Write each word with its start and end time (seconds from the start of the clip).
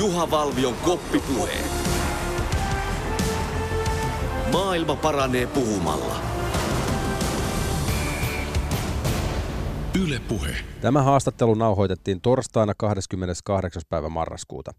Juha 0.00 0.30
Valvion 0.30 0.74
koppipuhe. 0.74 1.52
Maailma 4.52 4.96
paranee 4.96 5.46
puhumalla. 5.46 6.16
Yle 10.04 10.20
Puhe. 10.28 10.56
Tämä 10.80 11.02
haastattelu 11.02 11.54
nauhoitettiin 11.54 12.20
torstaina 12.20 12.72
28. 12.76 13.82
päivä 13.88 14.08
marraskuuta. 14.08 14.72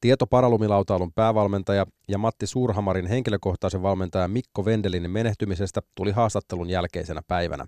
Tieto 0.00 0.26
paralumilautailun 0.26 1.12
päävalmentaja 1.12 1.86
ja 2.08 2.18
Matti 2.18 2.46
Suurhamarin 2.46 3.06
henkilökohtaisen 3.06 3.82
valmentaja 3.82 4.28
Mikko 4.28 4.64
Vendelinin 4.64 5.10
menehtymisestä 5.10 5.80
tuli 5.94 6.10
haastattelun 6.10 6.70
jälkeisenä 6.70 7.22
päivänä. 7.28 7.66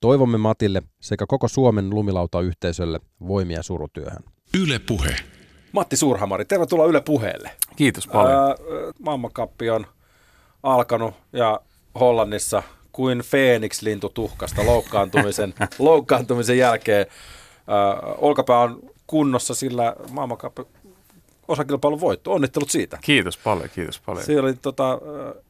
Toivomme 0.00 0.38
Matille 0.38 0.82
sekä 1.00 1.24
koko 1.28 1.48
Suomen 1.48 1.90
lumilautayhteisölle 1.90 3.00
voimia 3.28 3.62
surutyöhön. 3.62 4.22
Yle 4.60 4.78
Puhe. 4.78 5.16
Matti 5.72 5.96
Suurhamari, 5.96 6.44
tervetuloa 6.44 6.86
Yle 6.86 7.00
Puheelle. 7.00 7.50
Kiitos 7.76 8.06
paljon. 8.06 8.40
Ää, 8.40 8.54
maailmankappi 8.98 9.70
on 9.70 9.86
alkanut 10.62 11.14
ja 11.32 11.60
Hollannissa 12.00 12.62
kuin 12.92 13.22
Phoenix-lintu 13.30 14.08
tuhkasta 14.08 14.66
loukkaantumisen, 14.66 15.54
loukkaantumisen 15.78 16.58
jälkeen. 16.58 17.06
Ää, 17.66 18.00
olkapää 18.18 18.58
on 18.58 18.80
kunnossa, 19.06 19.54
sillä 19.54 19.96
maailmankappi 20.10 20.62
osakilpailun 21.48 22.00
voitto. 22.00 22.32
Onnittelut 22.32 22.70
siitä. 22.70 22.98
Kiitos 23.02 23.36
paljon, 23.38 23.68
kiitos 23.74 24.00
paljon. 24.00 24.24
Siinä 24.26 24.42
oli 24.42 24.54
tota, 24.54 24.98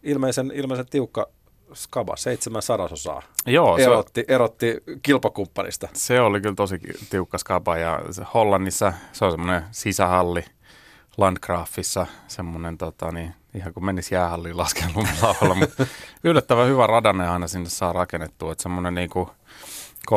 ilmeisen, 0.02 0.52
ilmeisen 0.54 0.86
tiukka 0.90 1.28
skaba, 1.74 2.16
seitsemän 2.16 2.62
sadasosaa. 2.62 3.22
Joo, 3.46 3.78
erotti, 3.78 4.24
se, 4.28 4.34
erotti 4.34 4.76
kilpakumppanista. 5.02 5.88
Se 5.92 6.20
oli 6.20 6.40
kyllä 6.40 6.54
tosi 6.54 6.80
tiukka 7.10 7.38
skaba 7.38 7.76
ja 7.76 8.00
se 8.10 8.24
Hollannissa 8.34 8.92
se 9.12 9.24
on 9.24 9.30
semmoinen 9.30 9.62
sisähalli 9.70 10.44
Landgraafissa, 11.16 12.06
semmoinen 12.28 12.78
tota, 12.78 13.12
niin, 13.12 13.34
ihan 13.54 13.74
kuin 13.74 13.84
menisi 13.84 14.14
jäähalliin 14.14 14.56
lasken 14.56 14.90
lumilaavalla, 14.94 15.54
mutta 15.60 15.86
yllättävän 16.24 16.68
hyvä 16.68 16.86
radanne 16.86 17.28
aina 17.28 17.48
sinne 17.48 17.68
saa 17.68 17.92
rakennettua, 17.92 18.52
että 18.52 18.62
semmoinen 18.62 18.94
niin 18.94 19.10
kuin 19.10 19.28
30-40 20.10 20.14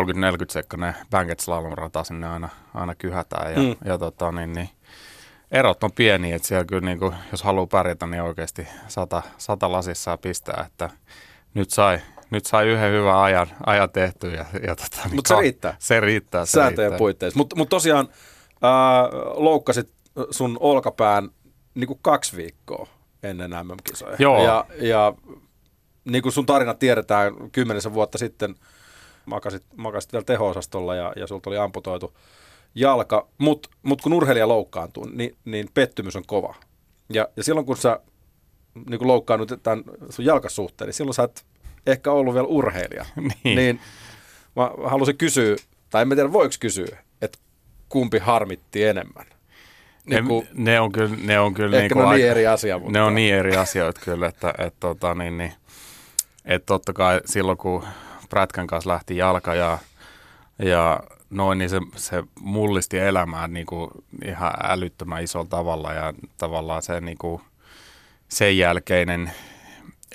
sekkainen 0.50 0.96
Bankett 1.10 1.40
slalom 1.40 1.74
rata 1.74 2.04
sinne 2.04 2.28
aina, 2.28 2.50
aina 2.74 2.96
kyhätään 2.96 3.54
ja, 3.54 3.60
mm. 3.60 3.76
ja 3.86 3.98
tota, 3.98 4.32
niin, 4.32 4.54
niin, 4.54 4.70
erot 5.52 5.84
on 5.84 5.92
pieni, 5.92 6.32
että 6.32 6.48
siellä 6.48 6.66
kyllä 6.66 6.86
niin 6.86 7.00
kuin, 7.00 7.16
jos 7.32 7.44
haluaa 7.44 7.68
pärjätä, 7.68 8.08
niin 8.08 8.24
oikeasti 8.24 8.68
sata, 8.88 9.22
sata 9.38 9.72
lasissa 9.72 10.18
pistää, 10.18 10.66
että 10.68 10.90
nyt 11.56 11.70
sai, 11.70 12.00
nyt 12.30 12.46
sai 12.46 12.68
yhden 12.68 12.92
hyvän 12.92 13.18
ajan, 13.18 13.48
ajan 13.66 13.90
tehty. 13.90 14.32
Ja, 14.32 14.46
ja 14.68 14.76
tota, 14.76 14.98
niin 15.06 15.16
Mutta 15.16 15.36
se 15.36 15.42
riittää. 15.42 15.76
Se 15.80 16.00
riittää. 16.00 16.46
Se 16.46 16.52
Sääntöjen 16.52 16.92
riittää. 16.92 16.98
puitteissa. 16.98 17.38
Mutta 17.38 17.56
mut 17.56 17.70
tosiaan 17.70 18.10
ää, 18.62 19.04
loukkasit 19.34 19.90
sun 20.32 20.58
olkapään 20.60 21.30
niin 21.76 21.88
kuin 21.88 22.00
kaksi 22.02 22.38
viikkoa 22.38 22.88
ennen 23.24 23.52
MM-kisoja. 23.52 24.16
Joo. 24.20 24.44
Ja, 24.44 24.66
ja 24.80 25.14
niin 26.06 26.22
kuin 26.22 26.34
sun 26.34 26.46
tarina 26.46 26.74
tiedetään, 26.74 27.52
kymmenisen 27.52 27.94
vuotta 27.94 28.18
sitten 28.18 28.56
makasit, 29.26 29.64
makasit 29.76 30.14
vielä 30.14 30.26
teho-osastolla 30.26 30.96
ja, 30.96 31.14
ja 31.16 31.28
sulta 31.28 31.50
oli 31.50 31.58
amputoitu 31.58 32.18
jalka, 32.76 33.28
mutta 33.38 33.70
mut 33.84 34.02
kun 34.02 34.14
urheilija 34.14 34.48
loukkaantuu, 34.48 35.06
niin, 35.06 35.36
niin 35.46 35.68
pettymys 35.74 36.16
on 36.16 36.24
kova. 36.28 36.56
Ja, 37.10 37.28
ja 37.38 37.44
silloin 37.44 37.66
kun 37.66 37.78
sä 37.78 38.00
niin 38.90 38.98
kuin 38.98 39.08
loukkaannut 39.08 39.52
tämän 39.64 39.84
sun 40.10 40.26
jalkasuhteen, 40.26 40.88
niin 40.88 40.94
silloin 40.94 41.14
sä 41.14 41.24
et 41.24 41.46
ehkä 41.88 42.12
ollut 42.12 42.34
vielä 42.34 42.48
urheilija. 42.48 43.06
niin. 43.44 43.56
niin 43.56 43.80
mä 44.56 44.72
halusin 44.84 45.18
kysyä, 45.18 45.56
tai 45.90 46.02
en 46.02 46.10
tiedä 46.10 46.34
voiko 46.34 46.56
kysyä, 46.60 46.98
että 47.22 47.40
kumpi 47.90 48.18
harmitti 48.18 48.84
enemmän? 48.84 49.26
Niin 50.06 50.28
kuin, 50.28 50.48
ne, 50.54 50.72
ne 50.72 50.80
on 50.80 50.92
kyllä, 50.92 51.16
ne 51.24 51.40
on 51.40 51.54
kyllä 51.54 51.78
ehkä 51.78 51.96
niin, 51.96 52.04
ne 52.04 52.10
on 52.10 52.16
niin 52.16 52.30
eri 52.30 52.48
asia. 52.48 52.80
Mutta... 52.80 52.92
Ne 52.92 53.02
on 53.02 53.16
niin 53.16 53.36
eri 53.36 53.56
asioita 53.56 54.02
kyllä, 54.04 54.28
että, 54.28 54.54
että, 54.58 54.80
tota, 54.80 55.16
niin, 55.16 55.38
niin, 55.38 55.54
että 56.46 56.66
totta 56.66 56.94
kai 56.94 57.22
silloin 57.26 57.58
kun 57.58 57.84
Prätkän 58.30 58.68
kanssa 58.68 58.90
lähti 58.90 59.18
jalka 59.18 59.56
ja, 59.56 59.78
ja 60.60 61.00
noin, 61.30 61.58
niin 61.58 61.70
se, 61.70 61.80
se 61.96 62.24
mullisti 62.40 62.98
elämää 62.98 63.48
niin 63.48 63.66
kuin 63.66 63.92
ihan 64.26 64.54
älyttömän 64.64 65.24
isolla 65.24 65.48
tavalla 65.50 65.94
ja 65.94 66.14
tavallaan 66.38 66.82
se 66.82 67.02
niin 67.02 67.18
kuin, 67.18 67.42
sen 68.30 68.58
jälkeinen 68.58 69.32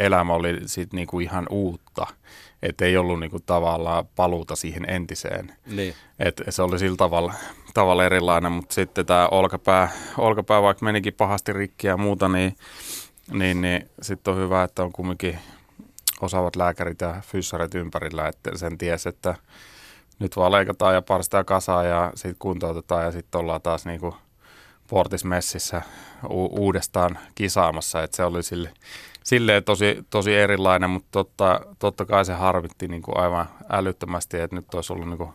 elämä 0.00 0.32
oli 0.32 0.58
sitten 0.66 0.96
niinku 0.96 1.20
ihan 1.20 1.46
uutta. 1.50 2.06
Että 2.62 2.84
ei 2.84 2.96
ollut 2.96 3.20
niinku 3.20 3.40
tavallaan 3.40 4.06
paluuta 4.16 4.56
siihen 4.56 4.90
entiseen. 4.90 5.52
Niin. 5.66 5.94
Et 6.18 6.42
se 6.48 6.62
oli 6.62 6.78
sillä 6.78 6.96
tavalla, 6.96 7.34
tavalla 7.74 8.04
erilainen, 8.04 8.52
mutta 8.52 8.74
sitten 8.74 9.06
tämä 9.06 9.28
olkapää, 9.28 9.88
olkapää, 10.18 10.62
vaikka 10.62 10.84
menikin 10.84 11.14
pahasti 11.14 11.52
rikki 11.52 11.86
ja 11.86 11.96
muuta, 11.96 12.28
niin, 12.28 12.56
niin, 13.32 13.60
niin 13.60 13.90
sitten 14.02 14.34
on 14.34 14.40
hyvä, 14.40 14.62
että 14.62 14.82
on 14.82 14.92
kumminkin 14.92 15.38
osaavat 16.20 16.56
lääkärit 16.56 17.00
ja 17.00 17.22
fyssarit 17.26 17.74
ympärillä, 17.74 18.28
että 18.28 18.58
sen 18.58 18.78
ties, 18.78 19.06
että 19.06 19.34
nyt 20.18 20.36
vaan 20.36 20.52
leikataan 20.52 20.94
ja 20.94 21.02
parstaa 21.02 21.44
kasaan 21.44 21.88
ja 21.88 22.12
sitten 22.14 22.36
kuntoutetaan 22.38 23.04
ja 23.04 23.12
sitten 23.12 23.40
ollaan 23.40 23.62
taas 23.62 23.86
niinku– 23.86 24.14
Portismessissä 24.90 25.82
u- 26.30 26.64
uudestaan 26.64 27.18
kisaamassa, 27.34 28.02
että 28.02 28.16
se 28.16 28.24
oli 28.24 28.42
sille, 28.42 28.72
silleen 29.24 29.64
tosi, 29.64 30.04
tosi 30.10 30.34
erilainen, 30.34 30.90
mutta 30.90 31.08
totta, 31.10 31.60
totta 31.78 32.04
kai 32.04 32.24
se 32.24 32.32
harvitti 32.32 32.88
niin 32.88 33.02
kuin 33.02 33.16
aivan 33.16 33.48
älyttömästi, 33.68 34.40
että 34.40 34.56
nyt 34.56 34.74
olisi 34.74 34.92
ollut 34.92 35.08
niin 35.08 35.18
kuin 35.18 35.30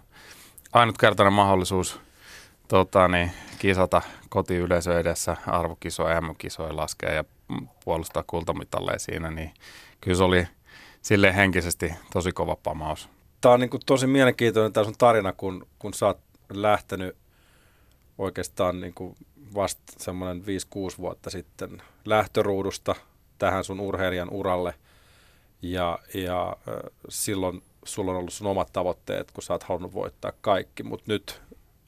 ainutkertainen 0.74 1.34
mahdollisuus 1.34 2.00
tota, 2.68 3.08
niin, 3.08 3.32
kisata 3.60 4.02
kotiyleisö 4.30 5.00
edessä 5.00 5.38
arvokisoja, 5.48 6.22
M-kisoja 6.22 6.76
laskea 6.76 7.14
ja 7.14 7.24
puolustaa 7.86 8.24
kultamitalleja 8.28 9.00
siinä, 9.00 9.32
niin 9.32 9.52
kyllä 10.02 10.18
se 10.18 10.24
oli 10.24 10.48
sille 11.02 11.36
henkisesti 11.36 11.94
tosi 12.14 12.32
kova 12.32 12.56
pamaus. 12.56 13.10
Tämä 13.42 13.54
on 13.54 13.60
niin 13.60 13.70
kuin 13.70 13.82
tosi 13.86 14.08
mielenkiintoinen 14.08 14.74
tämä 14.74 14.84
sun 14.84 14.94
tarina, 14.98 15.34
kun, 15.34 15.68
kun 15.80 15.94
sä 15.94 16.06
oot 16.06 16.20
lähtenyt 16.50 17.18
oikeastaan 18.18 18.82
niin 18.82 18.94
kuin 18.94 19.16
vasta 19.56 19.94
semmoinen 19.98 20.44
5-6 20.44 20.46
vuotta 20.98 21.30
sitten 21.30 21.82
lähtöruudusta 22.06 22.96
tähän 23.38 23.64
sun 23.64 23.80
urheilijan 23.80 24.30
uralle. 24.30 24.74
Ja, 25.62 26.00
ja 26.14 26.58
silloin 27.10 27.64
sulla 27.86 28.12
on 28.12 28.18
ollut 28.18 28.34
sun 28.34 28.48
omat 28.48 28.74
tavoitteet, 28.74 29.32
kun 29.32 29.44
sä 29.44 29.54
oot 29.54 29.64
halunnut 29.64 29.94
voittaa 29.94 30.32
kaikki, 30.42 30.84
mutta 30.84 31.12
nyt 31.12 31.42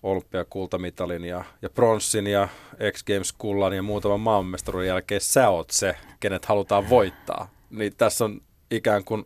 olympiakultamitalin 0.03 1.25
ja, 1.25 1.43
ja 1.61 1.69
pronssin 1.69 2.27
ja 2.27 2.47
X 2.91 3.03
Games 3.03 3.33
kullan 3.33 3.73
ja 3.73 3.83
muutaman 3.83 4.19
maailmanmestaruuden 4.19 4.87
jälkeen 4.87 5.21
sä 5.21 5.49
oot 5.49 5.69
se, 5.69 5.95
kenet 6.19 6.45
halutaan 6.45 6.89
voittaa. 6.89 7.49
Niin 7.69 7.95
tässä 7.97 8.25
on 8.25 8.41
ikään 8.71 9.03
kuin, 9.03 9.25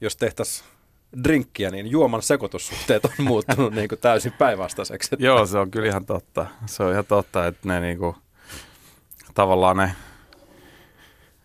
jos 0.00 0.16
tehtäisiin 0.16 0.68
drinkkiä, 1.24 1.70
niin 1.70 1.86
juoman 1.86 2.22
sekoitussuhteet 2.22 3.04
on 3.04 3.10
muuttunut 3.24 3.74
niin 3.74 3.88
kuin 3.88 3.98
täysin 3.98 4.32
päinvastaiseksi. 4.32 5.16
Joo, 5.18 5.46
se 5.46 5.58
on 5.58 5.70
kyllä 5.70 5.88
ihan 5.88 6.06
totta. 6.06 6.46
Se 6.66 6.82
on 6.82 6.92
ihan 6.92 7.06
totta, 7.06 7.46
että 7.46 7.68
ne 7.68 7.80
niin 7.80 7.98
kuin, 7.98 8.16
tavallaan 9.34 9.76
ne 9.76 9.92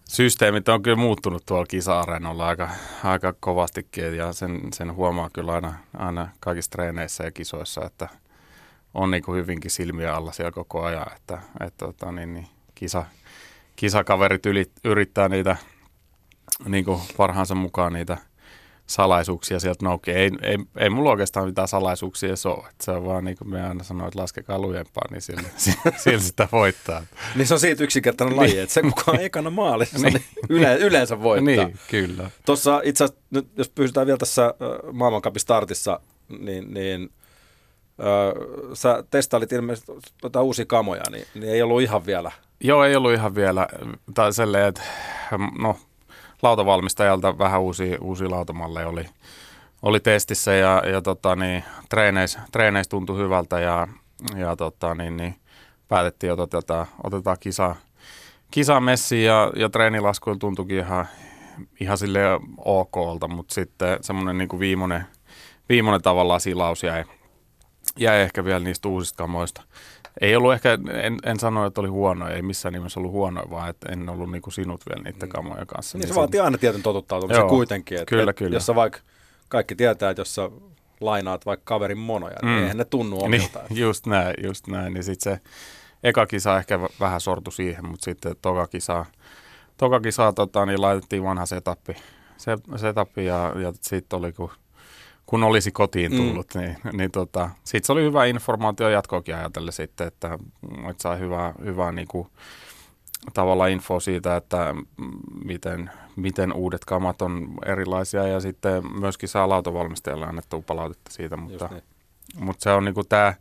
systeemit 0.09 0.69
on 0.69 0.81
kyllä 0.81 0.97
muuttunut 0.97 1.45
tuolla 1.45 1.65
kisa-areenalla 1.65 2.47
aika, 2.47 2.69
aika 3.03 3.33
kovastikin 3.39 4.15
ja 4.15 4.33
sen, 4.33 4.59
sen 4.73 4.95
huomaa 4.95 5.29
kyllä 5.33 5.53
aina, 5.53 5.73
aina 5.97 6.29
kaikissa 6.39 6.71
treeneissä 6.71 7.23
ja 7.23 7.31
kisoissa, 7.31 7.85
että 7.85 8.07
on 8.93 9.11
niin 9.11 9.23
kuin 9.23 9.37
hyvinkin 9.37 9.71
silmiä 9.71 10.15
alla 10.15 10.31
siellä 10.31 10.51
koko 10.51 10.83
ajan, 10.83 11.07
että, 11.15 11.41
että 11.59 11.85
tota, 11.85 12.11
niin, 12.11 12.33
niin, 12.33 12.47
kisa, 12.75 13.05
kisakaverit 13.75 14.45
yli, 14.45 14.65
yrittää 14.83 15.29
niitä 15.29 15.57
niin 16.65 16.85
kuin 16.85 17.01
parhaansa 17.17 17.55
mukaan 17.55 17.93
niitä– 17.93 18.17
salaisuuksia 18.91 19.59
sieltä 19.59 19.85
noukee. 19.85 20.15
Ei, 20.15 20.31
ei, 20.41 20.57
ei 20.77 20.89
mulla 20.89 21.09
oikeastaan 21.09 21.45
mitään 21.45 21.67
salaisuuksia 21.67 22.29
edes 22.29 22.45
ole. 22.45 22.67
Se 22.81 22.91
on 22.91 23.05
vaan 23.05 23.25
niin 23.25 23.37
kuin 23.37 23.49
me 23.49 23.63
aina 23.63 23.83
sanoo, 23.83 24.07
että 24.07 24.19
laskekaa 24.19 24.59
lujempaa, 24.59 25.03
niin 25.11 25.21
sillä, 25.27 25.49
sillä 25.97 26.19
sitä 26.19 26.47
voittaa. 26.51 27.03
niin 27.35 27.47
se 27.47 27.53
on 27.53 27.59
siitä 27.59 27.83
yksinkertainen 27.83 28.37
laji, 28.37 28.59
että 28.59 28.73
se 28.73 28.81
kuka 28.81 29.11
on 29.11 29.19
ekana 29.29 29.49
maalissa, 29.49 29.97
niin, 29.97 30.13
niin 30.13 30.23
yle, 30.49 30.77
yleensä 30.77 31.21
voittaa. 31.21 31.65
Niin, 31.65 31.79
kyllä. 31.89 32.29
Tuossa 32.45 32.81
itse 32.83 33.03
asiassa, 33.03 33.23
nyt 33.31 33.47
jos 33.57 33.69
pysytään 33.69 34.07
vielä 34.07 34.17
tässä 34.17 34.53
maailmankapin 34.91 35.41
startissa, 35.41 35.99
niin, 36.39 36.73
niin 36.73 37.09
äh, 37.99 38.73
sä 38.73 39.03
testailit 39.09 39.51
ilmeisesti 39.51 39.91
tuota 40.21 40.41
uusia 40.41 40.65
kamoja, 40.65 41.03
niin, 41.11 41.25
niin 41.33 41.53
ei 41.53 41.61
ollut 41.61 41.81
ihan 41.81 42.05
vielä. 42.05 42.31
Joo, 42.63 42.83
ei 42.83 42.95
ollut 42.95 43.13
ihan 43.13 43.35
vielä. 43.35 43.67
Tai 44.13 44.33
selleen, 44.33 44.67
että 44.67 44.81
no 45.59 45.77
lautavalmistajalta 46.41 47.37
vähän 47.37 47.61
uusia, 47.61 47.97
uusia 48.01 48.29
lautamalleja 48.29 48.87
oli, 48.87 49.05
oli 49.81 49.99
testissä 49.99 50.53
ja, 50.53 50.83
ja 50.91 51.01
tota, 51.01 51.35
niin, 51.35 51.63
treeneissä, 51.89 52.39
treeneissä 52.51 52.89
tuntui 52.89 53.17
hyvältä 53.17 53.59
ja, 53.59 53.87
ja 54.35 54.55
tota, 54.55 54.95
niin, 54.95 55.17
niin, 55.17 55.35
päätettiin, 55.87 56.33
että 56.33 56.43
otetaan, 56.43 56.85
otetaan 57.03 57.37
kisa, 57.39 57.75
kisamessi 58.51 59.23
ja, 59.23 59.51
ja 59.55 59.69
treenilaskuilla 59.69 60.39
tuntuikin 60.39 60.77
ihan, 60.77 61.07
ihan 61.79 61.97
sille 61.97 62.19
okolta, 62.57 63.27
mutta 63.27 63.53
sitten 63.53 63.97
semmoinen 64.01 64.37
niin 64.37 64.59
viimeinen, 64.59 65.05
viimeinen 65.69 66.01
tavallaan 66.01 66.41
silaus 66.41 66.83
jäi, 66.83 67.03
jäi 67.97 68.21
ehkä 68.21 68.45
vielä 68.45 68.59
niistä 68.59 68.89
uusista 68.89 69.17
kamoista. 69.17 69.61
Ei 70.21 70.35
ollut 70.35 70.53
ehkä, 70.53 70.77
en, 71.03 71.17
en 71.23 71.39
sano, 71.39 71.65
että 71.65 71.81
oli 71.81 71.89
huono, 71.89 72.27
ei 72.29 72.41
missään 72.41 72.73
nimessä 72.73 72.99
ollut 72.99 73.11
huono, 73.11 73.43
vaan 73.49 73.69
että 73.69 73.91
en 73.91 74.09
ollut 74.09 74.31
niin 74.31 74.41
kuin 74.41 74.53
sinut 74.53 74.81
vielä 74.89 75.03
niiden 75.03 75.29
kamojen 75.29 75.67
kanssa. 75.67 75.97
Niin 75.97 76.07
se 76.07 76.15
vaatii 76.15 76.39
aina 76.39 76.57
tietyn 76.57 76.83
totuttautumisen 76.83 77.39
Joo, 77.41 77.49
kuitenkin. 77.49 77.95
Että, 77.97 78.05
kyllä, 78.05 78.23
että 78.29 78.33
kyllä. 78.33 78.55
Jos 78.55 78.67
vaikka, 78.75 78.99
kaikki 79.49 79.75
tietää, 79.75 80.09
että 80.09 80.21
jos 80.21 80.35
sä 80.35 80.49
lainaat 81.01 81.45
vaikka 81.45 81.63
kaverin 81.65 81.97
monoja, 81.97 82.35
niin 82.41 82.51
Mm. 82.55 82.61
eihän 82.61 82.77
ne 82.77 82.85
tunnu 82.85 83.15
Niin, 83.15 83.25
omilta. 83.25 83.59
Niin, 83.69 83.79
just 83.87 84.05
näin, 84.07 84.33
just 84.43 84.67
näin. 84.67 84.93
Niin 84.93 85.03
sitten 85.03 85.33
se 85.33 85.39
eka 86.03 86.25
kisa 86.25 86.57
ehkä 86.57 86.79
vähän 86.99 87.21
sortu 87.21 87.51
siihen, 87.51 87.85
mutta 87.87 88.03
sitten 88.05 88.35
toka 88.41 88.67
kisa, 88.67 89.05
toka 89.77 89.99
kisa 89.99 90.33
tota, 90.33 90.65
niin 90.65 90.81
laitettiin 90.81 91.23
vanha 91.23 91.45
setappi, 91.45 91.95
se, 92.37 92.57
setappi 92.75 93.25
ja, 93.25 93.53
ja 93.61 93.73
sitten 93.81 94.19
oli 94.19 94.33
kun, 94.33 94.51
kun 95.31 95.43
olisi 95.43 95.71
kotiin 95.71 96.11
Mm. 96.11 96.17
tullut, 96.17 96.53
mm. 96.55 96.61
niin, 96.61 96.77
niin 96.93 97.11
tota, 97.11 97.49
sitten 97.63 97.85
se 97.87 97.93
oli 97.93 98.03
hyvä 98.03 98.25
informaatio 98.25 98.89
jatkoakin 98.89 99.35
ajatellen 99.35 99.73
sitten, 99.73 100.07
että, 100.07 100.37
että 100.89 101.03
sai 101.03 101.19
hyvää, 101.19 101.53
hyvää 101.65 101.91
niin 101.91 102.07
kuin, 102.07 102.27
tavallaan 103.33 103.69
info 103.69 103.99
siitä, 103.99 104.35
että 104.35 104.73
mm, 104.73 105.11
miten, 105.45 105.89
miten 106.15 106.53
uudet 106.53 106.85
kamat 106.85 107.21
on 107.21 107.47
erilaisia 107.65 108.27
ja 108.27 108.39
sitten 108.39 108.99
myöskin 108.99 109.29
saa 109.29 109.49
lautavalmistajalle 109.49 110.25
annettua 110.25 110.61
palautetta 110.67 111.11
siitä, 111.11 111.37
mutta, 111.37 111.69
niin. 111.71 111.83
mutta 112.39 112.63
se 112.63 112.71
on 112.71 112.85
niinku 112.85 113.03
tämä 113.03 113.33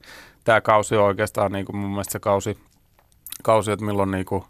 tää 0.44 0.60
kausi 0.60 0.96
on 0.96 1.04
oikeastaan 1.04 1.52
niinku 1.52 1.72
mun 1.72 1.90
mielestä 1.90 2.12
se 2.12 2.18
kausi, 2.18 2.58
kausi 3.42 3.70
että 3.70 3.84
milloin 3.84 4.10
niinku 4.10 4.44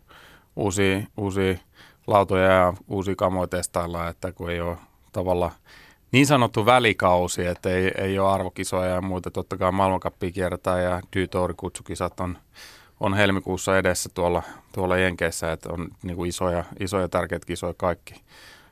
uusia, 0.56 1.00
uusia 1.16 1.58
lautoja 2.06 2.52
ja 2.52 2.74
uusia 2.88 3.14
kamoja 3.16 3.46
testaillaan, 3.48 4.10
että 4.10 4.32
kun 4.32 4.50
ei 4.50 4.60
ole 4.60 4.76
tavallaan 5.12 5.52
niin 6.12 6.26
sanottu 6.26 6.66
välikausi, 6.66 7.46
että 7.46 7.70
ei, 7.70 7.90
ei 7.98 8.18
ole 8.18 8.32
arvokisoja 8.32 8.90
ja 8.90 9.00
muuta. 9.00 9.30
Totta 9.30 9.56
kai 9.56 9.72
maailmankappia 9.72 10.30
kierretään 10.30 10.82
ja 10.82 11.00
Dyytouri 11.16 11.54
kutsukisat 11.56 12.20
on, 12.20 12.38
on 13.00 13.14
helmikuussa 13.14 13.78
edessä 13.78 14.10
tuolla, 14.14 14.42
tuolla 14.72 14.96
Jenkeissä, 14.96 15.52
että 15.52 15.68
on 15.72 15.88
niinku 16.02 16.24
isoja, 16.24 16.64
isoja 16.80 17.08
tärkeitä 17.08 17.46
kisoja 17.46 17.74
kaikki, 17.76 18.14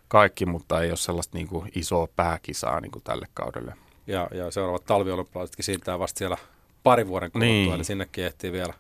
kaikki, 0.09 0.47
mutta 0.47 0.83
ei 0.83 0.89
ole 0.91 0.97
sellaista 0.97 1.39
niinku 1.39 1.65
isoa 1.75 2.09
pääkisaa 2.17 2.81
niinku 2.81 3.01
tälle 3.01 3.27
kaudelle. 3.35 3.75
Ja, 4.07 4.29
ja 4.35 4.51
seuraavat 4.51 4.85
talviolympialaisetkin 4.85 5.65
siirtää 5.65 5.99
vasta 5.99 6.19
siellä 6.19 6.37
pari 6.83 7.07
vuoden 7.07 7.31
kuluttua, 7.31 7.49
Niin. 7.53 7.73
eli 7.75 7.85
sinnekin 7.85 8.25
ehtii 8.25 8.53
vielä, 8.53 8.75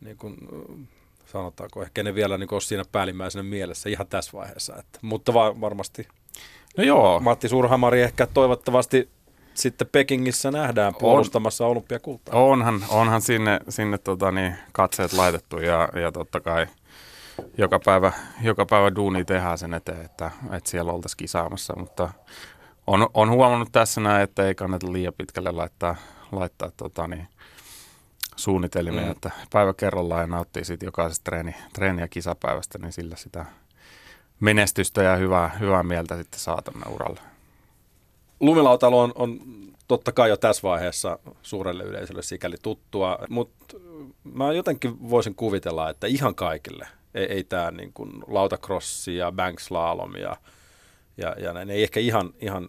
niin 0.00 0.16
kuin, 0.16 0.36
sanotaanko, 1.32 1.82
ehkä 1.82 2.02
ne 2.02 2.14
vielä 2.14 2.38
niin 2.38 2.48
kuin, 2.48 2.56
ole 2.56 2.60
siinä 2.60 2.84
päällimmäisenä 2.92 3.42
mielessä 3.42 3.88
ihan 3.88 4.06
tässä 4.06 4.32
vaiheessa. 4.32 4.76
Että, 4.78 4.98
mutta 5.02 5.34
va- 5.34 5.60
varmasti 5.60 6.08
No 6.76 6.84
joo, 6.84 7.20
Matti 7.20 7.48
Surhamari 7.48 8.02
ehkä 8.02 8.26
toivottavasti 8.26 9.08
sitten 9.54 9.88
Pekingissä 9.92 10.50
nähdään 10.50 10.94
puolustamassa 10.94 11.66
olympiakultaa. 11.66 12.40
Onhan, 12.40 12.84
onhan 12.88 13.22
sinne, 13.22 13.60
sinne 13.68 13.98
tota, 13.98 14.32
niin, 14.32 14.54
katseet 14.72 15.12
laitettu 15.12 15.58
ja, 15.58 15.88
ja 16.02 16.12
totta 16.12 16.40
kai 16.40 16.66
joka 17.58 17.80
päivä, 17.84 18.12
joka 18.42 18.66
päivä 18.66 18.94
duuni 18.94 19.24
tehdään 19.24 19.58
sen 19.58 19.74
eteen, 19.74 20.04
että, 20.04 20.30
että 20.52 20.70
siellä 20.70 20.92
oltaisiin 20.92 21.16
kisaamassa, 21.16 21.74
mutta 21.76 22.10
on, 22.86 23.08
on 23.14 23.30
huomannut 23.30 23.68
tässä 23.72 24.00
näin, 24.00 24.22
että 24.22 24.46
ei 24.46 24.54
kannata 24.54 24.92
liian 24.92 25.14
pitkälle 25.18 25.50
laittaa, 25.50 25.96
laittaa 26.32 26.70
tota, 26.76 27.08
niin, 27.08 27.28
suunnitelmia, 28.36 29.04
mm. 29.04 29.10
että 29.10 29.30
päivä 29.52 29.74
kerrallaan 29.74 30.20
ja 30.20 30.26
nauttii 30.26 30.64
siitä 30.64 30.84
jokaisesta 30.84 31.24
treeni, 31.24 31.54
treeni- 31.72 32.00
ja 32.00 32.08
kisapäivästä, 32.08 32.78
niin 32.78 32.92
sillä 32.92 33.16
sitä 33.16 33.44
menestystä 34.40 35.02
ja 35.02 35.16
hyvää, 35.16 35.48
hyvää 35.60 35.82
mieltä 35.82 36.16
sitten 36.16 36.40
saa 36.40 36.62
tänne 36.62 36.94
uralle. 36.94 37.20
Lumilautailu 38.40 38.98
on, 38.98 39.12
on 39.14 39.40
totta 39.88 40.12
kai 40.12 40.28
jo 40.28 40.36
tässä 40.36 40.62
vaiheessa 40.62 41.18
suurelle 41.42 41.84
yleisölle 41.84 42.22
sikäli 42.22 42.56
tuttua, 42.62 43.18
mutta 43.28 43.76
mä 44.24 44.52
jotenkin 44.52 45.10
voisin 45.10 45.34
kuvitella, 45.34 45.90
että 45.90 46.06
ihan 46.06 46.34
kaikille 46.34 46.88
ei, 47.14 47.24
ei 47.24 47.44
tämä 47.44 47.70
niin 47.70 47.92
kuin 47.92 48.10
lautakrossi 48.26 49.16
ja 49.16 49.32
bankslalom 49.32 50.14
ja, 50.14 50.36
ja, 51.16 51.36
ja 51.38 51.52
näin 51.52 51.70
ei 51.70 51.82
ehkä 51.82 52.00
ihan, 52.00 52.34
ihan 52.40 52.68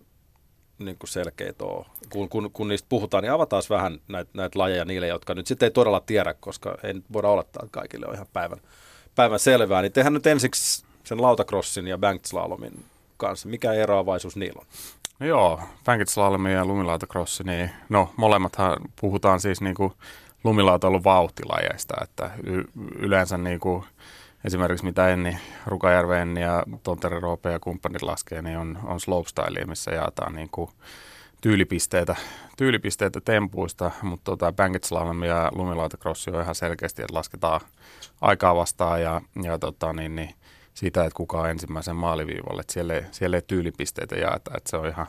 niin 0.80 0.98
kuin 0.98 1.10
selkeitä 1.10 1.64
ole. 1.64 1.86
Kun, 2.10 2.30
kun, 2.30 2.52
kun 2.52 2.68
niistä 2.68 2.90
puhutaan, 2.90 3.24
niin 3.24 3.32
avataan 3.32 3.64
vähän 3.70 4.00
näitä, 4.08 4.32
näitä 4.34 4.60
lajeja 4.60 4.86
niille, 4.86 5.08
jotka 5.08 5.34
nyt 5.34 5.48
sitten 5.48 5.68
ei 5.68 5.72
todella 5.72 6.00
tiedä, 6.00 6.34
koska 6.34 6.78
ei 6.84 6.94
nyt 6.94 7.06
voida 7.14 7.28
olettaa, 7.28 7.64
että 7.66 7.80
kaikille 7.80 8.06
on 8.08 8.14
ihan 8.14 8.28
päivän, 8.34 8.60
päivän 9.16 9.40
selvää. 9.40 9.82
Niin 9.82 9.92
tehdään 9.92 10.14
nyt 10.14 10.28
ensiksi 10.28 10.85
sen 11.06 11.22
lautakrossin 11.22 11.88
ja 11.88 11.98
bankslalomin 11.98 12.86
kanssa. 13.18 13.50
Mikä 13.50 13.74
eroavaisuus 13.74 14.36
niillä 14.36 14.60
on? 14.60 14.68
No 15.20 15.28
joo, 15.28 15.60
Bankit-slalomi 15.86 16.54
ja 16.54 16.66
lumilautakrossi, 16.66 17.44
niin 17.44 17.70
no 17.90 18.10
molemmathan 18.18 18.78
puhutaan 19.02 19.40
siis 19.40 19.62
niinku 19.62 19.94
lumilautailun 20.44 21.04
vauhtilajeista, 21.04 21.94
että 22.04 22.32
y- 22.44 22.64
yleensä 23.00 23.38
niinku 23.38 23.86
esimerkiksi 24.46 24.86
mitä 24.86 25.10
Enni, 25.10 25.38
Rukajärven 25.66 26.22
Enni 26.22 26.42
ja 26.42 26.64
Tonteri 26.84 27.20
Roope 27.20 27.52
ja 27.52 27.60
kumppanit 27.60 28.02
laskee, 28.02 28.42
niin 28.42 28.58
on, 28.58 28.80
on 28.84 29.00
slopestyle, 29.00 29.66
missä 29.66 29.92
jaetaan 29.92 30.36
niinku 30.36 30.70
tyylipisteitä, 31.42 32.16
tyylipisteitä 32.58 33.22
tempuista, 33.22 33.92
mutta 34.02 34.32
tota, 34.32 34.52
Bankit-slalom 34.52 35.24
ja 35.24 35.52
lumilautakrossi 35.56 36.32
on 36.32 36.42
ihan 36.42 36.56
selkeästi, 36.56 37.02
että 37.02 37.16
lasketaan 37.16 37.62
aikaa 38.22 38.56
vastaan 38.56 39.02
ja, 39.02 39.22
ja 39.44 39.60
tota, 39.60 39.94
niin, 39.94 40.16
niin, 40.16 40.36
sitä, 40.76 41.06
että 41.06 41.18
kuka 41.18 41.42
on 41.42 41.50
ensimmäisen 41.50 41.96
maaliviivalle, 41.96 42.62
että 42.62 42.74
siellä 42.74 42.94
ei, 42.94 43.04
siellä 43.12 43.38
ei 43.38 43.42
tyylipisteitä 43.42 44.16
jaeta, 44.16 44.52
että 44.58 44.70
se 44.70 44.78
on 44.78 44.88
ihan 44.88 45.08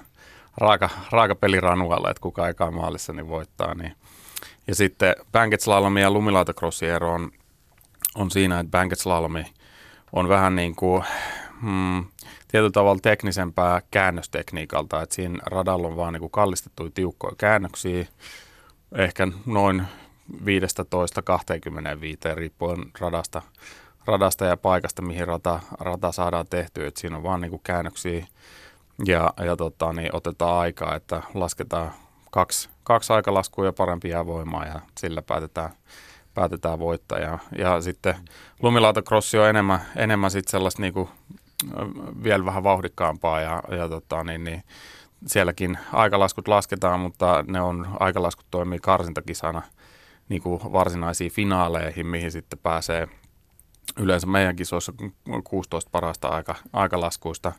raaka, 0.57 0.91
raaka 1.11 1.35
peli 1.35 1.61
ranualle, 1.61 2.11
että 2.11 2.21
kuka 2.21 2.43
aikaa 2.43 2.71
maalissa 2.71 3.13
niin 3.13 3.29
voittaa. 3.29 3.75
Niin. 3.75 3.93
Ja 4.67 4.75
sitten 4.75 5.17
Bankit 5.33 5.61
Slalomi 5.61 6.01
ja 6.01 6.11
lumilautakrossin 6.11 6.89
ero 6.89 7.13
on, 7.13 7.31
on 8.15 8.31
siinä, 8.31 8.61
että 8.61 8.71
Bankit 8.71 8.99
Slalomi 8.99 9.45
on 10.13 10.29
vähän 10.29 10.57
niin 10.57 10.77
kuin 10.77 11.05
hmm, 11.61 12.05
tietyllä 12.49 12.71
tavalla 12.71 13.01
teknisempää 13.03 13.83
käännöstekniikalta, 13.91 15.03
että 15.03 15.15
siinä 15.15 15.39
radalla 15.47 15.89
on 15.89 15.97
vaan 15.97 16.12
niin 16.12 16.21
kuin 16.21 16.31
kallistettuja 16.31 16.91
tiukkoja 16.95 17.35
käännöksiä, 17.39 18.07
ehkä 18.95 19.29
noin 19.47 19.83
15-25 20.33 20.37
riippuen 22.35 22.79
radasta, 22.99 23.43
radasta 24.06 24.44
ja 24.44 24.56
paikasta, 24.56 25.03
mihin 25.03 25.29
rata, 25.29 25.61
rata 25.81 26.12
saadaan 26.12 26.47
tehtyä. 26.50 26.87
Et 26.87 26.97
siinä 26.97 27.17
on 27.17 27.23
vaan 27.23 27.41
niinku 27.41 27.61
käännöksiä 27.64 28.26
ja, 29.06 29.31
ja 29.44 29.56
tota, 29.56 29.93
niin 29.93 30.17
otetaan 30.17 30.58
aikaa, 30.58 30.94
että 30.94 31.23
lasketaan 31.35 31.93
kaksi, 32.31 32.69
kaksi 32.82 33.12
aikalaskua 33.12 33.64
ja 33.64 33.73
parempi 33.73 34.08
jää 34.08 34.26
voimaa 34.26 34.64
ja 34.67 34.81
sillä 34.99 35.23
päätetään, 35.23 35.70
päätetään 36.35 36.78
voittaja. 36.78 37.38
Ja 37.59 37.81
sitten 37.81 38.14
lumilautakrossi 38.62 39.38
on 39.38 39.49
enemmän, 39.49 39.81
enemmän 39.97 40.31
sit 40.31 40.49
sellaista 40.49 40.83
niinku, 40.83 41.11
vielä 42.23 42.45
vähän 42.45 42.64
vauhdikkaampaa 42.64 43.40
ja, 43.40 43.62
ja 43.71 43.88
tota, 43.88 44.25
niin, 44.25 44.45
niin, 44.45 44.62
sielläkin 45.26 45.78
aikalaskut 45.92 46.49
lasketaan, 46.49 47.00
mutta 47.00 47.45
ne 47.49 47.61
on, 47.61 47.88
aikalaskut 48.00 48.47
toimii 48.50 48.78
karsintakisana 48.78 49.62
niin 50.28 50.42
kuin 50.42 50.73
varsinaisiin 50.73 51.33
finaaleihin, 51.33 52.07
mihin 52.07 52.33
sitten 52.33 52.59
pääsee 52.59 53.09
yleensä 53.99 54.26
meidän 54.26 54.57
kisoissa 54.57 54.93
16 55.45 55.90
parasta 55.93 56.28
aika, 56.28 56.55
aikalaskuista. 56.73 57.52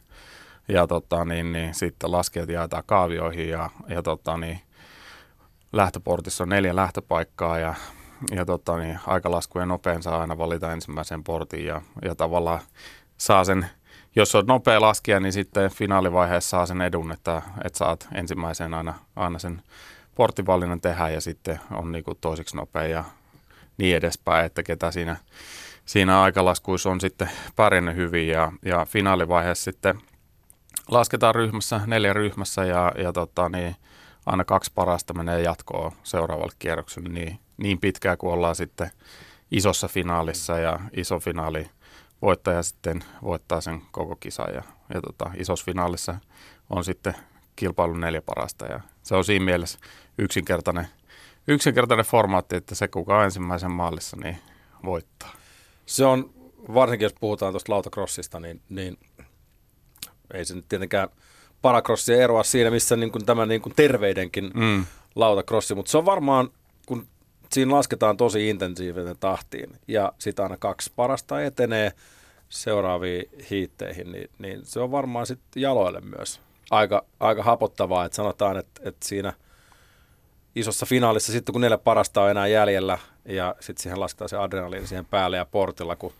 Ja 0.68 0.88
tota, 0.88 1.26
niin, 1.26 1.52
niin, 1.52 1.74
sitten 1.74 2.12
laskijat 2.12 2.50
jaetaan 2.50 2.84
kaavioihin 2.86 3.50
ja, 3.50 3.70
ja 3.88 4.04
tota, 4.04 4.38
niin, 4.38 4.60
lähtöportissa 5.74 6.44
on 6.44 6.50
neljä 6.50 6.76
lähtöpaikkaa 6.76 7.60
ja, 7.60 7.74
ja 8.32 8.46
tota, 8.46 8.78
niin, 8.78 9.00
aikalaskujen 9.08 9.68
nopein 9.68 10.04
saa 10.04 10.22
aina 10.22 10.38
valita 10.38 10.74
ensimmäisen 10.74 11.24
portin 11.24 11.66
ja, 11.66 11.82
ja 12.02 12.16
tavallaan 12.16 12.60
saa 13.18 13.44
sen, 13.44 13.70
jos 14.16 14.36
on 14.36 14.46
nopea 14.46 14.82
laskija, 14.82 15.20
niin 15.20 15.34
sitten 15.34 15.72
finaalivaiheessa 15.72 16.50
saa 16.50 16.66
sen 16.66 16.82
edun, 16.82 17.12
että, 17.12 17.42
että 17.64 17.78
saat 17.78 18.08
ensimmäisen 18.14 18.74
aina, 18.74 18.94
aina 19.16 19.40
sen 19.40 19.62
porttivalinnan 20.16 20.82
tehdä 20.82 21.10
ja 21.10 21.22
sitten 21.22 21.60
on 21.72 21.92
niin 21.92 22.04
kuin 22.04 22.18
toiseksi 22.22 22.56
nopea 22.56 22.88
ja 22.88 23.04
niin 23.78 23.98
edespäin, 23.98 24.46
että 24.46 24.64
ketä 24.64 24.92
siinä, 24.92 25.18
siinä 25.88 26.22
aikalaskuissa 26.22 26.90
on 26.90 27.02
sitten 27.02 27.30
pärjännyt 27.56 27.96
hyvin 27.96 28.28
ja, 28.28 28.52
ja 28.66 28.86
finaalivaiheessa 28.86 29.64
sitten 29.64 30.02
lasketaan 30.92 31.36
ryhmässä, 31.36 31.82
neljä 31.86 32.14
ryhmässä 32.14 32.66
ja, 32.66 32.92
ja 32.98 33.14
tota, 33.14 33.50
niin, 33.50 33.76
aina 34.26 34.46
kaksi 34.46 34.72
parasta 34.76 35.14
menee 35.14 35.42
jatkoon 35.42 35.92
seuraavalle 36.04 36.54
kierrokselle 36.60 37.10
niin, 37.10 37.40
niin 37.58 37.80
pitkään 37.80 38.18
kuin 38.18 38.34
ollaan 38.34 38.56
sitten 38.56 38.92
isossa 39.52 39.88
finaalissa 39.88 40.60
ja 40.60 40.80
iso 40.94 41.20
finaali 41.20 41.70
voittaja 42.22 42.64
sitten 42.64 43.04
voittaa 43.22 43.62
sen 43.62 43.82
koko 43.92 44.16
kisan 44.16 44.54
ja, 44.54 44.64
ja 44.94 45.02
tota, 45.02 45.32
isossa 45.38 45.66
finaalissa 45.66 46.16
on 46.70 46.84
sitten 46.84 47.16
kilpailun 47.56 48.02
neljä 48.02 48.22
parasta 48.22 48.66
ja 48.66 48.80
se 49.04 49.16
on 49.16 49.26
siinä 49.26 49.46
mielessä 49.46 49.80
yksinkertainen, 50.18 50.88
yksinkertainen 51.48 52.06
formaatti, 52.06 52.56
että 52.56 52.76
se 52.76 52.88
kuka 52.88 53.18
on 53.18 53.24
ensimmäisen 53.24 53.72
maalissa, 53.72 54.18
niin 54.24 54.38
voittaa. 54.86 55.37
Se 55.88 56.06
on, 56.06 56.30
varsinkin 56.74 57.06
jos 57.06 57.16
puhutaan 57.20 57.54
tuosta 57.54 57.72
lautacrossista, 57.74 58.40
niin, 58.40 58.62
niin 58.70 58.98
ei 60.34 60.46
se 60.46 60.56
nyt 60.56 60.66
tietenkään 60.70 61.10
parakrossia 61.62 62.24
eroa 62.24 62.44
siinä, 62.44 62.72
missä 62.72 62.96
niin 62.96 63.12
kuin 63.12 63.26
tämä 63.26 63.46
niin 63.46 63.62
kuin 63.62 63.74
terveidenkin 63.76 64.52
Mm. 64.54 64.86
lautakrossi, 65.16 65.76
mutta 65.76 65.92
se 65.92 65.98
on 65.98 66.06
varmaan, 66.06 66.50
kun 66.86 67.08
siinä 67.52 67.76
lasketaan 67.76 68.18
tosi 68.18 68.50
intensiivinen 68.50 69.18
tahtiin 69.20 69.70
ja 69.88 70.14
sitä 70.20 70.44
aina 70.44 70.58
kaksi 70.58 70.92
parasta 70.96 71.42
etenee 71.44 71.92
seuraaviin 72.50 73.26
hiitteihin, 73.50 74.12
niin, 74.12 74.30
niin 74.40 74.66
se 74.66 74.80
on 74.80 74.92
varmaan 74.92 75.26
sitten 75.28 75.62
jaloille 75.62 76.02
myös 76.02 76.42
aika, 76.72 77.06
aika 77.20 77.44
hapottavaa, 77.44 78.06
että 78.06 78.16
sanotaan, 78.16 78.58
että, 78.58 78.82
että 78.84 79.08
siinä 79.08 79.34
isossa 80.60 80.86
finaalissa 80.86 81.32
sitten 81.32 81.54
kun 81.54 81.62
neljä 81.62 81.78
parasta 81.78 82.22
on 82.22 82.32
enää 82.32 82.48
jäljellä 82.48 82.98
ja 83.26 83.56
sitten 83.60 83.84
siihen 83.84 84.00
lasketaan 84.00 84.30
se 84.30 84.38
adrenaliini 84.38 84.88
siihen 84.88 85.06
päälle 85.06 85.38
ja 85.38 85.46
portilla, 85.46 85.96
kun 85.96 86.14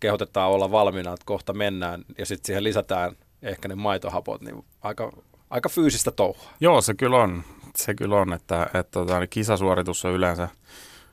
kehotetaan 0.00 0.50
olla 0.50 0.70
valmiina, 0.70 1.12
että 1.12 1.26
kohta 1.26 1.52
mennään 1.52 2.04
ja 2.18 2.26
sitten 2.26 2.46
siihen 2.46 2.64
lisätään 2.64 3.16
ehkä 3.42 3.68
ne 3.68 3.74
maitohapot, 3.74 4.40
niin 4.40 4.64
aika, 4.82 5.12
aika 5.50 5.68
fyysistä 5.68 6.10
touhua. 6.10 6.50
Joo, 6.60 6.80
se 6.80 6.94
kyllä 6.94 7.16
on. 7.16 7.44
Se 7.76 7.94
kyllä 7.94 8.16
on, 8.16 8.32
että, 8.32 8.62
että, 8.62 8.78
että 8.78 8.90
tota, 8.90 9.20
niin 9.20 9.28
kisasuoritus 9.28 10.04
on 10.04 10.12
yleensä 10.12 10.48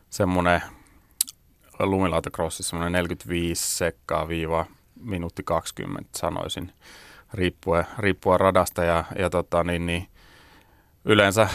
semmoinen 0.09 0.61
lumilautakrossissa 1.79 2.69
semmoinen 2.69 2.91
45 2.91 3.77
sekkaa 3.77 4.27
viiva 4.27 4.65
minuutti 4.99 5.43
20 5.43 6.09
sanoisin, 6.15 6.71
riippuen, 7.33 7.85
riippuen 7.97 8.39
radasta 8.39 8.83
ja, 8.83 9.03
ja 9.19 9.29
tota, 9.29 9.63
niin, 9.63 9.85
niin, 9.85 10.07
yleensä, 11.05 11.49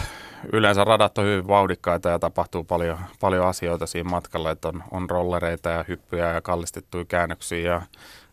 yleensä 0.52 0.84
radat 0.84 1.18
on 1.18 1.24
hyvin 1.24 1.48
vauhdikkaita 1.48 2.08
ja 2.08 2.18
tapahtuu 2.18 2.64
paljon, 2.64 2.98
paljon 3.20 3.46
asioita 3.46 3.86
siinä 3.86 4.10
matkalla, 4.10 4.50
että 4.50 4.68
on, 4.68 4.84
on 4.90 5.10
rollereita 5.10 5.68
ja 5.68 5.84
hyppyjä 5.88 6.32
ja 6.32 6.40
kallistettuja 6.40 7.04
käännöksiä 7.04 7.58
ja, 7.58 7.82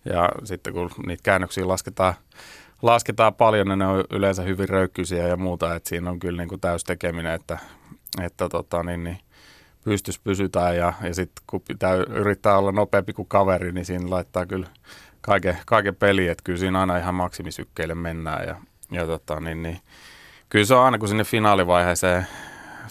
ja 0.05 0.29
sitten 0.43 0.73
kun 0.73 0.91
niitä 1.05 1.23
käännöksiä 1.23 1.67
lasketaan, 1.67 2.13
lasketaan 2.81 3.33
paljon, 3.33 3.67
niin 3.67 3.79
ne 3.79 3.87
on 3.87 4.03
yleensä 4.09 4.41
hyvin 4.41 4.69
röykkyisiä 4.69 5.27
ja 5.27 5.37
muuta, 5.37 5.75
että 5.75 5.89
siinä 5.89 6.09
on 6.09 6.19
kyllä 6.19 6.41
niin 6.41 6.49
kuin 6.49 6.61
täys 6.61 6.83
tekeminen, 6.83 7.33
että, 7.33 7.57
että 8.21 8.49
tota, 8.49 8.83
niin, 8.83 9.03
niin, 9.03 9.17
pystys 9.83 10.19
pysytään 10.19 10.77
ja, 10.77 10.93
ja 11.03 11.13
sitten 11.13 11.43
kun 11.47 11.61
pitää 11.67 11.93
yrittää 11.93 12.57
olla 12.57 12.71
nopeampi 12.71 13.13
kuin 13.13 13.27
kaveri, 13.27 13.71
niin 13.71 13.85
siinä 13.85 14.09
laittaa 14.09 14.45
kyllä 14.45 14.67
kaiken, 15.21 15.57
kaiken 15.65 15.95
peli, 15.95 16.27
että 16.27 16.43
kyllä 16.43 16.59
siinä 16.59 16.79
aina 16.79 16.97
ihan 16.97 17.15
maksimisykkeille 17.15 17.95
mennään 17.95 18.47
ja, 18.47 18.55
ja 18.91 19.05
tota, 19.05 19.39
niin, 19.39 19.63
niin, 19.63 19.79
kyllä 20.49 20.65
se 20.65 20.75
on 20.75 20.85
aina 20.85 20.97
kun 20.97 21.07
sinne 21.07 21.23
finaalivaiheeseen, 21.23 22.27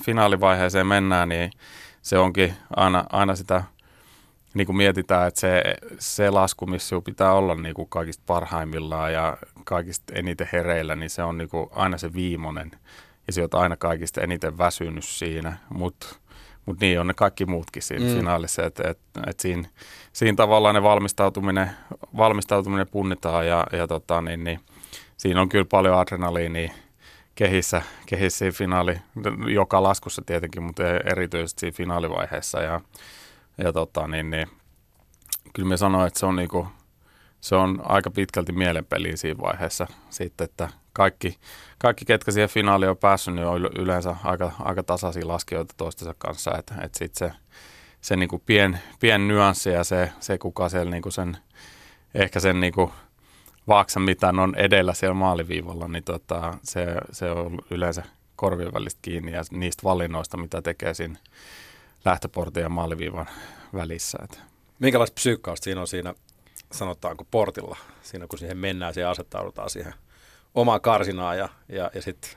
finaalivaiheeseen 0.05 0.87
mennään, 0.87 1.29
niin 1.29 1.51
se 2.03 2.19
onkin 2.19 2.55
aina, 2.77 3.05
aina 3.13 3.37
sitä, 3.37 3.65
niin 4.55 4.67
kuin 4.67 4.77
mietitään, 4.77 5.29
että 5.29 5.41
se, 5.41 5.63
se 5.99 6.31
lasku, 6.31 6.67
missä 6.67 6.97
pitää 7.05 7.33
olla 7.33 7.55
niin 7.55 7.75
kuin 7.75 7.89
kaikista 7.89 8.23
parhaimmillaan 8.27 9.13
ja 9.13 9.37
kaikista 9.65 10.13
eniten 10.15 10.49
hereillä, 10.53 10.97
niin 10.97 11.11
se 11.11 11.23
on 11.23 11.39
niin 11.39 11.49
kuin 11.49 11.69
aina 11.73 11.99
se 11.99 12.13
viimeinen. 12.13 12.71
Ja 13.27 13.33
se 13.33 13.43
on 13.43 13.49
aina 13.53 13.77
kaikista 13.77 14.21
eniten 14.21 14.59
väsynyt 14.59 15.05
siinä, 15.05 15.59
mutta 15.69 16.17
mutta 16.67 16.85
niin 16.85 17.01
on 17.01 17.07
ne 17.07 17.15
kaikki 17.15 17.47
muutkin 17.47 17.83
siinä 17.83 18.07
mm. 18.07 18.17
finaalissa, 18.17 18.67
että 18.67 18.91
et, 18.91 18.99
et 19.27 19.41
siinä, 19.41 19.69
siinä 20.13 20.37
tavallaan 20.37 20.75
ne 20.75 20.83
valmistautuminen, 20.83 21.71
valmistautuminen 22.17 22.89
punnitaan 22.89 23.47
ja, 23.47 23.67
ja 23.73 23.87
tota, 23.87 24.21
niin, 24.21 24.45
niin, 24.45 24.61
siinä 25.17 25.41
on 25.41 25.49
kyllä 25.49 25.65
paljon 25.65 25.99
adrenaliinia 25.99 26.73
kehissä, 27.35 27.83
kehissä 28.07 28.39
siinä 28.39 28.53
finaali, 28.53 28.97
joka 29.55 29.83
laskussa 29.83 30.23
tietenkin, 30.27 30.63
mutta 30.63 30.83
erityisesti 30.87 31.61
siinä 31.61 31.77
finaalivaiheessa 31.77 32.61
ja, 32.61 32.81
ja 33.59 33.73
tota, 33.73 34.09
niin, 34.09 34.31
niin, 34.31 34.49
kyllä 35.53 35.69
me 35.69 35.77
sanoin, 35.77 36.07
että 36.07 36.21
se 36.21 36.27
on, 36.27 36.37
niinku, 36.37 36.69
se 37.41 37.55
on 37.55 37.83
aika 37.85 38.11
pitkälti 38.11 38.53
mielenpeliä 38.53 39.17
siinä 39.17 39.41
vaiheessa 39.43 39.87
sitten, 40.11 40.45
että 40.45 40.69
kaikki, 40.93 41.39
kaikki, 41.79 42.05
ketkä 42.05 42.33
siihen 42.33 42.49
finaaliin 42.49 42.91
on 42.91 42.97
päässyt, 42.97 43.35
niin 43.35 43.47
on 43.47 43.71
yleensä 43.79 44.17
aika, 44.25 44.53
aika 44.59 44.83
tasaisia 44.83 45.29
laskijoita 45.29 45.75
toistensa 45.77 46.15
kanssa. 46.19 46.59
Että 46.59 46.75
et 46.83 46.95
sitten 46.95 47.29
se, 47.29 47.37
se 48.01 48.17
niinku 48.17 48.43
pien, 48.47 48.79
pien 49.01 49.29
nyanssi 49.29 49.71
ja 49.71 49.85
se, 49.85 50.13
se 50.21 50.39
kuka 50.39 50.69
siellä 50.69 50.91
niinku 50.91 51.11
sen, 51.11 51.37
ehkä 52.15 52.41
sen 52.41 52.61
niinku 52.61 52.93
vaaksan 53.69 54.03
mitään 54.03 54.39
on 54.39 54.55
edellä 54.55 54.95
siellä 54.95 55.15
maaliviivalla, 55.15 55.89
niin 55.89 56.05
tota, 56.05 56.59
se, 56.63 56.87
se 57.13 57.31
on 57.31 57.59
yleensä 57.71 58.03
korvien 58.37 58.75
välistä 58.75 58.99
kiinni 59.03 59.33
ja 59.33 59.43
niistä 59.51 59.83
valinnoista, 59.85 60.37
mitä 60.37 60.63
tekee 60.63 60.95
siinä 60.95 61.19
lähtöportin 62.05 62.63
ja 62.63 62.69
maaliviivan 62.69 63.27
välissä. 63.75 64.19
Että. 64.25 64.39
Minkälaista 64.79 65.15
psyykkausta 65.15 65.65
siinä 65.65 65.81
on 65.81 65.87
siinä, 65.87 66.15
sanotaanko 66.73 67.27
portilla, 67.31 67.77
siinä 68.03 68.27
kun 68.27 68.39
siihen 68.39 68.59
mennään, 68.59 68.95
siihen 68.95 69.11
asettaudutaan 69.11 69.71
siihen 69.71 69.95
omaa 70.55 70.81
karsinaa 70.81 71.35
ja, 71.35 71.49
ja, 71.69 71.91
ja 71.95 72.03
sitten 72.03 72.31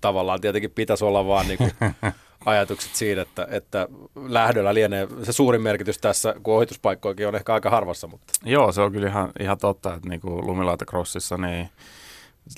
tavallaan 0.00 0.40
tietenkin 0.40 0.70
pitäisi 0.70 1.04
olla 1.04 1.26
vaan 1.26 1.48
niin 1.48 1.58
ajatukset 2.46 2.94
siitä, 2.94 3.22
että, 3.22 3.46
että 3.50 3.88
lähdöllä 4.28 4.74
lienee 4.74 5.08
se 5.22 5.32
suurin 5.32 5.62
merkitys 5.62 5.98
tässä, 5.98 6.34
kun 6.42 6.54
ohituspaikkoikin 6.54 7.28
on 7.28 7.34
ehkä 7.34 7.54
aika 7.54 7.70
harvassa. 7.70 8.06
Mutta. 8.06 8.32
Joo, 8.44 8.72
se 8.72 8.80
on 8.80 8.92
kyllä 8.92 9.08
ihan, 9.08 9.32
ihan 9.40 9.58
totta, 9.58 9.94
että 9.94 10.08
niin 10.08 10.20
kuin 10.20 10.46
lumilautakrossissa 10.46 11.36
niin 11.36 11.68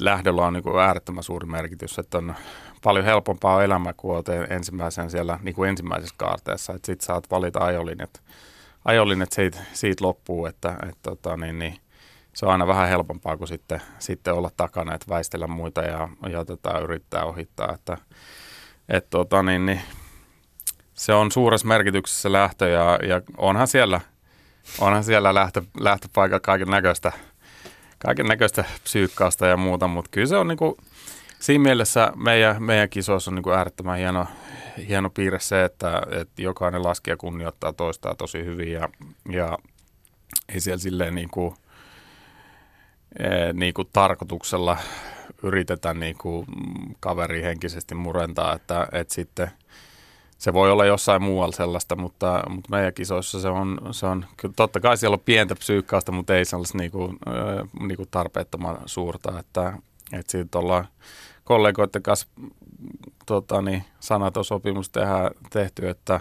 lähdöllä 0.00 0.46
on 0.46 0.52
niin 0.52 0.62
kuin 0.62 0.78
äärettömän 0.78 1.22
suuri 1.22 1.46
merkitys, 1.46 1.98
että 1.98 2.18
on 2.18 2.34
paljon 2.82 3.04
helpompaa 3.04 3.64
elämä 3.64 3.92
kuin 3.92 4.24
ensimmäisen 4.50 5.10
siellä 5.10 5.38
niin 5.42 5.54
kuin 5.54 5.70
ensimmäisessä 5.70 6.14
kaarteessa, 6.18 6.72
että 6.72 6.86
sitten 6.86 7.06
saat 7.06 7.30
valita 7.30 7.64
ajolinjat, 7.64 8.22
ajolinjat 8.84 9.32
siitä, 9.32 9.58
siitä 9.72 10.04
loppuu, 10.04 10.46
että 10.46 10.76
että 10.82 11.10
tota, 11.10 11.36
niin, 11.36 11.58
niin, 11.58 11.78
se 12.36 12.46
on 12.46 12.52
aina 12.52 12.66
vähän 12.66 12.88
helpompaa 12.88 13.36
kuin 13.36 13.48
sitten, 13.48 13.82
sitten 13.98 14.34
olla 14.34 14.50
takana, 14.56 14.94
että 14.94 15.08
väistellä 15.08 15.46
muita 15.46 15.82
ja, 15.82 16.08
ja 16.30 16.44
tota, 16.44 16.78
yrittää 16.78 17.24
ohittaa. 17.24 17.74
Että, 17.74 17.98
et, 18.88 19.10
tota, 19.10 19.42
niin, 19.42 19.66
niin, 19.66 19.80
se 20.94 21.12
on 21.14 21.32
suuressa 21.32 21.66
merkityksessä 21.66 22.32
lähtö 22.32 22.68
ja, 22.68 22.98
ja 23.08 23.22
onhan 23.36 23.68
siellä, 23.68 24.00
onhan 24.80 25.04
siellä 25.04 25.34
lähtö, 25.34 25.62
lähtöpaikalla 25.80 26.40
kaiken 26.40 26.68
näköistä 26.68 27.12
kaiken 27.98 28.26
näköistä 28.26 28.64
psyykkausta 28.84 29.46
ja 29.46 29.56
muuta, 29.56 29.88
mutta 29.88 30.10
kyllä 30.10 30.26
se 30.26 30.36
on 30.36 30.48
niin 30.48 30.58
kuin, 30.58 30.76
siinä 31.40 31.62
mielessä 31.62 32.12
meidän, 32.16 32.62
meidän 32.62 32.88
kisoissa 32.88 33.30
on 33.30 33.34
niin 33.34 33.42
kuin 33.42 33.56
äärettömän 33.56 33.98
hieno, 33.98 34.26
hieno 34.88 35.10
piirre 35.10 35.38
se, 35.40 35.64
että, 35.64 36.02
että 36.10 36.42
jokainen 36.42 36.82
laskija 36.82 37.16
kunnioittaa 37.16 37.72
toistaa 37.72 38.14
tosi 38.14 38.44
hyvin 38.44 38.72
ja, 38.72 38.88
ja 39.30 39.58
ei 40.54 40.60
siellä 40.60 40.78
silleen 40.78 41.14
niin 41.14 41.30
kuin, 41.30 41.54
niin 43.52 43.74
kuin 43.74 43.88
tarkoituksella 43.92 44.76
yritetä 45.42 45.94
niin 45.94 46.18
kuin 46.18 46.46
kaveri 47.00 47.42
henkisesti 47.42 47.94
murentaa, 47.94 48.54
että, 48.54 48.88
että 48.92 49.14
sitten 49.14 49.50
se 50.38 50.52
voi 50.52 50.72
olla 50.72 50.84
jossain 50.84 51.22
muualla 51.22 51.56
sellaista, 51.56 51.96
mutta, 51.96 52.42
mutta 52.48 52.70
meidän 52.70 52.94
kisoissa 52.94 53.40
se 53.40 53.48
on, 53.48 53.78
se 53.90 54.06
on, 54.06 54.26
totta 54.56 54.80
kai 54.80 54.96
siellä 54.96 55.14
on 55.14 55.20
pientä 55.20 55.54
psyykkausta, 55.54 56.12
mutta 56.12 56.36
ei 56.36 56.44
sellaista 56.44 56.78
niin 56.78 56.90
kuin, 56.90 57.18
niin 57.80 57.96
kuin 57.96 58.08
tarpeettoman 58.10 58.78
suurta, 58.86 59.38
että, 59.38 59.78
että 60.12 60.32
siitä 60.32 60.58
ollaan 60.58 60.88
kollegoiden 61.44 62.02
kanssa 62.02 62.26
tota, 63.26 63.62
niin, 63.62 63.84
sanaton 64.00 64.44
sopimus 64.44 64.90
tehdä, 64.90 65.30
tehty, 65.50 65.88
että, 65.88 66.20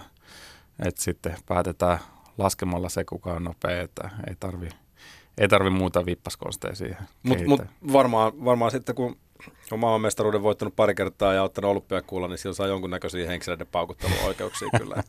että 0.86 1.02
sitten 1.02 1.36
päätetään 1.46 1.98
laskemalla 2.38 2.88
se, 2.88 3.04
kuka 3.04 3.32
on 3.32 3.44
nopea, 3.44 3.82
että 3.82 4.10
ei 4.28 4.34
tarvitse 4.40 4.85
ei 5.38 5.48
tarvi 5.48 5.70
muuta 5.70 6.06
vippaskonsteja 6.06 6.74
siihen 6.74 6.98
Mutta 7.22 7.44
mut 7.44 7.62
varmaan, 7.92 8.44
varmaan 8.44 8.70
sitten 8.70 8.94
kun 8.94 9.16
on 9.70 9.78
maailmanmestaruuden 9.78 10.42
voittanut 10.42 10.76
pari 10.76 10.94
kertaa 10.94 11.34
ja 11.34 11.42
ottanut 11.42 11.70
olympiakuulla, 11.70 12.28
niin 12.28 12.38
sillä 12.38 12.54
saa 12.54 12.66
jonkunnäköisiä 12.66 13.26
henkilöiden 13.26 13.66
paukutteluoikeuksia 13.66 14.68
kyllä. 14.78 15.02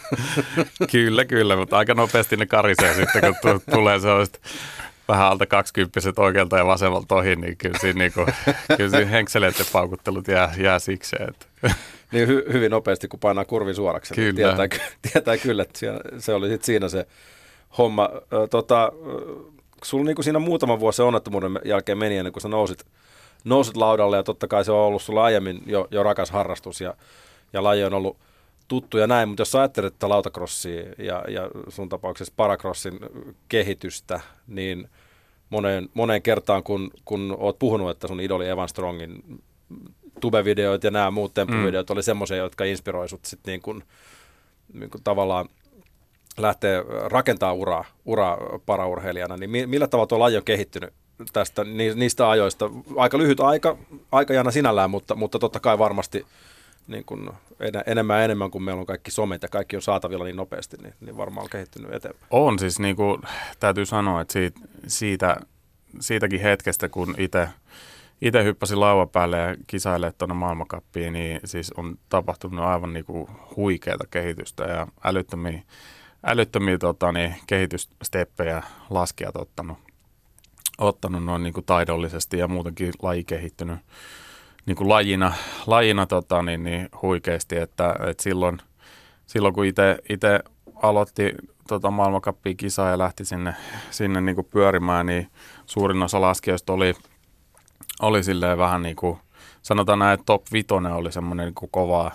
kyllä, 0.92 1.24
kyllä, 1.24 1.56
mutta 1.56 1.78
aika 1.78 1.94
nopeasti 1.94 2.36
ne 2.36 2.46
karisee 2.46 2.94
sitten, 2.94 3.20
kun 3.20 3.60
t- 3.60 3.64
tulee 3.70 4.00
sellaiset 4.00 4.40
vähän 5.08 5.26
alta 5.26 5.46
kaksikymppiset 5.46 6.18
oikealta 6.18 6.58
ja 6.58 6.66
vasemmalta 6.66 7.14
ohi, 7.14 7.36
niin 7.36 7.56
kyllä 7.56 7.78
siinä, 7.78 7.98
niin 7.98 8.12
kuin, 8.12 8.26
kyllä 8.76 8.90
siinä 8.90 9.10
henkseleiden 9.10 9.66
paukuttelut 9.72 10.28
jää, 10.28 10.54
jää 10.58 10.78
siksi. 10.78 11.16
Että. 11.28 11.74
Niin 12.12 12.28
hy- 12.28 12.52
hyvin 12.52 12.70
nopeasti, 12.70 13.08
kun 13.08 13.20
painaa 13.20 13.44
kurvi 13.44 13.74
suoraksi. 13.74 14.14
Niin 14.14 14.34
kyllä. 14.34 14.56
Tietää, 14.56 14.88
tietää 15.12 15.36
kyllä, 15.36 15.62
että 15.62 15.80
se 16.18 16.34
oli 16.34 16.48
sitten 16.48 16.66
siinä 16.66 16.88
se 16.88 17.06
homma. 17.78 18.08
Tota, 18.50 18.92
sulla 19.84 20.04
niin 20.04 20.14
kuin 20.16 20.24
siinä 20.24 20.38
muutama 20.38 20.80
vuosi 20.80 21.02
onnettomuuden 21.02 21.58
jälkeen 21.64 21.98
meni 21.98 22.16
ennen 22.16 22.32
kuin 22.32 22.40
sä 22.40 22.48
nousit, 22.48 22.86
nousit 23.44 23.76
laudalle 23.76 24.16
ja 24.16 24.22
totta 24.22 24.48
kai 24.48 24.64
se 24.64 24.72
on 24.72 24.78
ollut 24.78 25.02
sulla 25.02 25.24
aiemmin 25.24 25.62
jo, 25.66 25.88
jo 25.90 26.02
rakas 26.02 26.30
harrastus 26.30 26.80
ja, 26.80 26.94
ja 27.52 27.62
laji 27.62 27.84
on 27.84 27.94
ollut 27.94 28.16
tuttu 28.68 28.98
ja 28.98 29.06
näin, 29.06 29.28
mutta 29.28 29.40
jos 29.40 29.50
sä 29.50 29.58
ajattelet 29.58 29.92
että 29.92 30.08
lautakrossia 30.08 30.82
ja, 30.98 31.24
ja 31.28 31.50
sun 31.68 31.88
tapauksessa 31.88 32.34
parakrossin 32.36 32.98
kehitystä, 33.48 34.20
niin 34.46 34.88
moneen, 35.50 35.88
moneen 35.94 36.22
kertaan, 36.22 36.62
kun, 36.62 36.90
kun 37.04 37.36
oot 37.38 37.58
puhunut, 37.58 37.90
että 37.90 38.08
sun 38.08 38.20
idoli 38.20 38.48
Evan 38.48 38.68
Strongin 38.68 39.40
tubevideoit 40.20 40.84
ja 40.84 40.90
nämä 40.90 41.10
muut 41.10 41.34
temppuvideot 41.34 41.88
mm. 41.88 41.92
oli 41.92 42.02
semmoisia, 42.02 42.36
jotka 42.36 42.64
inspiroi 42.64 43.08
sut 43.08 43.24
sitten 43.24 43.52
niin 43.52 43.62
kuin, 43.62 43.84
niin 44.72 44.90
kuin 44.90 45.04
tavallaan– 45.04 45.48
lähtee 46.38 46.84
rakentaa 47.04 47.52
uraa, 47.52 47.84
uraa 48.04 48.38
paraurheilijana, 48.66 49.36
niin 49.36 49.70
millä 49.70 49.86
tavalla 49.86 50.06
tuo 50.06 50.18
laji 50.18 50.36
on 50.36 50.44
kehittynyt 50.44 50.92
tästä, 51.32 51.64
niistä 51.94 52.30
ajoista? 52.30 52.70
Aika 52.96 53.18
lyhyt 53.18 53.40
aika, 53.40 53.76
aikajana 54.12 54.50
sinällään, 54.50 54.90
mutta, 54.90 55.14
mutta 55.14 55.38
totta 55.38 55.60
kai 55.60 55.78
varmasti 55.78 56.26
niin 56.86 57.04
kuin 57.04 57.30
enemmän 57.86 58.18
ja 58.18 58.24
enemmän, 58.24 58.50
kun 58.50 58.62
meillä 58.62 58.80
on 58.80 58.86
kaikki 58.86 59.10
somet 59.10 59.42
ja 59.42 59.48
kaikki 59.48 59.76
on 59.76 59.82
saatavilla 59.82 60.24
niin 60.24 60.36
nopeasti, 60.36 60.76
niin, 60.82 60.94
niin 61.00 61.16
varmaan 61.16 61.44
on 61.44 61.50
kehittynyt 61.50 61.94
eteenpäin. 61.94 62.26
On 62.30 62.58
siis, 62.58 62.78
niin 62.78 62.96
kuin, 62.96 63.22
täytyy 63.60 63.86
sanoa, 63.86 64.20
että 64.20 64.32
siitä, 64.32 64.60
siitä, 64.86 65.36
siitäkin 66.00 66.40
hetkestä, 66.40 66.88
kun 66.88 67.14
itse 67.18 67.48
itse 68.22 68.44
hyppäsin 68.44 68.80
lauan 68.80 69.08
päälle 69.08 69.38
ja 69.38 69.56
kisailee 69.66 70.12
tuonne 70.12 70.34
maailmankappiin, 70.34 71.12
niin 71.12 71.40
siis 71.44 71.72
on 71.72 71.98
tapahtunut 72.08 72.64
aivan 72.64 72.92
niin 72.92 73.04
kuin 73.04 73.28
huikeata 73.56 74.04
kehitystä 74.10 74.64
ja 74.64 74.86
älyttömiä, 75.04 75.62
älyttömiä 76.24 76.78
tota, 76.78 77.12
niin, 77.12 77.34
kehityssteppejä 77.46 78.62
laskijat 78.90 79.36
ottanut, 79.36 79.78
ottanut 80.78 81.24
noin 81.24 81.42
niin 81.42 81.54
kuin 81.54 81.66
taidollisesti 81.66 82.38
ja 82.38 82.48
muutenkin 82.48 82.92
laji 83.02 83.24
kehittynyt 83.24 83.78
niin 84.66 84.76
kuin 84.76 84.88
lajina, 84.88 85.32
lajina 85.66 86.06
tota, 86.06 86.42
niin, 86.42 86.64
niin 86.64 86.88
huikeasti, 87.02 87.56
että, 87.56 87.96
että 88.08 88.22
silloin, 88.22 88.58
silloin 89.26 89.54
kun 89.54 89.66
itse 90.08 90.40
aloitti 90.82 91.34
tota 91.68 91.90
maailmankappia 91.90 92.54
kisaa 92.54 92.90
ja 92.90 92.98
lähti 92.98 93.24
sinne, 93.24 93.54
sinne 93.90 94.20
niin 94.20 94.34
kuin 94.34 94.46
pyörimään, 94.50 95.06
niin 95.06 95.28
suurin 95.66 96.02
osa 96.02 96.20
laskijoista 96.20 96.72
oli, 96.72 96.94
oli 98.02 98.22
silleen 98.22 98.58
vähän 98.58 98.82
niin 98.82 98.96
kuin, 98.96 99.18
sanotaan 99.62 99.98
näin, 99.98 100.14
että 100.14 100.24
top 100.26 100.42
vitonen 100.52 100.92
oli 100.92 101.12
semmoinen 101.12 101.46
niin 101.46 101.70
kovaa, 101.70 102.10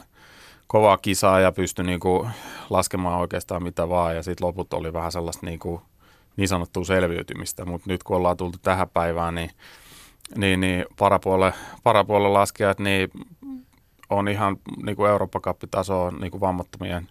kovaa 0.69 0.97
kisaa 0.97 1.39
ja 1.39 1.51
pystyi 1.51 1.85
niin 1.85 1.99
kuin 1.99 2.29
laskemaan 2.69 3.19
oikeastaan 3.19 3.63
mitä 3.63 3.89
vaan 3.89 4.15
ja 4.15 4.23
sitten 4.23 4.47
loput 4.47 4.73
oli 4.73 4.93
vähän 4.93 5.11
sellaista 5.11 5.45
niin, 5.45 5.59
kuin, 5.59 5.81
niin 6.37 6.47
sanottua 6.47 6.83
selviytymistä, 6.83 7.65
mutta 7.65 7.89
nyt 7.89 8.03
kun 8.03 8.17
ollaan 8.17 8.37
tultu 8.37 8.57
tähän 8.61 8.89
päivään, 8.89 9.35
niin 9.35 9.51
niin, 10.37 10.59
niin 10.59 10.85
parapuolelle, 10.99 11.53
parapuolelle 11.83 12.29
laskijat 12.29 12.79
niin 12.79 13.09
on 14.09 14.27
ihan 14.27 14.57
niin 14.85 14.95
kuin 14.95 15.09
Eurooppa-kappitasoa 15.09 16.11
niin 16.11 16.31
kuin 16.31 16.41
vammattomien, 16.41 17.07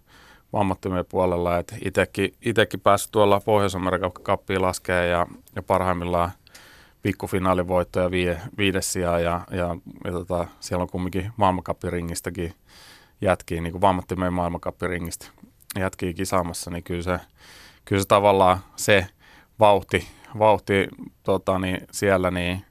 vammattomien 0.53 1.05
puolella. 1.09 1.59
Et 1.59 1.75
itekin, 1.85 2.35
itekin 2.45 2.81
päässyt 2.81 3.13
tuolla 3.13 3.41
Pohjois-Amerikan 3.41 4.13
kappiin 4.13 4.63
laskea 4.63 5.05
ja, 5.05 5.27
ja 5.57 5.63
parhaimmillaan 5.63 6.31
pikkufinaalivoitto 7.03 8.01
ja 8.01 8.11
vie, 8.11 8.41
viides 8.59 8.93
sija 8.93 9.19
ja, 9.19 9.41
ja, 9.51 9.77
ja 10.05 10.13
tota, 10.13 10.47
siellä 10.61 10.83
on 10.83 10.91
kumminkin 10.91 11.33
maailmankappiringistäkin 11.37 12.55
jätkiä, 13.21 13.61
niin 13.61 13.73
kuin 13.73 13.83
vammattomien 13.83 14.33
maailmankappiringistä 14.33 15.27
jätkiä 15.79 16.13
kisaamassa, 16.13 16.71
niin 16.71 16.85
kyllä 16.85 17.03
se, 17.03 17.21
kyllä 17.85 18.03
se 18.03 18.09
tavallaan 18.09 18.59
se 18.77 19.07
vauhti, 19.61 20.09
vauhti 20.39 20.89
tota, 21.23 21.59
niin 21.59 21.81
siellä 21.93 22.31
niin 22.31 22.65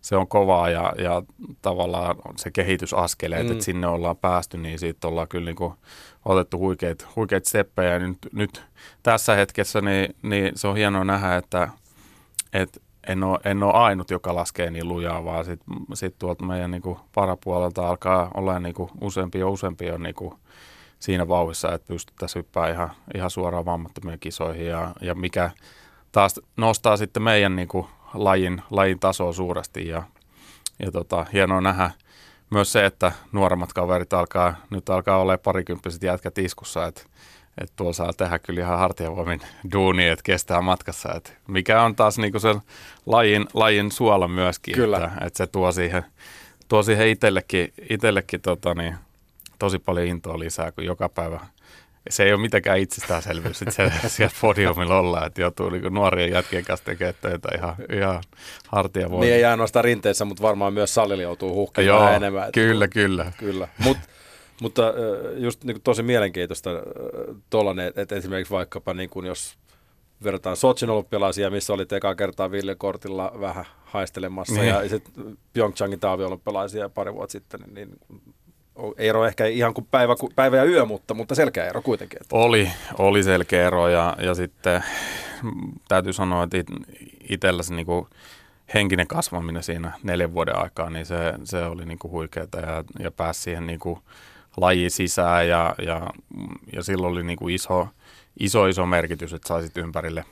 se 0.00 0.16
on 0.16 0.28
kovaa 0.28 0.70
ja, 0.70 0.92
ja 0.98 1.22
tavallaan 1.62 2.16
se 2.36 2.50
kehitysaskeleet, 2.50 3.46
mm. 3.46 3.52
että 3.52 3.64
sinne 3.64 3.86
ollaan 3.86 4.16
päästy, 4.16 4.58
niin 4.58 4.78
siitä 4.78 5.08
ollaan 5.08 5.28
kyllä 5.28 5.44
niin 5.44 5.56
kuin 5.56 5.74
otettu 6.24 6.58
huikeita, 6.58 7.06
huikeita 7.16 7.48
steppejä. 7.48 7.98
Nyt, 7.98 8.18
nyt 8.32 8.62
tässä 9.02 9.34
hetkessä 9.34 9.80
niin, 9.80 10.16
niin 10.22 10.52
se 10.54 10.68
on 10.68 10.76
hienoa 10.76 11.04
nähdä, 11.04 11.36
että, 11.36 11.68
että 12.52 12.80
en 13.06 13.24
ole, 13.24 13.38
en 13.44 13.62
ole 13.62 13.72
ainut, 13.72 14.10
joka 14.10 14.34
laskee 14.34 14.70
niin 14.70 14.88
lujaa, 14.88 15.24
vaan 15.24 15.44
sitten 15.44 15.74
sit 15.94 16.18
tuolta 16.18 16.44
meidän 16.44 16.70
niin 16.70 16.82
kuin 16.82 16.98
parapuolelta 17.14 17.88
alkaa 17.88 18.30
olla 18.34 18.60
niin 18.60 18.74
kuin 18.74 18.90
useampi 19.00 19.38
ja 19.38 19.48
useampi 19.48 19.90
on 19.90 20.02
niin 20.02 20.14
kuin 20.14 20.34
siinä 20.98 21.28
vauhissa, 21.28 21.72
että 21.72 21.88
pystyttäisiin 21.88 22.44
hyppää 22.44 22.70
ihan, 22.70 22.90
ihan 23.14 23.30
suoraan 23.30 23.64
vammattomien 23.64 24.18
kisoihin 24.18 24.66
ja, 24.66 24.92
ja 25.00 25.14
mikä 25.14 25.50
taas 26.12 26.40
nostaa 26.56 26.96
sitten 26.96 27.22
meidän 27.22 27.56
niin 27.56 27.68
kuin 27.68 27.86
lajin, 28.14 28.62
lajin 28.70 28.98
tasoa 28.98 29.32
suuresti 29.32 29.88
ja, 29.88 30.02
ja 30.78 30.92
tota, 30.92 31.26
hienoa 31.32 31.60
nähdä 31.60 31.90
myös 32.50 32.72
se, 32.72 32.86
että 32.86 33.12
nuoremmat 33.32 33.72
kaverit 33.72 34.12
alkaa, 34.12 34.54
nyt 34.70 34.88
alkaa 34.88 35.18
olla 35.18 35.38
parikymppiset 35.38 36.02
jätkät 36.02 36.38
iskussa, 36.38 36.86
että 36.86 37.02
että 37.60 37.72
tuolla 37.76 37.92
saa 37.92 38.12
tehdä 38.12 38.38
kyllä 38.38 38.60
ihan 38.60 38.78
hartiavoimin 38.78 39.40
duuni, 39.72 40.08
että 40.08 40.22
kestää 40.22 40.60
matkassa. 40.60 41.14
Että 41.14 41.30
mikä 41.48 41.82
on 41.82 41.96
taas 41.96 42.18
niinku 42.18 42.38
sen 42.38 42.60
lajin, 43.06 43.46
lajin 43.54 43.92
suola 43.92 44.28
myöskin, 44.28 44.74
kyllä. 44.74 44.96
Että, 44.96 45.26
että 45.26 45.36
se 45.36 45.46
tuo 45.46 45.72
siihen, 45.72 46.04
tuo 46.68 46.82
siihen 46.82 47.08
itsellekin, 47.08 47.72
itsellekin 47.90 48.40
tota 48.40 48.74
niin, 48.74 48.94
tosi 49.58 49.78
paljon 49.78 50.06
intoa 50.06 50.38
lisää, 50.38 50.72
kun 50.72 50.84
joka 50.84 51.08
päivä 51.08 51.40
se 52.10 52.24
ei 52.24 52.32
ole 52.32 52.40
mitenkään 52.40 52.78
itsestäänselvyys, 52.78 53.62
että 53.62 53.74
se 53.74 53.92
siellä 54.08 54.34
podiumilla 54.40 54.98
ollaan, 54.98 55.26
että 55.26 55.40
joutuu 55.40 55.70
niin 55.70 55.94
nuorien 55.94 56.30
jätkien 56.30 56.64
kanssa 56.64 56.84
tekemään 56.84 57.14
töitä 57.20 57.48
ihan, 57.58 57.74
ihan 57.92 58.22
hartia 58.68 59.10
voi. 59.10 59.20
Niin 59.20 59.34
ei 59.34 59.44
ainoastaan 59.44 59.84
rinteessä, 59.84 60.24
mutta 60.24 60.42
varmaan 60.42 60.72
myös 60.72 60.94
salilla 60.94 61.22
joutuu 61.22 61.54
huhkemaan 61.54 62.14
enemmän. 62.14 62.52
Kyllä, 62.52 62.84
että, 62.84 62.94
kyllä. 62.94 63.32
kyllä. 63.38 63.68
Mut, 63.78 63.98
mutta 64.60 64.94
just 65.36 65.64
niin 65.64 65.82
tosi 65.82 66.02
mielenkiintoista 66.02 66.70
tuollainen, 67.50 67.92
että 67.96 68.14
esimerkiksi 68.14 68.54
vaikkapa 68.54 68.94
niin 68.94 69.10
kuin 69.10 69.26
jos 69.26 69.58
verrataan 70.24 70.56
Sotsin 70.56 70.90
olympialaisia, 70.90 71.50
missä 71.50 71.72
oli 71.72 71.86
ekaa 71.92 72.14
kertaa 72.14 72.50
Ville 72.50 72.74
Kortilla 72.74 73.32
vähän 73.40 73.64
haistelemassa, 73.84 74.54
niin. 74.54 74.66
ja 74.66 74.88
sitten 74.88 75.38
Pyeongchangin 75.52 76.00
talviolympialaisia 76.00 76.88
pari 76.88 77.14
vuotta 77.14 77.32
sitten, 77.32 77.60
niin 77.74 77.90
ero 78.96 79.26
ehkä 79.26 79.46
ihan 79.46 79.74
kuin 79.74 79.86
päivä, 79.90 80.14
päivä 80.36 80.56
ja 80.56 80.64
yö, 80.64 80.84
mutta, 80.84 81.14
mutta 81.14 81.34
selkeä 81.34 81.66
ero 81.66 81.82
kuitenkin. 81.82 82.18
Että. 82.22 82.36
Oli, 82.36 82.70
oli 82.98 83.22
selkeä 83.22 83.66
ero 83.66 83.88
ja, 83.88 84.16
ja 84.18 84.34
sitten 84.34 84.82
täytyy 85.88 86.12
sanoa, 86.12 86.44
että 86.44 86.56
itsellä 87.28 87.62
se 87.62 87.74
niin 87.74 87.86
kuin 87.86 88.06
henkinen 88.74 89.06
kasvaminen 89.06 89.62
siinä 89.62 89.92
neljän 90.02 90.34
vuoden 90.34 90.56
aikaa, 90.56 90.90
niin 90.90 91.06
se, 91.06 91.34
se 91.44 91.64
oli 91.64 91.84
niin 91.86 91.98
kuin 91.98 92.10
huikeaa 92.12 92.46
ja, 92.52 92.84
ja 92.98 93.10
pääsi 93.10 93.42
siihen 93.42 93.66
niin 93.66 93.78
kuin 93.78 93.98
lajiin 94.56 94.90
sisään 94.90 95.48
ja, 95.48 95.74
ja, 95.86 96.10
ja 96.72 96.82
silloin 96.82 97.12
oli 97.12 97.22
niin 97.22 97.38
kuin 97.38 97.54
iso, 97.54 97.88
iso, 98.40 98.66
iso 98.66 98.86
merkitys, 98.86 99.32
että 99.32 99.48
saisit 99.48 99.76
ympärille, 99.76 100.24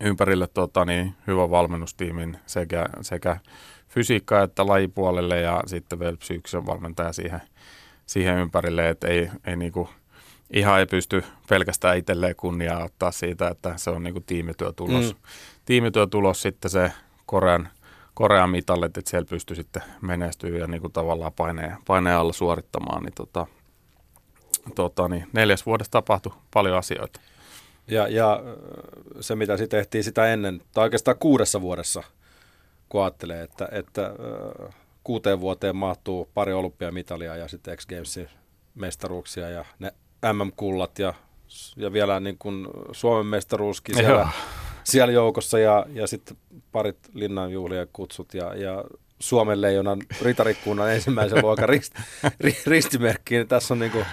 ympärille 0.00 0.46
tota, 0.46 0.84
niin, 0.84 1.14
hyvän 1.26 1.50
valmennustiimin 1.50 2.38
sekä, 2.46 2.86
sekä 3.02 3.36
fysiikkaa 3.88 4.42
että 4.42 4.66
lajipuolelle 4.66 5.40
ja 5.40 5.62
sitten 5.66 5.98
vielä 5.98 6.16
psyykkisen 6.16 6.66
valmentaja 6.66 7.12
siihen, 7.12 7.42
siihen 8.06 8.38
ympärille, 8.38 8.88
että 8.88 9.08
ei, 9.08 9.30
ei 9.46 9.56
niinku, 9.56 9.88
ihan 10.50 10.80
ei 10.80 10.86
pysty 10.86 11.24
pelkästään 11.48 11.98
itselleen 11.98 12.36
kunniaa 12.36 12.84
ottaa 12.84 13.12
siitä, 13.12 13.48
että 13.48 13.72
se 13.76 13.90
on 13.90 14.02
niinku 14.02 14.20
tiimityötulos. 14.20 15.14
Mm. 15.14 15.20
Tiimityötulos 15.64 16.42
sitten 16.42 16.70
se 16.70 16.92
Korean, 17.26 17.68
Korean 18.14 18.50
mitallit, 18.50 18.96
että 18.96 19.10
siellä 19.10 19.26
pystyy 19.30 19.56
sitten 19.56 19.82
menestyä 20.00 20.58
ja 20.58 20.66
niinku 20.66 20.88
tavallaan 20.88 21.32
paineen, 21.32 21.76
paineen 21.86 22.16
alla 22.16 22.32
suorittamaan, 22.32 23.02
niin, 23.02 23.14
tota, 23.14 23.46
tota, 24.74 25.08
niin 25.08 25.26
neljäs 25.32 25.66
vuodessa 25.66 25.90
tapahtui 25.90 26.32
paljon 26.54 26.76
asioita. 26.76 27.20
Ja, 27.88 28.08
ja 28.08 28.40
se, 29.20 29.36
mitä 29.36 29.56
sitten 29.56 29.78
tehtiin 29.78 30.04
sitä 30.04 30.32
ennen, 30.32 30.62
tai 30.72 30.84
oikeastaan 30.84 31.18
kuudessa 31.18 31.60
vuodessa– 31.60 32.02
kun 32.90 33.02
ajattelee, 33.02 33.42
että, 33.42 33.68
että 33.72 34.14
kuuteen 35.04 35.40
vuoteen 35.40 35.76
mahtuu 35.76 36.30
pari 36.34 36.52
olympiamitalia 36.52 37.36
ja 37.36 37.48
sitten 37.48 37.76
X 37.76 37.86
Gamesin 37.86 38.28
mestaruuksia 38.74 39.50
ja 39.50 39.64
ne 39.78 39.94
MM-kullat 40.32 40.98
ja, 40.98 41.14
ja 41.76 41.92
vielä 41.92 42.20
niin 42.20 42.38
kuin 42.38 42.68
Suomen 42.92 43.26
mestaruuskin 43.26 43.96
siellä, 43.96 44.28
siellä 44.90 45.12
joukossa 45.12 45.58
ja, 45.58 45.86
ja 45.92 46.06
sitten 46.06 46.36
parit 46.72 46.98
linnanjuhlien 47.14 47.88
kutsut 47.92 48.34
ja, 48.34 48.54
ja 48.54 48.84
Suomen 49.18 49.60
leijonan 49.60 49.98
ritarikunnan 50.22 50.94
ensimmäisen 50.94 51.42
luokan 51.42 51.68
rist, 51.68 51.94
ristimerkki. 52.66 53.34
Niin 53.34 53.48
tässä 53.48 53.74
on 53.74 53.78
niin 53.78 53.92
kuin, 53.92 54.04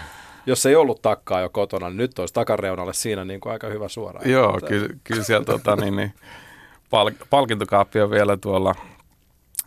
jos 0.46 0.66
ei 0.66 0.76
ollut 0.76 1.02
takkaa 1.02 1.42
jo 1.42 1.50
kotona, 1.50 1.90
niin 1.90 1.98
nyt 1.98 2.20
olisi 2.20 2.34
takareunalle 2.34 2.94
siinä 2.94 3.26
niin 3.26 3.40
kuin 3.40 3.54
aika 3.54 3.68
hyvä 3.68 3.88
suora. 3.88 4.22
Joo, 4.26 4.60
kyllä, 4.68 4.90
kyllä 5.04 5.24
siellä 5.24 5.46
tota, 5.46 5.76
niin, 5.76 5.96
niin, 5.96 6.13
pal- 6.90 7.12
palkintokaappi 7.30 8.02
on 8.02 8.12
vielä 8.12 8.38
tuolla, 8.38 8.76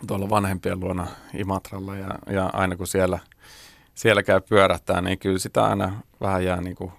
tuolla 0.07 0.31
vanhempien 0.31 0.81
luona 0.81 1.07
Imatralla 1.35 1.97
ja, 1.97 2.15
ja 2.31 2.51
aina 2.53 2.77
kun 2.77 2.87
siellä, 2.87 3.19
siellä 3.95 4.23
käy 4.23 4.41
pyörähtää, 4.41 5.01
niin 5.01 5.19
kyllä 5.19 5.39
sitä 5.39 5.65
aina 5.65 6.01
vähän 6.21 6.45
jää 6.45 6.61
niin 6.61 6.77
kuin, 6.77 6.93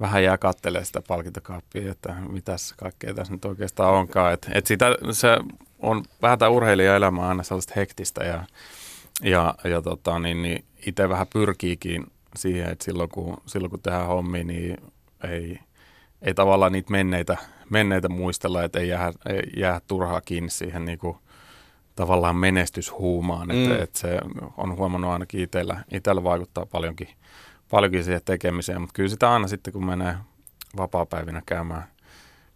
vähän 0.00 0.24
jää 0.24 0.38
kattelee 0.38 0.84
sitä 0.84 1.02
palkintokaappia, 1.08 1.92
että 1.92 2.16
mitäs 2.28 2.74
kaikkea 2.76 3.14
tässä 3.14 3.32
nyt 3.32 3.44
oikeastaan 3.44 3.94
onkaan. 3.94 4.32
Et, 4.32 4.46
et 4.54 4.66
sitä, 4.66 4.96
se 5.12 5.28
on 5.78 6.04
vähän 6.22 6.38
tämä 6.38 6.48
urheilijaelämä 6.48 7.28
aina 7.28 7.42
sellaista 7.42 7.72
hektistä 7.76 8.24
ja, 8.24 8.44
ja, 9.22 9.54
ja 9.64 9.82
tota, 9.82 10.18
niin, 10.18 10.42
niin 10.42 10.64
itse 10.86 11.08
vähän 11.08 11.26
pyrkiikin 11.32 12.06
siihen, 12.36 12.70
että 12.72 12.84
silloin 12.84 13.08
kun, 13.08 13.36
silloin 13.46 13.70
kun 13.70 13.80
tehdään 13.80 14.06
hommia, 14.06 14.44
niin 14.44 14.76
ei, 15.28 15.58
ei 16.22 16.34
tavallaan 16.34 16.72
niitä 16.72 16.90
menneitä, 16.90 17.36
menneitä 17.70 18.08
muistella, 18.08 18.64
että 18.64 18.78
ei 18.80 18.88
jää, 18.88 19.12
ei 19.28 19.42
jää 19.56 19.80
turhaa 19.86 20.20
kiinni 20.20 20.50
siihen 20.50 20.84
niin 20.84 20.98
kuin, 20.98 21.16
tavallaan 21.96 22.36
menestyshuumaan. 22.36 23.48
Mm. 23.48 23.62
Että, 23.62 23.82
että 23.82 23.98
se 23.98 24.18
on 24.56 24.76
huomannut 24.76 25.10
ainakin 25.10 25.40
itsellä, 25.40 25.84
itsellä 25.92 26.24
vaikuttaa 26.24 26.66
paljonkin, 26.66 27.08
paljonkin 27.70 28.04
siihen 28.04 28.20
tekemiseen, 28.24 28.80
mutta 28.80 28.94
kyllä 28.94 29.08
sitä 29.08 29.32
aina 29.32 29.48
sitten, 29.48 29.72
kun 29.72 29.86
menee 29.86 30.16
vapaa-päivinä 30.76 31.42
käymään, 31.46 31.84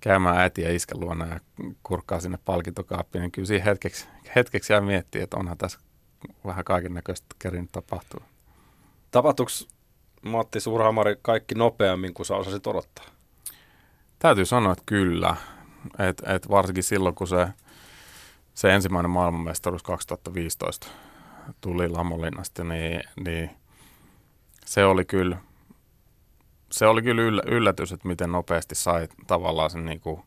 käymään 0.01 0.39
äiti 0.39 0.63
ja 0.63 0.75
iskän 0.75 1.01
luona 1.01 1.27
ja 1.27 1.41
kurkkaa 1.83 2.21
sinne 2.21 2.39
palkintokaappiin, 2.45 3.23
niin 3.23 3.33
kyllä 3.33 3.47
siinä 3.47 3.65
hetkeksi, 3.65 4.07
hetkeksi 4.37 4.73
jää 4.73 4.81
miettiä, 4.81 5.25
että 5.25 5.37
onhan 5.37 5.59
tässä 5.59 5.79
vähän 6.47 6.65
kaiken 6.65 6.95
näköistä 6.95 7.27
kerinyt 7.39 7.73
tapahtua. 7.73 8.25
Tapahtuiko 9.11 9.51
Matti 10.23 10.61
Surhamari 10.61 11.17
kaikki 11.23 11.55
nopeammin 11.55 12.15
kuin 12.15 12.27
sä 12.27 12.37
osasit 12.37 12.67
odottaa? 12.67 13.05
Täytyy 14.19 14.45
sanoa, 14.45 14.73
että 14.73 14.85
kyllä. 14.87 15.37
Et, 15.99 16.23
et 16.27 16.49
varsinkin 16.51 16.85
silloin, 16.85 17.15
kun 17.15 17.29
se, 17.29 17.49
se 18.55 18.75
ensimmäinen 18.75 19.11
maailmanmestaruus 19.11 19.83
2015 19.83 20.87
tuli 21.61 21.89
Lamolinnasta, 21.89 22.65
niin, 22.65 23.03
niin 23.25 23.51
se 24.71 24.85
oli 24.85 25.05
kyllä, 25.05 25.37
se 26.73 26.87
oli 26.87 27.03
kyllä 27.03 27.23
yllä, 27.23 27.43
yllätys, 27.47 27.93
että 27.93 28.09
miten 28.09 28.33
nopeasti 28.33 28.75
sai 28.75 29.09
tavallaan 29.27 29.71
sen 29.71 29.85
niin 29.85 30.01
kuin 30.01 30.23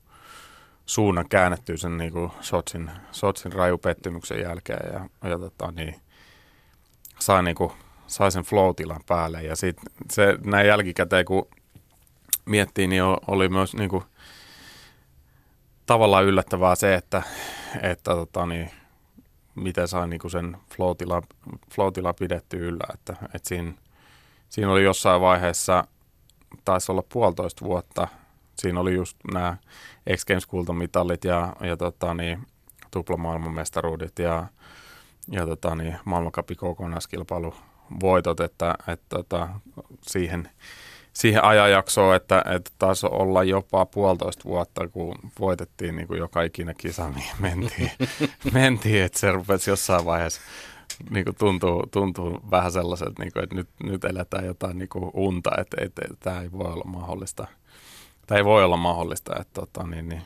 suunnan 0.86 1.30
käännettyä 1.30 1.78
sen 1.78 1.98
niin 1.98 2.14
kuin 2.14 2.32
Sotsin, 2.42 2.92
Sotsin 3.12 3.54
rajupettymyksen 3.54 4.42
jälkeen 4.42 4.94
ja, 4.94 5.30
ja 5.30 5.40
tota, 5.40 5.72
niin, 5.72 5.96
sai, 7.20 7.44
niin 7.44 7.56
kuin, 7.56 7.72
sai 8.08 8.32
sen 8.32 8.44
flow-tilan 8.44 9.04
päälle. 9.08 9.44
Ja 9.44 9.56
sit 9.56 9.78
se 10.12 10.38
näin 10.46 10.68
jälkikäteen, 10.68 11.26
kun 11.26 11.48
miettii, 12.46 12.88
niin 12.88 13.04
oli 13.28 13.50
myös 13.50 13.76
niin 13.76 13.90
kuin, 13.90 14.04
tavallaan 15.86 16.26
yllättävää 16.26 16.76
se, 16.76 16.96
että, 16.96 17.22
että 17.82 18.12
tota, 18.12 18.46
niin, 18.46 18.72
miten 19.56 19.88
sai 19.88 20.08
niin 20.08 20.20
kuin 20.20 20.32
sen 20.32 20.58
flow-tila, 20.76 21.22
flow-tila 21.76 22.14
pidetty 22.14 22.68
yllä. 22.68 22.86
Että, 22.94 23.16
että 23.34 23.50
siinä, 23.50 23.74
siinä 24.54 24.72
oli 24.72 24.84
jossain 24.84 25.22
vaiheessa, 25.22 25.88
taisi 26.66 26.92
olla 26.92 27.04
puolitoista 27.10 27.66
vuotta, 27.66 28.08
siinä 28.58 28.80
oli 28.80 28.94
just 28.94 29.18
nämä 29.34 29.58
X 30.16 30.26
Games 30.26 30.46
kultamitalit 30.46 31.24
ja, 31.24 31.56
ja 31.62 31.78
tota, 31.78 32.14
niin, 32.14 32.48
tuplamaailmanmestaruudet 32.92 34.20
ja, 34.20 34.48
ja 35.32 35.46
tota, 35.46 35.76
niin, 35.76 35.96
maailmankapin 36.06 36.58
kokonaiskilpailu 36.58 37.56
voitot, 38.00 38.40
että, 38.40 38.76
että 38.88 39.20
että 39.20 39.50
siihen, 40.02 40.50
siihen 41.14 41.44
ajanjaksoon, 41.44 42.16
että, 42.16 42.44
että 42.56 42.72
taisi 42.80 43.08
olla 43.12 43.44
jopa 43.44 43.86
puolitoista 43.86 44.44
vuotta, 44.44 44.88
kun 44.88 45.16
voitettiin 45.40 45.96
niin 45.96 46.08
kuin 46.08 46.20
joka 46.20 46.42
ikinen 46.42 46.76
kisa, 46.78 47.10
niin 47.10 47.32
mentiin, 47.40 47.92
mentiin 48.54 49.04
että 49.04 49.20
se 49.20 49.32
rupesi 49.32 49.70
jossain 49.70 50.06
vaiheessa 50.06 50.42
niin 51.10 51.26
kuin 51.26 51.36
tuntuu, 51.36 51.88
tuntuu 51.92 52.40
vähän 52.52 52.72
sellaiselta, 52.72 53.24
niin 53.24 53.34
kuin, 53.34 53.44
että 53.44 53.56
nyt, 53.56 53.70
nyt 53.84 54.06
eletään 54.06 54.46
jotain 54.46 54.78
niin 54.78 54.90
kuin 54.90 55.12
unta, 55.14 55.52
että, 55.58 55.78
että, 55.82 56.02
että 56.06 56.18
tämä 56.20 56.42
ei 56.42 56.52
voi 56.52 56.74
olla 56.74 56.86
mahdollista. 56.86 57.48
Tämä 58.28 58.38
ei 58.38 58.46
voi 58.46 58.64
olla 58.64 58.78
mahdollista. 58.78 59.34
Että, 59.40 59.54
tota, 59.54 59.84
niin, 59.88 60.10
niin. 60.10 60.22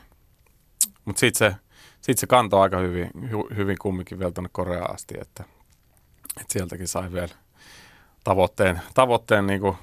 Mutta 1.04 1.20
sitten 1.20 1.52
se, 1.52 1.56
sit 2.00 2.18
se 2.18 2.26
kantoi 2.26 2.60
aika 2.60 2.78
hyvin, 2.78 3.10
hy, 3.30 3.56
hyvin 3.56 3.76
kumminkin 3.80 4.18
vielä 4.18 4.32
tuonne 4.32 4.50
Koreaan 4.52 4.94
asti, 4.94 5.14
että, 5.20 5.44
että 6.40 6.52
sieltäkin 6.52 6.88
sai 6.88 7.12
vielä 7.12 7.34
tavoitteen, 8.24 8.80
tavoitteen 8.94 9.46
niin 9.46 9.60
kuin 9.60 9.76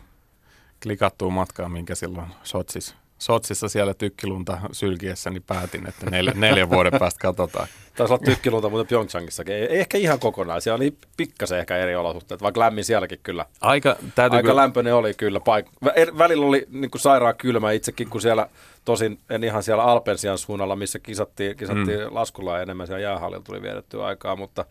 klikattua 0.84 1.30
matkaa, 1.30 1.70
minkä 1.70 1.96
silloin 1.96 2.28
Sotsissa, 2.44 2.96
Sotsissa 3.20 3.70
siellä 3.70 3.94
tykkilunta 3.94 4.58
sylkiessä, 4.72 5.30
niin 5.30 5.44
päätin, 5.44 5.90
että 5.90 6.10
neljä, 6.10 6.34
neljän 6.36 6.70
vuoden 6.70 7.00
päästä 7.00 7.20
katsotaan. 7.20 7.68
Taisi 7.96 8.14
olla 8.14 8.24
tykkilunta 8.26 8.70
muuten 8.70 8.88
Pyeongchangissakin. 8.88 9.56
Ei, 9.56 9.66
ei 9.66 9.80
ehkä 9.80 9.98
ihan 9.98 10.20
kokonaan. 10.20 10.62
Siellä 10.62 10.76
oli 10.76 10.98
pikkasen 11.18 11.60
ehkä 11.60 11.78
eri 11.78 11.96
olosuhteet, 11.96 12.42
vaikka 12.42 12.60
lämmin 12.60 12.84
sielläkin 12.84 13.20
kyllä. 13.24 13.46
Aika, 13.62 13.96
täytyy 14.16 14.38
Aika 14.38 14.48
kyllä, 14.48 14.62
lämpöinen 14.62 14.96
oli 14.96 15.14
kyllä. 15.14 15.40
Paik- 15.40 15.86
Vä- 15.86 16.18
välillä 16.18 16.46
oli 16.46 16.68
niin 16.72 16.92
kuin 16.92 17.02
sairaan 17.02 17.36
kylmä 17.36 17.72
itsekin, 17.72 18.10
kun 18.10 18.22
siellä, 18.22 18.50
tosin 18.86 19.20
en 19.30 19.44
ihan 19.44 19.64
siellä 19.64 19.84
Alpensian 19.84 20.38
suunnalla, 20.38 20.76
missä 20.76 21.00
kisattiin, 21.00 21.58
kisattiin 21.58 22.00
mm. 22.00 22.16
laskulla 22.16 22.62
enemmän 22.62 22.88
siellä 22.88 23.02
jäähallilla 23.02 23.44
tuli 23.44 23.62
vietettyä 23.62 24.06
aikaa, 24.06 24.36
mutta 24.36 24.66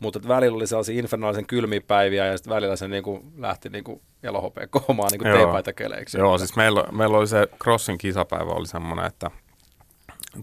mutta 0.00 0.28
välillä 0.28 0.56
oli 0.56 0.66
sellaisia 0.66 0.98
infernaalisen 0.98 1.46
kylmiä 1.46 1.80
päiviä 1.80 2.26
ja 2.26 2.36
sitten 2.36 2.54
välillä 2.54 2.76
se 2.76 2.88
niin 2.88 3.02
kuin 3.02 3.32
lähti 3.36 3.68
niin 3.68 3.84
kuin 3.84 4.00
elohopeen 4.22 4.68
koomaan 4.68 5.08
niin 5.12 5.18
kuin 5.18 5.32
teepaita 5.32 5.72
keleiksi. 5.72 6.18
Joo, 6.18 6.38
siis 6.38 6.56
meillä, 6.56 6.84
meillä 6.92 7.18
oli 7.18 7.26
se 7.26 7.48
Crossin 7.62 7.98
kisapäivä 7.98 8.50
oli 8.50 8.66
semmoinen, 8.66 9.06
että 9.06 9.30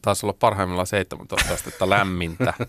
taisi 0.02 0.26
olla 0.26 0.36
parhaimmillaan 0.39 0.88
17 0.88 1.54
astetta 1.54 1.89
lämmintä. 1.89 2.54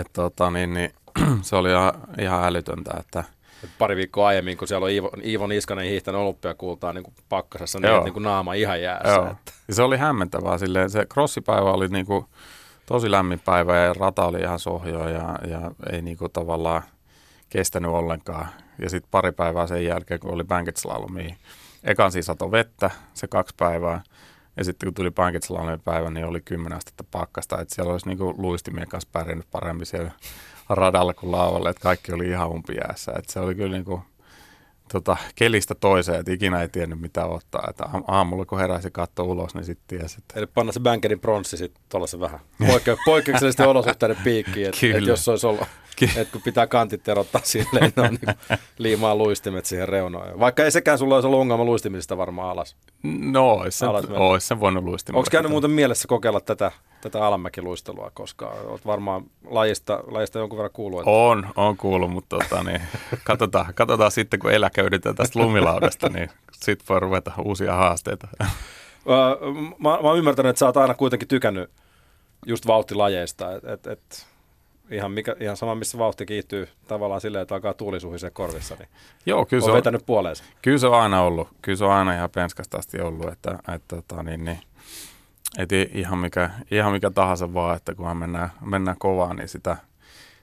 Et, 0.00 0.10
tota, 0.12 0.50
niin, 0.50 0.74
niin, 0.74 0.94
se 1.42 1.56
oli 1.56 1.70
ihan, 1.70 1.92
ihan 2.18 2.44
älytöntä, 2.44 2.90
että 3.00 3.24
Et 3.64 3.70
pari 3.78 3.96
viikkoa 3.96 4.26
aiemmin, 4.26 4.56
kun 4.56 4.68
siellä 4.68 4.84
on 4.84 4.90
Iivo, 4.90 5.10
Iivo 5.24 5.46
Niskanen 5.46 5.84
hiihtänyt 5.84 6.20
olympiakultaa 6.20 6.92
niin 6.92 7.04
kuin 7.04 7.14
pakkasessa, 7.28 7.80
niin, 7.80 8.04
niin 8.04 8.12
kuin 8.12 8.22
naama 8.22 8.54
ihan 8.54 8.82
jäässä. 8.82 9.12
Joo. 9.12 9.30
Että. 9.30 9.52
Ja 9.68 9.74
se 9.74 9.82
oli 9.82 9.96
hämmentävää. 9.96 10.58
Silleen, 10.58 10.90
se 10.90 11.06
crossipäivä 11.12 11.70
oli 11.70 11.88
niinku 11.88 12.26
tosi 12.90 13.10
lämmin 13.10 13.40
päivä 13.44 13.76
ja 13.76 13.92
rata 13.92 14.24
oli 14.24 14.40
ihan 14.40 14.58
sohjoa 14.58 15.10
ja, 15.10 15.38
ja 15.48 15.70
ei 15.92 16.02
niinku 16.02 16.28
tavallaan 16.28 16.82
kestänyt 17.48 17.90
ollenkaan. 17.90 18.48
Ja 18.78 18.90
sitten 18.90 19.10
pari 19.10 19.32
päivää 19.32 19.66
sen 19.66 19.84
jälkeen, 19.84 20.20
kun 20.20 20.34
oli 20.34 20.44
Bankit 20.44 20.76
Slalomiin. 20.76 21.36
Ekan 21.84 22.12
siis 22.12 22.26
sato 22.26 22.50
vettä, 22.50 22.90
se 23.14 23.28
kaksi 23.28 23.54
päivää. 23.58 24.02
Ja 24.56 24.64
sitten 24.64 24.86
kun 24.86 24.94
tuli 24.94 25.10
Bankit 25.10 25.42
Slalomin 25.42 25.80
päivä, 25.80 26.10
niin 26.10 26.26
oli 26.26 26.40
10 26.40 26.76
astetta 26.76 27.04
pakkasta. 27.10 27.60
Että 27.60 27.74
siellä 27.74 27.92
olisi 27.92 28.08
niinku 28.08 28.34
luistimien 28.38 28.88
kanssa 28.88 29.08
pärjännyt 29.12 29.50
paremmin 29.50 29.86
siellä 29.86 30.10
radalla 30.68 31.14
kuin 31.14 31.32
laavalle. 31.32 31.70
Että 31.70 31.82
kaikki 31.82 32.12
oli 32.12 32.28
ihan 32.28 32.50
umpijäässä. 32.50 33.12
Että 33.18 33.32
se 33.32 33.40
oli 33.40 33.54
kyllä 33.54 33.72
niinku, 33.72 34.02
tota, 34.92 35.16
kelistä 35.34 35.74
toiseen, 35.74 36.20
että 36.20 36.32
ikinä 36.32 36.62
ei 36.62 36.68
tiennyt 36.68 37.00
mitä 37.00 37.24
ottaa. 37.26 37.66
Että 37.70 37.84
aam- 37.84 38.04
aamulla 38.08 38.44
kun 38.44 38.58
heräsi 38.58 38.90
katto 38.90 39.24
ulos, 39.24 39.54
niin 39.54 39.64
sitten 39.64 39.98
tiesi, 39.98 40.16
että 40.18 40.38
Eli 40.38 40.46
panna 40.46 40.72
se 40.72 40.80
Bankerin 40.80 41.20
pronssi 41.20 41.56
sitten 41.56 41.82
tuollaisen 41.88 42.20
vähän 42.20 42.40
poikke- 42.62 43.02
poikkeuksellisten 43.04 43.68
olosuhteiden 43.68 44.16
piikkiin, 44.24 44.66
että 44.68 44.86
et 44.98 45.06
jos 45.06 45.28
olisi 45.28 45.46
ollut, 45.46 45.62
Ky- 46.00 46.20
että 46.20 46.32
kun 46.32 46.42
pitää 46.42 46.66
kantit 46.66 47.08
erottaa 47.08 47.40
silleen, 47.44 47.92
ne 47.96 48.02
on 48.02 48.10
niin 48.10 48.36
liimaa 48.78 49.16
luistimet 49.16 49.66
siihen 49.66 49.88
reunoon. 49.88 50.40
Vaikka 50.40 50.64
ei 50.64 50.70
sekään 50.70 50.98
sulla 50.98 51.14
olisi 51.14 51.26
ollut 51.26 51.40
ongelma 51.40 51.64
luistimisesta 51.64 52.16
varmaan 52.16 52.50
alas. 52.50 52.76
no 53.02 53.50
olisi 53.50 53.78
sen, 53.78 53.88
Alas 53.88 54.04
ois 54.10 54.48
sen 54.48 54.60
voinut 54.60 54.84
luistimella. 54.84 55.18
Onko 55.18 55.28
käynyt 55.30 55.50
muuten 55.50 55.70
mielessä 55.70 56.08
kokeilla 56.08 56.40
tätä, 56.40 56.70
tätä 57.00 57.26
alamäkiluistelua 57.26 58.10
koskaan? 58.14 58.66
Olet 58.66 58.86
varmaan 58.86 59.24
lajista, 59.44 60.00
lajista 60.06 60.38
jonkun 60.38 60.58
verran 60.58 60.72
kuullut. 60.72 61.00
Että... 61.00 61.10
On, 61.10 61.46
on 61.56 61.76
kuullut, 61.76 62.10
mutta 62.10 62.38
tota, 62.38 62.62
niin, 62.64 62.80
katsotaan, 63.24 63.74
katsotaan 63.74 64.10
sitten, 64.10 64.40
kun 64.40 64.52
eläköydetään 64.52 65.14
tästä 65.14 65.38
lumilaudasta, 65.38 66.08
niin 66.08 66.30
sitten 66.52 66.86
voi 66.88 67.00
ruveta 67.00 67.32
uusia 67.44 67.74
haasteita. 67.74 68.28
Mä, 69.78 69.88
mä 70.02 70.08
oon 70.08 70.18
ymmärtänyt, 70.18 70.50
että 70.50 70.58
sä 70.58 70.66
oot 70.66 70.76
aina 70.76 70.94
kuitenkin 70.94 71.28
tykännyt 71.28 71.70
just 72.46 72.66
vauhtilajeista. 72.66 73.56
Et, 73.56 73.64
et, 73.64 73.86
et, 73.86 74.26
ihan, 74.90 75.12
mikä, 75.12 75.36
ihan 75.40 75.56
sama, 75.56 75.74
missä 75.74 75.98
vauhti 75.98 76.26
kiihtyy 76.26 76.68
tavallaan 76.88 77.20
silleen, 77.20 77.42
että 77.42 77.54
alkaa 77.54 77.74
tuuli 77.74 78.00
suhisee 78.00 78.30
korvissa, 78.30 78.76
niin 78.78 78.88
Joo, 79.26 79.46
kyllä 79.46 79.60
se, 79.60 79.64
on 79.64 79.70
on, 79.70 79.76
vetänyt 79.76 80.06
puoleensa. 80.06 80.44
kyllä 80.62 80.78
se 80.78 80.86
on 80.86 81.00
aina 81.00 81.22
ollut. 81.22 81.48
Kyllä 81.62 81.76
se 81.76 81.84
on 81.84 81.92
aina 81.92 82.14
ihan 82.14 82.30
penskasta 82.30 82.78
asti 82.78 83.00
ollut, 83.00 83.32
että, 83.32 83.58
että 83.74 83.96
tota, 83.96 84.22
niin, 84.22 84.44
niin, 84.44 84.60
et 85.58 85.72
ihan, 85.72 86.18
mikä, 86.18 86.50
ihan 86.70 86.92
mikä 86.92 87.10
tahansa 87.10 87.54
vaan, 87.54 87.76
että 87.76 87.94
kunhan 87.94 88.16
mennään, 88.16 88.50
mennään 88.60 88.96
kovaa, 88.98 89.34
niin 89.34 89.48
sitä, 89.48 89.76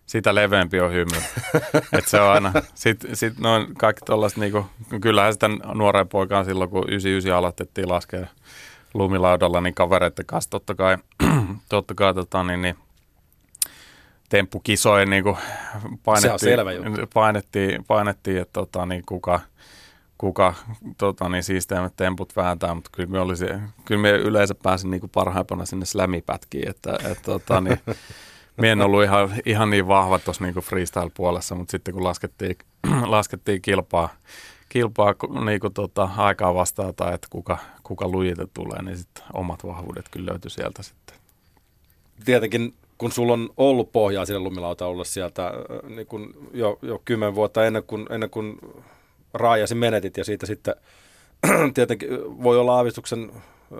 sitä 0.05 0.35
leveämpi 0.35 0.79
on 0.79 0.93
hymy. 0.93 1.17
Et 1.97 2.07
se 2.07 2.21
on 2.21 2.31
aina, 2.31 2.53
sitten 2.73 3.15
sit 3.15 3.39
noin 3.39 3.75
kaikki 3.75 4.01
tollaiset, 4.05 4.37
niinku, 4.37 4.65
kyllähän 5.01 5.33
sitä 5.33 5.49
nuoreen 5.73 6.07
poikaan 6.07 6.45
silloin, 6.45 6.69
kun 6.69 6.89
99 6.89 7.37
aloitettiin 7.37 7.89
laskea 7.89 8.27
lumilaudalla, 8.93 9.61
niin 9.61 9.73
kavereiden 9.73 10.25
kanssa 10.25 10.49
totta 10.49 10.75
kai, 10.75 10.97
totta 11.69 11.95
kai 11.95 12.13
tota, 12.13 12.43
niin, 12.43 12.61
niin, 12.61 12.75
temppukisojen 14.29 15.09
niin 15.09 15.23
painettiin, 16.03 16.39
selvä 16.39 16.71
juttu. 16.71 17.07
painettiin, 17.13 17.85
painettiin, 17.85 18.37
että 18.37 18.53
tota, 18.53 18.85
niin 18.85 19.03
kuka, 19.05 19.39
kuka 20.17 20.53
tota, 20.97 21.29
niin 21.29 21.43
siisteimmät 21.43 21.93
temput 21.95 22.35
vääntää, 22.35 22.73
mutta 22.73 22.89
kyllä 22.93 23.09
me, 23.09 23.19
olisi, 23.19 23.45
kyllä 23.85 24.01
me 24.01 24.11
yleensä 24.11 24.55
pääsin 24.63 24.91
niin 24.91 25.09
parhaimpana 25.13 25.65
sinne 25.65 25.85
slämipätkiin, 25.85 26.69
että, 26.69 26.93
että 27.03 27.23
tota, 27.23 27.61
niin, 27.61 27.79
Mie 28.61 28.71
en 28.71 28.81
ollut 28.81 29.03
ihan, 29.03 29.29
ihan 29.45 29.69
niin 29.69 29.87
vahva 29.87 30.19
tuossa 30.19 30.43
niin 30.43 30.55
freestyle-puolessa, 30.55 31.55
mutta 31.55 31.71
sitten 31.71 31.93
kun 31.93 32.03
laskettiin, 32.03 32.55
laskettiin 33.05 33.61
kilpaa, 33.61 34.09
kilpaa 34.69 35.13
niin 35.45 35.59
kuin 35.59 35.73
tota, 35.73 36.09
aikaa 36.17 36.53
vastaan 36.53 36.95
tai 36.95 37.13
että 37.13 37.27
kuka, 37.29 37.57
kuka 37.83 38.07
lujita 38.07 38.47
tulee, 38.53 38.81
niin 38.81 38.97
sitten 38.97 39.23
omat 39.33 39.65
vahvuudet 39.65 40.09
kyllä 40.09 40.31
löytyi 40.31 40.51
sieltä 40.51 40.83
sitten. 40.83 41.15
Tietenkin 42.25 42.73
kun 42.97 43.11
sulla 43.11 43.33
on 43.33 43.49
ollut 43.57 43.91
pohjaa 43.91 44.25
sille 44.25 44.39
lumilautaululle 44.39 45.05
sieltä 45.05 45.47
äh, 45.47 45.89
niin 45.89 46.07
kun 46.07 46.49
jo, 46.53 46.79
jo 46.81 47.01
kymmen 47.05 47.35
vuotta 47.35 47.65
ennen 47.65 47.83
kuin, 47.83 48.07
ennen 48.09 48.29
kuin 48.29 48.59
raajasi 49.33 49.75
menetit 49.75 50.17
ja 50.17 50.23
siitä 50.23 50.45
sitten 50.45 50.75
tietenkin 51.73 52.09
voi 52.43 52.59
olla 52.59 52.75
aavistuksen 52.75 53.31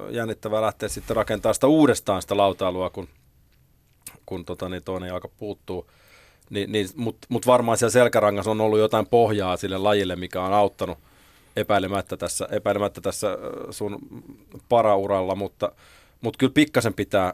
jännittävää 0.10 0.62
lähteä 0.62 0.90
sitten 0.90 1.16
rakentamaan 1.16 1.56
sitä 1.56 1.68
uudestaan 1.68 2.22
sitä 2.22 2.38
lautailua, 2.38 2.90
kun, 2.90 3.08
kun 4.26 4.46
tota, 4.46 4.70
niin 4.70 4.84
toinen 4.84 5.08
jalka 5.08 5.28
puuttuu. 5.28 5.90
Ni, 6.50 6.66
niin, 6.68 6.88
Mutta 6.96 7.28
mut 7.30 7.48
varmaan 7.48 7.78
siellä 7.78 7.92
selkärangassa 7.92 8.52
on 8.52 8.62
ollut 8.62 8.80
jotain 8.80 9.08
pohjaa 9.08 9.58
sille 9.58 9.78
lajille, 9.78 10.16
mikä 10.16 10.44
on 10.44 10.54
auttanut 10.54 10.98
epäilemättä 11.56 12.18
tässä, 12.18 12.48
epäilemättä 12.52 13.02
tässä 13.02 13.32
äh, 13.32 13.38
sun 13.70 14.00
parauralla, 14.70 15.36
mutta, 15.36 15.72
mutta 16.22 16.38
kyllä 16.38 16.54
pikkasen 16.54 16.94
pitää 16.94 17.34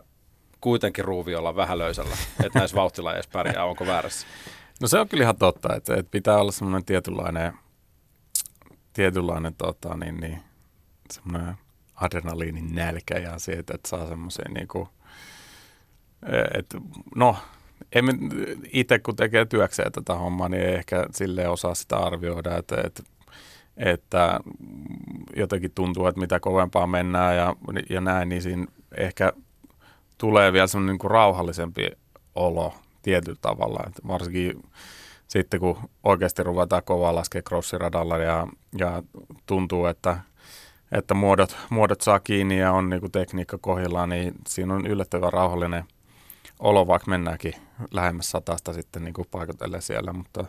kuitenkin 0.64 1.06
ruuvi 1.06 1.36
olla 1.36 1.56
vähän 1.56 1.78
löysällä, 1.78 2.16
että 2.44 2.60
näissä 2.60 2.76
vauhtilajeissa 2.78 3.32
pärjää, 3.34 3.66
onko 3.66 3.86
väärässä? 3.86 4.28
No 4.82 4.88
se 4.88 5.00
on 5.00 5.10
kyllä 5.10 5.24
ihan 5.24 5.38
totta, 5.38 5.76
että, 5.76 5.96
että 5.96 6.12
pitää 6.12 6.38
olla 6.38 6.52
semmoinen 6.52 6.86
tietynlainen 6.86 7.54
tietynlainen 8.94 9.56
tota, 9.56 9.98
niin, 9.98 10.18
niin, 10.18 10.40
semmoinen 11.12 11.56
adrenaliinin 11.96 12.76
nälkä 12.76 13.18
ja 13.18 13.40
siitä, 13.40 13.74
että 13.76 13.90
saa 13.90 14.08
semmoisia 14.08 14.46
niin 14.54 14.68
kuin, 14.68 14.88
että 16.58 16.78
no, 17.16 17.36
en 17.96 18.06
itse 18.74 19.00
kun 19.00 19.16
tekee 19.16 19.46
työkseen 19.46 19.92
tätä 19.92 20.16
hommaa, 20.16 20.50
niin 20.50 20.64
ei 20.64 20.76
ehkä 20.76 21.06
sille 21.12 21.48
osaa 21.48 21.76
sitä 21.76 21.98
arvioida, 21.98 22.58
että, 22.58 22.76
että, 22.86 23.04
että 23.78 24.40
jotenkin 25.36 25.72
tuntuu, 25.76 26.08
että 26.08 26.22
mitä 26.22 26.40
kovempaa 26.40 26.88
mennään 26.88 27.36
ja, 27.36 27.56
ja 27.90 28.02
näin, 28.02 28.30
niin 28.30 28.42
siinä 28.42 28.66
ehkä 28.98 29.34
tulee 30.18 30.54
vielä 30.54 30.68
semmoinen 30.68 30.98
niin 31.02 31.12
rauhallisempi 31.12 31.88
olo 32.36 32.74
tietyllä 33.02 33.38
tavalla, 33.42 33.84
että 33.88 34.02
varsinkin 34.08 34.64
sitten 35.28 35.60
kun 35.60 35.78
oikeasti 36.04 36.44
ruvetaan 36.44 36.84
kovaa 36.84 37.16
laskea 37.16 37.42
crossiradalla 37.42 38.18
ja, 38.18 38.48
ja 38.78 39.04
tuntuu, 39.46 39.86
että, 39.86 40.18
että 40.92 41.14
muodot, 41.14 41.58
muodot 41.70 42.02
saa 42.02 42.20
kiinni 42.20 42.60
ja 42.60 42.72
on 42.72 42.90
niin 42.90 43.12
tekniikka 43.12 43.58
kohdillaan, 43.58 44.10
niin 44.10 44.34
siinä 44.48 44.74
on 44.74 44.88
yllättävän 44.88 45.34
rauhallinen 45.34 45.84
olo, 46.60 46.88
vaikka 46.88 47.10
mennäänkin 47.10 47.54
lähemmäs 47.92 48.32
satasta 48.32 48.74
sitten 48.74 49.04
niin 49.04 49.14
paikotelle 49.32 49.82
siellä. 49.82 50.14
Mutta, 50.14 50.46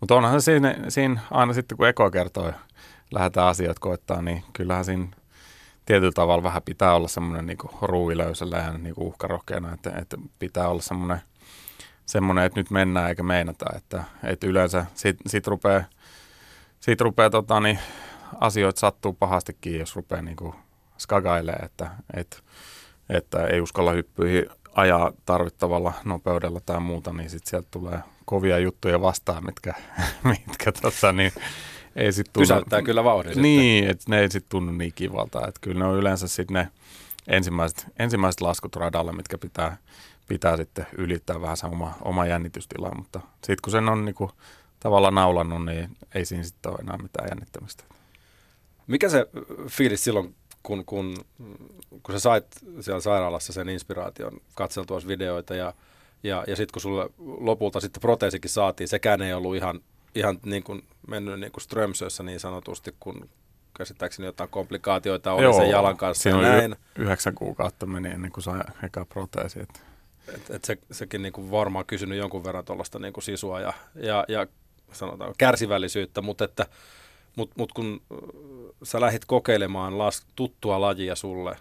mutta 0.00 0.14
onhan 0.14 0.40
se 0.40 0.44
siinä, 0.44 0.76
siinä 0.88 1.20
aina 1.30 1.52
sitten, 1.52 1.78
kun 1.78 1.88
Eko 1.88 2.10
kertoo, 2.10 2.52
lähdetään 3.10 3.46
asiat 3.46 3.78
koettaa, 3.78 4.22
niin 4.22 4.44
kyllähän 4.52 4.84
siinä 4.84 5.06
tietyllä 5.84 6.12
tavalla 6.12 6.42
vähän 6.42 6.62
pitää 6.62 6.94
olla 6.94 7.08
semmoinen 7.08 7.46
niin 7.46 7.58
ruuilöysellä 7.82 8.56
ja 8.56 8.78
niin 8.78 8.94
uhkarohkeana, 8.96 9.74
että, 9.74 9.92
että 9.96 10.16
pitää 10.38 10.68
olla 10.68 10.82
semmoinen– 10.82 11.20
semmoinen, 12.06 12.44
että 12.44 12.60
nyt 12.60 12.70
mennään 12.70 13.08
eikä 13.08 13.22
meinata, 13.22 13.66
että, 13.76 14.04
että 14.22 14.46
yleensä 14.46 14.86
sit, 14.94 15.16
sit 15.26 15.46
rupeaa, 15.46 15.84
sit 16.80 17.00
rupeaa 17.00 17.30
tota, 17.30 17.60
niin, 17.60 17.78
asioita 18.40 18.80
sattuu 18.80 19.12
pahastikin, 19.12 19.78
jos 19.78 19.96
rupeaa 19.96 20.22
niin 20.22 20.36
skagailee, 20.98 21.56
että, 21.62 21.90
että, 22.14 22.36
että 23.08 23.46
ei 23.46 23.60
uskalla 23.60 23.92
hyppyihin 23.92 24.46
ajaa 24.74 25.12
tarvittavalla 25.26 25.92
nopeudella 26.04 26.60
tai 26.66 26.80
muuta, 26.80 27.12
niin 27.12 27.30
sitten 27.30 27.50
sieltä 27.50 27.68
tulee 27.70 27.98
kovia 28.24 28.58
juttuja 28.58 29.00
vastaan, 29.00 29.44
mitkä, 29.44 29.74
mitkä 30.48 30.72
tota, 30.72 31.12
niin, 31.12 31.32
ei 31.96 32.12
sit 32.12 32.32
tunnu, 32.32 32.42
Pysäyttää 32.42 32.82
kyllä 32.82 33.04
vauhdin 33.04 33.42
Niin, 33.42 33.90
että 33.90 34.04
ne 34.08 34.20
ei 34.20 34.30
sitten 34.30 34.50
tunnu 34.50 34.72
niin 34.72 34.92
kivalta. 34.94 35.48
Että 35.48 35.60
kyllä 35.60 35.78
ne 35.78 35.84
on 35.84 35.96
yleensä 35.96 36.28
sitten 36.28 36.54
ne 36.54 36.68
ensimmäiset, 37.26 37.86
ensimmäiset 37.98 38.40
laskut 38.40 38.76
radalle, 38.76 39.12
mitkä 39.12 39.38
pitää, 39.38 39.76
pitää 40.28 40.56
sitten 40.56 40.86
ylittää 40.98 41.40
vähän 41.40 41.56
se 41.56 41.66
oma, 41.66 41.92
oma 42.02 42.26
jännitystila, 42.26 42.94
mutta 42.96 43.20
sitten 43.34 43.62
kun 43.62 43.70
sen 43.70 43.88
on 43.88 44.04
niin 44.04 44.14
kuin, 44.14 44.30
tavallaan 44.80 45.14
naulannut, 45.14 45.64
niin 45.64 45.96
ei 46.14 46.24
siinä 46.24 46.44
sitten 46.44 46.72
ole 46.72 46.78
enää 46.80 46.98
mitään 46.98 47.28
jännittämistä. 47.28 47.84
Mikä 48.86 49.08
se 49.08 49.26
fiilis 49.68 50.04
silloin, 50.04 50.34
kun, 50.62 50.84
kun, 50.84 51.16
kun 52.02 52.14
sä 52.14 52.18
sait 52.18 52.46
siellä 52.80 53.00
sairaalassa 53.00 53.52
sen 53.52 53.68
inspiraation, 53.68 54.40
katseltua 54.54 55.00
videoita 55.06 55.54
ja, 55.54 55.74
ja, 56.22 56.44
ja 56.46 56.56
sitten 56.56 56.72
kun 56.72 56.82
sulle 56.82 57.10
lopulta 57.18 57.80
sitten 57.80 58.00
proteesikin 58.00 58.50
saatiin, 58.50 58.88
sekään 58.88 59.22
ei 59.22 59.32
ollut 59.32 59.56
ihan, 59.56 59.80
ihan 60.14 60.38
niin 60.44 60.62
kuin 60.62 60.84
mennyt 61.08 61.40
niin 61.40 61.52
kuin 61.52 61.62
Strömsössä 61.62 62.22
niin 62.22 62.40
sanotusti, 62.40 62.94
kun 63.00 63.28
käsittääkseni 63.76 64.26
jotain 64.26 64.50
komplikaatioita 64.50 65.32
oli 65.32 65.42
Joo, 65.42 65.52
sen 65.52 65.70
jalan 65.70 65.96
kanssa 65.96 66.28
ja 66.28 66.40
näin. 66.40 66.72
Y- 66.72 67.02
yhdeksän 67.02 67.34
kuukautta 67.34 67.86
meni 67.86 68.08
ennen 68.08 68.32
kuin 68.32 68.44
sai 68.44 68.60
eka 68.82 69.04
proteesi. 69.04 69.60
Että 69.60 69.80
et, 70.34 70.50
et 70.50 70.64
se, 70.64 70.78
sekin 70.90 71.22
niin 71.22 71.32
kuin 71.32 71.50
varmaan 71.50 71.86
kysynyt 71.86 72.18
jonkun 72.18 72.44
verran 72.44 72.64
tuollaista 72.64 72.98
niin 72.98 73.12
kuin 73.12 73.24
sisua 73.24 73.60
ja, 73.60 73.72
ja, 73.94 74.24
ja 74.28 74.46
sanotaan 74.92 75.34
kärsivällisyyttä, 75.38 76.22
mutta 76.22 76.44
että 76.44 76.66
mut, 77.36 77.50
mut 77.56 77.72
kun 77.72 78.02
äh, 78.12 78.18
sä 78.82 79.00
lähdit 79.00 79.24
kokeilemaan 79.24 79.98
las, 79.98 80.26
tuttua 80.36 80.80
lajia 80.80 81.14
sulle 81.14 81.56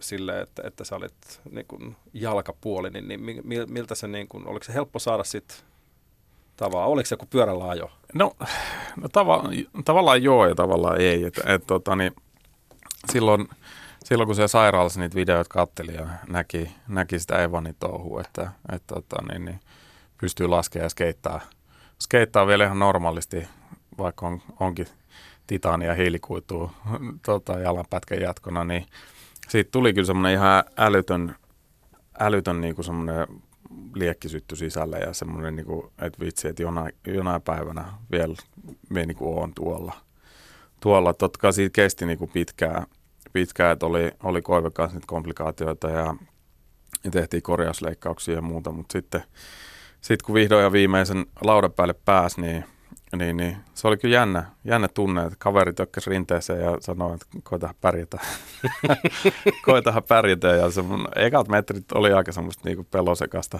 sille, 0.00 0.40
että, 0.40 0.62
että 0.66 0.84
sä 0.84 0.96
olit 0.96 1.40
niin 1.50 1.66
kuin 1.66 1.96
jalkapuoli, 2.12 2.90
niin, 2.90 3.08
niin 3.08 3.42
miltä 3.68 3.94
se, 3.94 4.08
niin 4.08 4.28
kuin, 4.28 4.46
oliko 4.46 4.64
se 4.64 4.74
helppo 4.74 4.98
saada 4.98 5.24
sitten 5.24 5.56
tavallaan, 6.60 6.90
oliko 6.90 7.06
se 7.06 7.12
joku 7.12 7.26
pyörällä 7.30 7.68
ajo? 7.68 7.90
No, 8.14 8.32
no 8.96 9.08
tava, 9.12 9.44
tavallaan 9.84 10.22
joo 10.22 10.46
ja 10.46 10.54
tavallaan 10.54 11.00
ei. 11.00 11.24
Et, 11.24 11.40
et, 11.46 11.66
tota, 11.66 11.96
niin, 11.96 12.12
silloin– 13.12 13.48
silloin 14.04 14.26
kun 14.26 14.36
se 14.36 14.48
sairaalassa 14.48 15.00
niitä 15.00 15.14
videoita 15.14 15.48
katteli 15.48 15.94
ja 15.94 16.06
näki, 16.28 16.70
näki 16.88 17.18
sitä 17.18 17.42
Evanin 17.42 17.76
touhua, 17.78 18.20
että, 18.20 18.50
että 18.72 18.94
että 18.98 19.16
niin, 19.32 19.44
niin 19.44 19.60
pystyy 20.20 20.46
laskemaan 20.46 20.84
ja 20.84 20.88
skeittaa, 20.88 21.40
skeittaa 22.00 22.46
vielä 22.46 22.64
ihan 22.64 22.78
normaalisti, 22.78 23.48
vaikka 23.98 24.26
on, 24.26 24.42
onkin 24.60 24.86
titania 25.46 25.88
ja 25.88 25.94
hiilikuitua 25.94 26.70
tota, 27.26 27.58
jalanpätkän 27.58 28.20
jatkona, 28.20 28.64
niin 28.64 28.86
siitä 29.48 29.70
tuli 29.70 29.92
kyllä 29.92 30.06
semmoinen 30.06 30.32
ihan 30.32 30.64
älytön, 30.76 31.36
älytön 32.20 32.60
niin 32.60 32.74
kuin 32.74 32.84
semmoinen 32.84 33.26
liekkisytty 33.94 34.56
sisälle 34.56 34.98
ja 34.98 35.14
semmoinen, 35.14 35.56
niin 35.56 35.66
kuin, 35.66 35.86
että 36.02 36.24
vitsi, 36.24 36.48
että 36.48 36.62
jonain, 36.62 36.92
jonain 37.06 37.42
päivänä 37.42 37.84
vielä 38.12 38.34
me 38.90 39.06
niin 39.06 39.16
kuin 39.16 39.38
on 39.38 39.54
tuolla. 39.54 39.92
tuolla. 40.80 41.14
Totta 41.14 41.38
kai 41.38 41.52
siitä 41.52 41.72
kesti 41.74 42.06
niin 42.06 42.18
kuin 42.18 42.30
pitkään, 42.30 42.86
pitkään, 43.32 43.72
että 43.72 43.86
oli, 43.86 44.10
oli 44.22 44.42
koive 44.42 44.70
kanssa 44.70 44.96
niitä 44.96 45.06
komplikaatioita 45.06 45.90
ja, 45.90 46.14
ja 47.04 47.10
tehtiin 47.10 47.42
korjausleikkauksia 47.42 48.34
ja 48.34 48.42
muuta, 48.42 48.72
mutta 48.72 48.92
sitten 48.92 49.22
sit 50.00 50.22
kun 50.22 50.34
vihdoin 50.34 50.64
ja 50.64 50.72
viimeisen 50.72 51.26
laudan 51.40 51.72
päälle 51.72 51.94
pääsi, 52.04 52.40
niin, 52.40 52.64
niin, 53.16 53.36
niin 53.36 53.56
se 53.74 53.88
oli 53.88 53.96
kyllä 53.96 54.14
jännä, 54.14 54.44
jännä 54.64 54.88
tunne, 54.88 55.22
että 55.22 55.36
kaveri 55.38 55.72
tökkäsi 55.72 56.10
rinteeseen 56.10 56.60
ja 56.60 56.76
sanoi, 56.80 57.14
että 57.14 57.26
koitahan 57.42 57.74
pärjätä. 57.80 58.18
koitahan 59.66 60.02
pärjätä 60.02 60.48
ja 60.48 60.70
se 60.70 60.82
mun 60.82 61.08
ekat 61.16 61.48
metrit 61.48 61.92
oli 61.92 62.12
aika 62.12 62.32
semmoista 62.32 62.62
niinku 62.64 62.86
pelosekasta, 62.90 63.58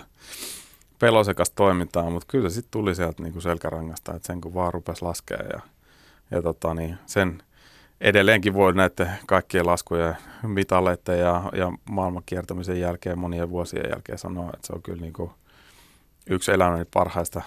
pelosekasta 0.99 1.55
toimintaa, 1.55 2.11
mutta 2.11 2.27
kyllä 2.31 2.49
se 2.49 2.55
sitten 2.55 2.71
tuli 2.71 2.95
sieltä 2.95 3.23
niinku 3.23 3.41
selkärangasta, 3.41 4.15
että 4.15 4.27
sen 4.27 4.41
kun 4.41 4.55
vaan 4.55 4.75
rupesi 4.75 5.03
laskemaan 5.03 5.51
ja, 5.53 5.61
ja 6.31 6.43
tota, 6.43 6.75
niin 6.75 6.99
sen, 7.07 7.43
edelleenkin 8.01 8.55
voi 8.55 8.75
näiden 8.75 9.11
kaikkien 9.27 9.67
laskujen, 9.67 10.17
mitaleiden 10.43 11.19
ja, 11.19 11.43
ja 11.53 11.73
maailman 11.91 12.23
kiertämisen 12.27 12.81
jälkeen, 12.81 13.19
monien 13.19 13.51
vuosien 13.51 13.91
jälkeen 13.91 14.19
sanoa, 14.19 14.51
että 14.55 14.67
se 14.67 14.73
on 14.73 14.83
kyllä 14.83 15.01
niin 15.01 15.13
kuin 15.13 15.31
yksi 16.31 16.53
elämäni 16.53 16.85
parhaista, 16.85 17.43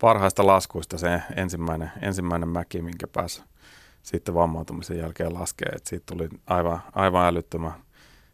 parhaista 0.00 0.46
laskuista 0.46 0.98
se 0.98 1.22
ensimmäinen, 1.36 1.90
ensimmäinen 2.02 2.48
mäki, 2.48 2.82
minkä 2.82 3.06
pääsi 3.06 3.42
sitten 4.02 4.34
vammautumisen 4.34 4.98
jälkeen 4.98 5.34
laskee. 5.34 5.68
Että 5.68 5.88
siitä 5.88 6.06
tuli 6.06 6.28
aivan, 6.46 6.82
aivan 6.94 7.26
älyttömän 7.26 7.74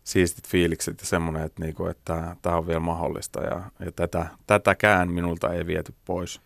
siistit 0.05 0.48
fiilikset 0.48 1.00
ja 1.00 1.07
semmoinen, 1.07 1.42
että, 1.42 1.62
niinku, 1.62 1.87
että 1.87 2.37
tämä 2.42 2.57
on 2.57 2.66
vielä 2.66 2.81
mahdollista 2.81 3.42
ja, 3.42 3.62
ja 3.85 3.92
tätä, 3.92 4.27
tätäkään 4.46 5.11
minulta 5.11 5.53
ei 5.53 5.66
viety 5.66 5.94
pois, 6.05 6.40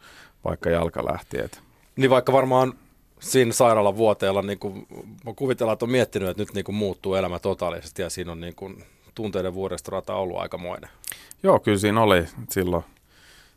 vaikka 0.44 0.70
jalka 0.70 1.04
lähti. 1.04 1.40
Et. 1.40 1.62
Niin 1.96 2.10
vaikka 2.10 2.32
varmaan 2.32 2.72
siinä 3.20 3.52
sairaalan 3.52 3.96
vuoteella 3.96 4.42
niin 4.42 4.58
kuin, 4.58 4.86
kuvitellaan, 5.36 5.72
että 5.72 5.84
on 5.84 5.90
miettinyt, 5.90 6.28
että 6.28 6.42
nyt 6.42 6.54
niin 6.54 6.64
kuin 6.64 6.76
muuttuu 6.76 7.14
elämä 7.14 7.38
totaalisesti 7.38 8.02
ja 8.02 8.10
siinä 8.10 8.32
on 8.32 8.40
niin 8.40 8.54
kuin, 8.54 8.84
tunteiden 9.14 9.54
vuodestorata 9.54 10.14
ollut 10.14 10.38
aikamoinen. 10.38 10.90
Joo, 11.42 11.58
kyllä 11.58 11.78
siinä 11.78 12.02
oli 12.02 12.26
silloin, 12.50 12.84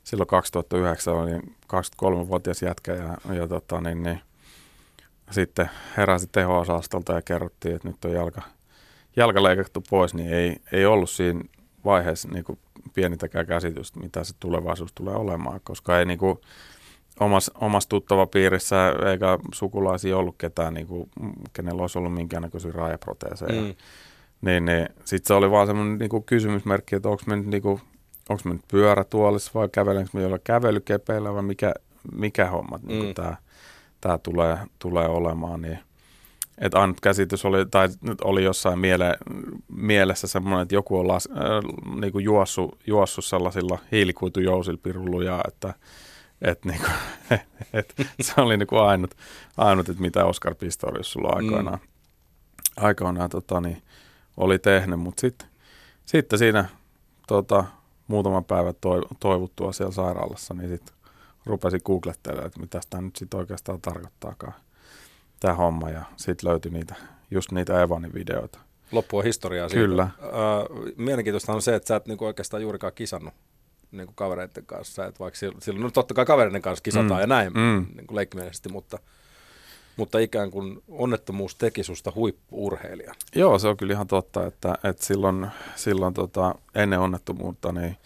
silloin 0.04 0.28
2009 0.28 1.14
oli 1.14 1.32
23-vuotias 1.74 2.62
jätkä 2.62 2.94
ja, 2.94 3.34
ja 3.34 3.48
tota, 3.48 3.82
niin, 3.82 4.04
niin, 4.04 4.22
sitten 5.32 5.70
heräsi 5.98 6.28
teho-osastolta 6.32 7.14
ja 7.14 7.22
kerrottiin, 7.22 7.76
että 7.76 7.88
nyt 7.88 8.06
on 8.06 8.12
jalka, 8.12 8.42
jalka 9.16 9.44
leikattu 9.44 9.84
pois, 9.90 10.14
niin 10.14 10.34
ei, 10.34 10.58
ei 10.72 10.86
ollut 10.86 11.10
siinä 11.10 11.42
vaiheessa 11.86 12.28
niin 12.28 12.44
kuin 12.44 12.60
pienintäkään 12.94 13.46
käsitystä, 13.46 14.00
mitä 14.00 14.24
se 14.24 14.34
tulevaisuus 14.40 14.94
tulee 14.94 15.16
olemaan, 15.16 15.60
koska 15.64 16.00
ei 16.00 16.06
niin 16.06 16.20
kuin, 16.20 16.38
omassa, 17.20 17.52
omassa 17.56 17.90
tuttava 17.90 18.26
piirissä 18.26 18.76
eikä 19.12 19.40
sukulaisia 19.54 20.18
ollut 20.18 20.36
ketään, 20.38 20.74
niin 20.74 20.88
kuin, 20.88 21.10
kenellä 21.54 21.82
olisi 21.82 21.98
ollut 21.98 22.14
minkäännäköisiä 22.14 22.72
raajaproteeseja. 22.72 23.62
Mm. 23.62 23.76
Niin, 24.42 24.66
niin 24.66 24.90
sitten 25.06 25.28
se 25.28 25.34
oli 25.34 25.52
vaan 25.52 25.68
semmoinen 25.68 25.98
niin 25.98 26.10
kuin 26.10 26.24
kysymysmerkki, 26.24 26.96
että 26.96 27.10
onko 27.10 27.24
me 27.26 27.36
nyt, 27.36 27.46
niin 27.46 27.62
kuin, 27.62 27.82
onko 28.30 28.42
me 28.46 28.54
nyt 28.54 28.68
pyörätuolissa 28.68 29.52
vai 29.54 29.70
kävelenkö 29.70 30.10
me 30.14 30.22
jollain 30.22 30.42
kävelykepeillä 30.44 31.34
vai 31.34 31.44
mikä, 31.44 31.74
mikä 32.12 32.50
homma 32.50 32.80
niin 32.84 33.06
mm. 33.06 33.14
tämä 33.14 33.36
tää 34.02 34.18
tulee, 34.18 34.58
tulee 34.80 35.08
olemaan. 35.08 35.62
Niin, 35.62 35.80
että 36.58 36.80
ainut 36.80 37.02
käsitys 37.02 37.46
oli, 37.46 37.66
tai 37.66 37.90
oli 38.24 38.44
jossain 38.44 38.80
miele, 38.80 39.18
mielessä 39.68 40.28
semmoinen, 40.28 40.62
että 40.62 40.76
joku 40.76 41.00
on 41.00 41.08
las, 41.08 41.30
äh, 41.32 41.98
niin 42.02 42.12
kuin 42.12 42.24
juossut, 42.24 42.80
juossut 42.88 43.26
sellaisilla 43.26 43.80
hiilikuitujousilla 43.92 44.80
pirulluja, 44.84 45.42
että 45.48 45.74
et 46.42 46.66
niinku, 46.66 46.88
et 47.74 47.94
se 48.22 48.34
oli 48.38 48.58
niinku 48.58 48.78
ainut, 48.78 49.16
ainut 49.58 49.90
että 49.90 50.02
mitä 50.02 50.26
Oscar 50.26 50.56
Pistorius 50.56 51.12
sulla 51.12 51.30
aikoinaan, 51.36 51.80
mm. 51.80 52.84
aikoinaan 52.84 53.30
tota, 53.30 53.62
niin, 53.62 53.82
oli 54.38 54.60
tehnyt. 54.60 55.00
Mutta 55.00 55.22
sitten 55.22 55.48
sit 56.06 56.26
siinä 56.38 56.66
tota, 57.28 57.64
muutaman 58.12 58.46
päivän 58.46 58.74
toivuttua 59.20 59.74
siellä 59.74 59.94
sairaalassa, 59.94 60.54
niin 60.54 60.70
sitten 60.70 60.96
rupesin 61.46 61.82
googlettelemaan, 61.86 62.48
että 62.48 62.60
mitä 62.60 62.82
tämä 62.90 63.02
nyt 63.02 63.16
sitten 63.16 63.40
oikeastaan 63.40 63.82
tarkoittaakaan. 63.82 64.54
tämä 65.40 65.54
homma 65.54 65.90
ja 65.90 66.02
sitten 66.18 66.50
löytyi 66.50 66.72
niitä, 66.72 66.96
just 67.32 67.52
niitä 67.52 67.82
Evanin 67.82 68.14
videoita. 68.14 68.60
Loppu 68.92 69.18
on 69.18 69.24
historiaa 69.24 69.70
siitä. 69.70 69.82
Kyllä. 69.82 70.10
Uh, 70.20 70.92
mielenkiintoista 70.98 71.54
on 71.54 71.62
se, 71.62 71.76
että 71.76 71.88
sä 71.88 71.96
et 71.96 72.06
niinku 72.06 72.26
oikeastaan 72.26 72.64
juurikaan 72.64 72.94
kisannut 72.94 73.34
niinku 73.92 74.14
kavereiden 74.16 74.66
kanssa. 74.66 75.06
Et 75.06 75.20
vaikka 75.20 75.40
silloin, 75.40 75.62
silloin, 75.62 75.84
no 75.84 75.92
totta 75.92 76.14
kai 76.14 76.26
kavereiden 76.26 76.62
kanssa 76.62 76.84
kisataan 76.84 77.12
mm. 77.12 77.20
ja 77.20 77.28
näin 77.28 77.54
mm. 77.54 77.86
niinku 77.96 78.16
leikkimielisesti, 78.16 78.70
mutta, 78.70 79.00
mutta 79.98 80.20
ikään 80.20 80.52
kuin 80.52 80.84
onnettomuus 80.90 81.56
teki 81.56 81.84
susta 81.84 82.12
huippuurheilijan. 82.16 83.16
Joo, 83.36 83.60
se 83.60 83.68
on 83.68 83.78
kyllä 83.78 83.94
ihan 83.94 84.08
totta, 84.08 84.46
että, 84.46 84.78
että 84.84 85.06
silloin, 85.06 85.48
silloin 85.76 86.14
tota, 86.14 86.56
ennen 86.76 87.00
onnettomuutta 87.00 87.72
niin, 87.72 87.98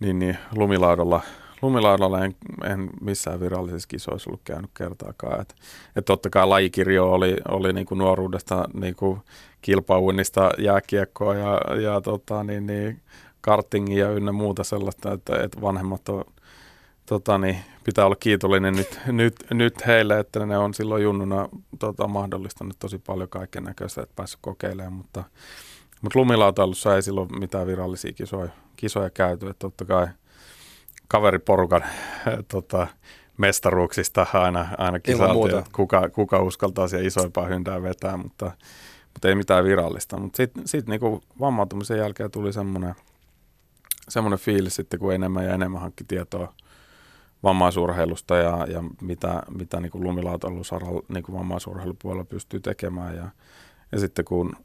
niin, 0.00 0.18
niin 0.18 0.38
lumilaudalla 0.54 1.20
lumilaudalla 1.62 2.24
en, 2.24 2.36
en 2.64 2.90
missään 3.00 3.40
virallisissa 3.40 3.88
kisoissa 3.88 4.30
ollut 4.30 4.40
käynyt 4.44 4.70
kertaakaan. 4.74 5.40
Et, 5.40 5.54
et 5.96 6.04
totta 6.04 6.30
kai 6.30 6.46
lajikirjo 6.46 7.12
oli, 7.12 7.36
oli 7.48 7.72
niinku 7.72 7.94
nuoruudesta 7.94 8.64
niinku 8.74 9.18
kilpauinnista 9.62 10.50
jääkiekkoa 10.58 11.34
ja, 11.34 11.60
ja 11.80 12.00
tota, 12.00 12.44
niin, 12.44 12.66
niin, 12.66 13.00
kartingia 13.40 14.10
ynnä 14.10 14.32
muuta 14.32 14.64
sellaista, 14.64 15.12
että, 15.12 15.42
että 15.42 15.60
vanhemmat 15.60 16.08
on, 16.08 16.24
tota, 17.06 17.38
niin, 17.38 17.56
pitää 17.86 18.06
olla 18.06 18.16
kiitollinen 18.16 18.76
nyt, 18.76 19.00
nyt, 19.06 19.34
nyt 19.50 19.86
heille, 19.86 20.18
että 20.18 20.46
ne 20.46 20.58
on 20.58 20.74
silloin 20.74 21.02
junnuna 21.02 21.48
tota, 21.78 22.08
mahdollistanut 22.08 22.78
tosi 22.78 22.98
paljon 22.98 23.28
kaiken 23.28 23.64
näköistä, 23.64 24.02
että 24.02 24.16
päässyt 24.16 24.38
kokeilemaan, 24.42 24.92
mutta, 24.92 25.24
mutta 26.02 26.18
lumilautailussa 26.18 26.96
ei 26.96 27.02
silloin 27.02 27.38
mitään 27.38 27.66
virallisia 27.66 28.12
kisoja, 28.12 28.48
kisoja 28.76 29.10
käyty, 29.10 29.46
että 29.48 29.58
totta 29.58 29.84
kai– 29.84 30.06
kaveriporukan 31.08 31.84
tota, 32.48 32.86
mestaruuksista 33.36 34.26
aina, 34.32 34.68
aina 34.78 35.00
kisailtiin, 35.00 35.58
että 35.58 35.70
kuka, 35.72 36.08
kuka 36.08 36.42
uskaltaa 36.42 36.88
siellä 36.88 37.06
isoimpaa 37.06 37.46
hyndää 37.46 37.82
vetää, 37.82 38.16
mutta, 38.16 38.50
mutta 39.14 39.28
ei 39.28 39.34
mitään 39.34 39.64
virallista. 39.64 40.16
Mutta 40.18 40.36
sitten 40.36 40.68
sit 40.68 40.86
niinku 40.86 41.22
vammautumisen 41.40 41.98
jälkeen 41.98 42.30
tuli 42.30 42.52
semmoinen 42.52 42.94
semmoinen 44.08 44.38
fiilis 44.38 44.76
sitten, 44.76 45.00
kun 45.00 45.14
enemmän 45.14 45.44
ja 45.44 45.54
enemmän 45.54 45.80
hankki 45.80 46.04
tietoa 46.04 46.54
vammaisurheilusta 47.46 48.36
ja, 48.36 48.66
ja 48.70 48.84
mitä, 49.00 49.42
mitä 49.58 49.80
niin 49.80 49.90
lumilautailusaralla 49.94 51.02
niin 51.08 51.24
vammaisurheilupuolella 51.32 52.24
pystyy 52.24 52.60
tekemään. 52.60 53.16
Ja, 53.16 53.28
ja 53.92 53.98
sitten 53.98 54.24
kun 54.24 54.56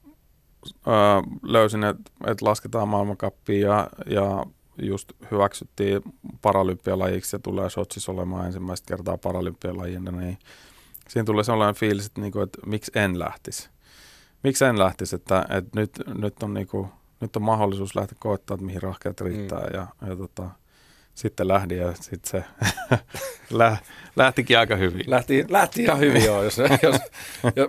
ää, 0.87 1.23
löysin, 1.43 1.83
että 1.83 2.11
et 2.27 2.41
lasketaan 2.41 2.87
maailmankappia 2.87 3.67
ja, 3.67 3.89
ja 4.05 4.45
just 4.81 5.11
hyväksyttiin 5.31 6.01
paralympialajiksi 6.41 7.35
ja 7.35 7.39
tulee 7.39 7.69
Sotsissa 7.69 8.11
olemaan 8.11 8.45
ensimmäistä 8.45 8.87
kertaa 8.87 9.17
paralympialajina, 9.17 10.11
niin 10.11 10.37
siinä 11.09 11.25
tulee 11.25 11.43
sellainen 11.43 11.75
fiilis, 11.75 12.05
että, 12.05 12.21
niinku, 12.21 12.39
että 12.39 12.59
miksi 12.65 12.91
en 12.95 13.19
lähtisi. 13.19 13.69
Miksi 14.43 14.65
en 14.65 14.79
lähtisi, 14.79 15.15
että, 15.15 15.45
että 15.49 15.79
nyt, 15.79 15.91
nyt, 16.17 16.43
on 16.43 16.53
niinku, 16.53 16.87
nyt 17.19 17.35
on 17.35 17.41
mahdollisuus 17.41 17.95
lähteä 17.95 18.17
koettaa, 18.19 18.55
että 18.55 18.65
mihin 18.65 18.81
rahkeet 18.81 19.21
riittää 19.21 19.59
mm. 19.59 19.73
ja, 19.73 19.87
ja 20.07 20.15
tota, 20.15 20.49
sitten 21.15 21.47
lähdin 21.47 21.77
ja 21.77 21.93
sitten 21.93 22.31
se 22.31 22.43
lä, 23.57 23.77
lähtikin 24.15 24.59
aika 24.59 24.75
hyvin. 24.75 25.03
Lähti, 25.07 25.45
lähti 25.49 25.83
ihan 25.83 25.99
hyvin 25.99 26.25
joo, 26.25 26.43
jos, 26.43 26.57
jos, 26.83 26.95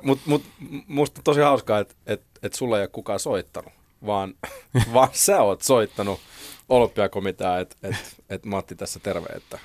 mutta 0.03 0.25
mut, 0.31 0.43
musta 0.87 1.21
tosi 1.25 1.41
hauskaa, 1.41 1.79
että 1.79 1.95
et, 2.07 2.23
et 2.43 2.53
sulla 2.53 2.77
ei 2.77 2.83
ole 2.83 2.89
kukaan 2.89 3.21
soittanut, 3.21 3.73
vaan, 4.07 4.35
vaan 4.95 5.09
sä 5.13 5.43
oot 5.43 5.63
soittanut 5.63 6.21
olympiakomitea, 6.69 7.59
että 7.59 7.77
et, 7.83 7.97
et 8.31 8.45
Matti 8.45 8.75
tässä 8.75 9.01
terve, 9.01 9.27
että 9.37 9.59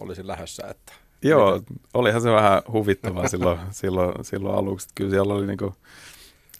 olisin 0.00 0.26
lähdössä. 0.26 0.66
Että 0.70 0.92
Joo, 1.22 1.58
miten? 1.58 1.76
olihan 1.94 2.22
se 2.22 2.30
vähän 2.30 2.62
huvittavaa 2.72 3.28
silloin, 3.28 3.58
silloin, 3.70 4.24
silloin 4.24 4.58
aluksi. 4.58 4.88
Kyllä 4.94 5.10
siellä 5.10 5.34
oli 5.34 5.46
niinku 5.46 5.74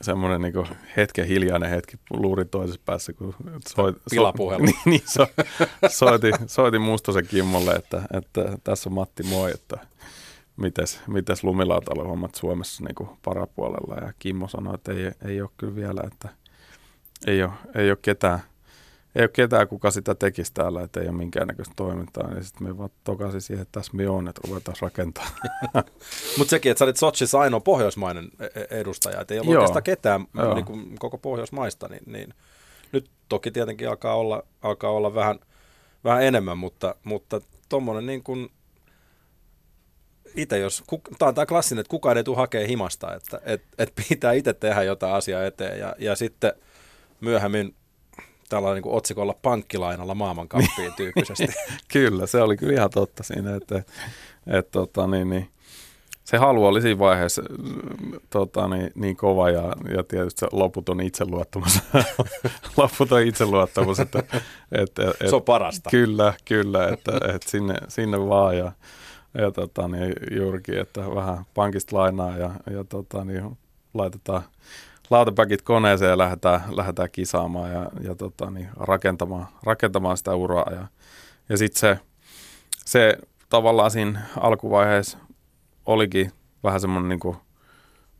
semmoinen 0.02 0.40
niinku 0.40 0.66
hetken 0.96 1.26
hiljainen 1.26 1.70
hetki 1.70 1.96
luuri 2.10 2.44
toisessa 2.44 2.80
päässä, 2.84 3.12
kun 3.12 3.34
soit, 3.68 3.96
Pilapuhelu. 4.10 4.64
niin, 4.66 4.76
niin 4.84 5.02
so, 5.06 5.26
soitin, 5.88 6.34
soitin 6.46 6.80
Mustosen 6.80 7.26
Kimmolle, 7.26 7.72
että, 7.72 8.02
että 8.12 8.58
tässä 8.64 8.88
on 8.88 8.94
Matti 8.94 9.22
moi, 9.22 9.50
että 9.50 9.78
mites, 10.56 11.00
mites 11.06 11.44
lumilautailuhommat 11.44 12.34
Suomessa 12.34 12.84
niin 12.84 13.08
parapuolella. 13.24 14.06
Ja 14.06 14.12
Kimmo 14.18 14.48
sanoi, 14.48 14.74
että 14.74 14.92
ei, 14.92 15.12
ei 15.24 15.40
ole 15.40 15.50
kyllä 15.56 15.74
vielä, 15.74 16.02
että 16.06 16.28
ei 17.26 17.42
ole, 17.42 17.52
ei 17.74 17.90
ole 17.90 17.98
ketään, 18.02 18.40
ei 19.14 19.22
ole 19.22 19.30
ketään, 19.32 19.68
kuka 19.68 19.90
sitä 19.90 20.14
tekisi 20.14 20.54
täällä, 20.54 20.82
että 20.82 21.00
ei 21.00 21.08
ole 21.08 21.16
minkäännäköistä 21.16 21.74
toimintaa, 21.76 22.30
niin 22.30 22.44
sitten 22.44 22.66
me 22.66 22.78
vaan 22.78 22.90
tokaisin 23.04 23.40
siihen, 23.40 23.62
että 23.62 23.80
tässä 23.80 23.96
me 23.96 24.08
on, 24.08 24.28
että 24.28 24.40
ruvetaan 24.48 24.76
rakentaa. 24.80 25.26
Mutta 26.38 26.50
sekin, 26.50 26.70
että 26.72 26.78
sä 26.78 26.84
olit 26.84 26.96
Sotsissa 26.96 27.40
ainoa 27.40 27.60
pohjoismainen 27.60 28.28
e- 28.40 28.60
e- 28.60 28.80
edustaja, 28.80 29.20
että 29.20 29.34
ei 29.34 29.40
ollut 29.40 29.54
oikeastaan 29.54 29.82
ketään 29.82 30.26
niin 30.54 30.64
kuin 30.64 30.98
koko 30.98 31.18
pohjoismaista, 31.18 31.88
niin, 31.88 32.02
niin 32.06 32.34
nyt 32.92 33.10
toki 33.28 33.50
tietenkin 33.50 33.88
alkaa 33.88 34.14
olla, 34.14 34.42
alkaa 34.62 34.90
olla 34.90 35.14
vähän, 35.14 35.38
vähän 36.04 36.22
enemmän, 36.22 36.58
mutta, 36.58 36.94
mutta 37.04 37.40
tuommoinen 37.68 38.06
niin 38.06 38.22
kuin 38.22 38.50
itse 40.36 40.58
jos, 40.58 40.84
tämä 41.18 41.28
on 41.28 41.34
tämä 41.34 41.46
klassinen, 41.46 41.80
että 41.80 41.90
kukaan 41.90 42.16
ei 42.16 42.24
tule 42.24 42.36
hakemaan 42.36 42.68
himasta, 42.68 43.14
että 43.14 43.40
et, 43.44 43.62
et 43.78 43.92
pitää 44.08 44.32
itse 44.32 44.52
tehdä 44.52 44.82
jotain 44.82 45.14
asiaa 45.14 45.44
eteen 45.44 45.78
ja, 45.78 45.94
ja 45.98 46.16
sitten 46.16 46.52
myöhemmin 47.20 47.74
tällä 48.50 48.74
niin 48.74 48.82
kuin 48.82 48.94
otsikolla 48.94 49.34
pankkilainalla 49.42 50.14
maailmankappiin 50.14 50.92
tyyppisesti. 50.96 51.52
kyllä, 51.88 52.26
se 52.26 52.42
oli 52.42 52.56
kyllä 52.56 52.72
ihan 52.72 52.90
totta 52.90 53.22
siinä, 53.22 53.54
että, 53.56 53.78
että, 53.78 53.92
että 54.46 54.72
tota, 54.72 55.06
niin, 55.06 55.30
niin, 55.30 55.48
se 56.24 56.36
halu 56.36 56.66
oli 56.66 56.82
siinä 56.82 56.98
vaiheessa 56.98 57.42
tota, 58.30 58.68
niin, 58.68 58.90
niin 58.94 59.16
kova 59.16 59.50
ja, 59.50 59.72
ja 59.96 60.04
tietysti 60.04 60.40
se 60.40 60.46
loputon 60.52 61.00
itseluottamus. 61.00 61.78
loputon 62.76 63.22
itseluottamus. 63.22 64.00
Että, 64.00 64.18
että, 64.72 65.10
että, 65.10 65.28
se 65.28 65.36
on 65.36 65.42
parasta. 65.42 65.90
Kyllä, 65.90 66.34
kyllä, 66.44 66.88
että, 66.88 67.12
että 67.34 67.50
sinne, 67.50 67.74
sinne 67.88 68.28
vaan 68.28 68.58
ja, 68.58 68.72
ja 69.38 69.50
tota, 69.50 69.88
niin, 69.88 70.12
juurikin, 70.30 70.78
että 70.78 71.14
vähän 71.14 71.44
pankista 71.54 71.96
lainaa 71.96 72.38
ja, 72.38 72.50
ja 72.70 72.84
tota, 72.84 73.24
niin, 73.24 73.58
laitetaan– 73.94 74.42
lautapäkit 75.10 75.62
koneeseen 75.62 76.10
ja 76.10 76.18
lähdetään, 76.18 76.62
lähdetään 76.70 77.10
kisaamaan 77.12 77.72
ja, 77.72 77.90
ja 78.00 78.14
tota, 78.14 78.50
niin 78.50 78.68
rakentamaan, 78.76 79.46
rakentamaan 79.62 80.16
sitä 80.16 80.34
uraa. 80.34 80.70
Ja, 80.70 80.86
ja 81.48 81.56
sitten 81.56 81.80
se, 81.80 81.98
se 82.84 83.18
tavallaan 83.48 83.90
siinä 83.90 84.20
alkuvaiheessa 84.40 85.18
olikin 85.86 86.32
vähän 86.64 86.80
semmoinen 86.80 87.08
niin 87.08 87.36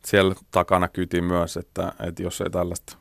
siellä 0.05 0.35
takana 0.51 0.87
kyti 0.87 1.21
myös, 1.21 1.57
että, 1.57 1.93
että 2.07 2.23
jos 2.23 2.41
ei 2.41 2.49
tällaista, 2.49 2.97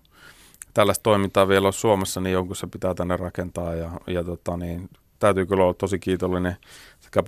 tällaista 0.74 1.03
toimintaa 1.03 1.48
vielä 1.48 1.66
ole 1.66 1.72
Suomessa, 1.72 2.20
niin 2.20 2.33
jonkun 2.33 2.57
se 2.57 2.66
pitää 2.66 2.94
tänne 2.94 3.16
rakentaa 3.16 3.74
ja, 3.74 3.90
ja 4.07 4.24
tota, 4.24 4.57
niin, 4.57 4.90
täytyy 5.18 5.46
kyllä 5.46 5.62
olla 5.62 5.74
tosi 5.74 5.98
kiitollinen 5.98 6.57
sekä 7.00 7.22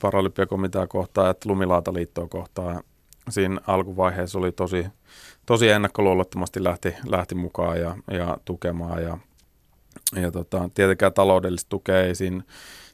Paralympiakomitea 0.00 0.86
kohtaan 0.86 1.30
että 1.30 1.48
Lumilaataliittoa 1.48 2.28
kohtaan. 2.28 2.82
Siinä 3.30 3.60
alkuvaiheessa 3.66 4.38
oli 4.38 4.52
tosi, 4.52 4.86
tosi 5.46 5.68
ennakkoluulottomasti 5.68 6.64
lähti, 6.64 6.94
lähti 7.06 7.34
mukaan 7.34 7.80
ja, 7.80 7.96
ja 8.10 8.38
tukemaan. 8.44 9.02
Ja, 9.02 9.18
ja 10.16 10.32
tota, 10.32 10.70
tietenkään 10.74 11.12
taloudellista 11.12 11.68
tukea 11.68 12.00
ei 12.00 12.14
siinä, 12.14 12.42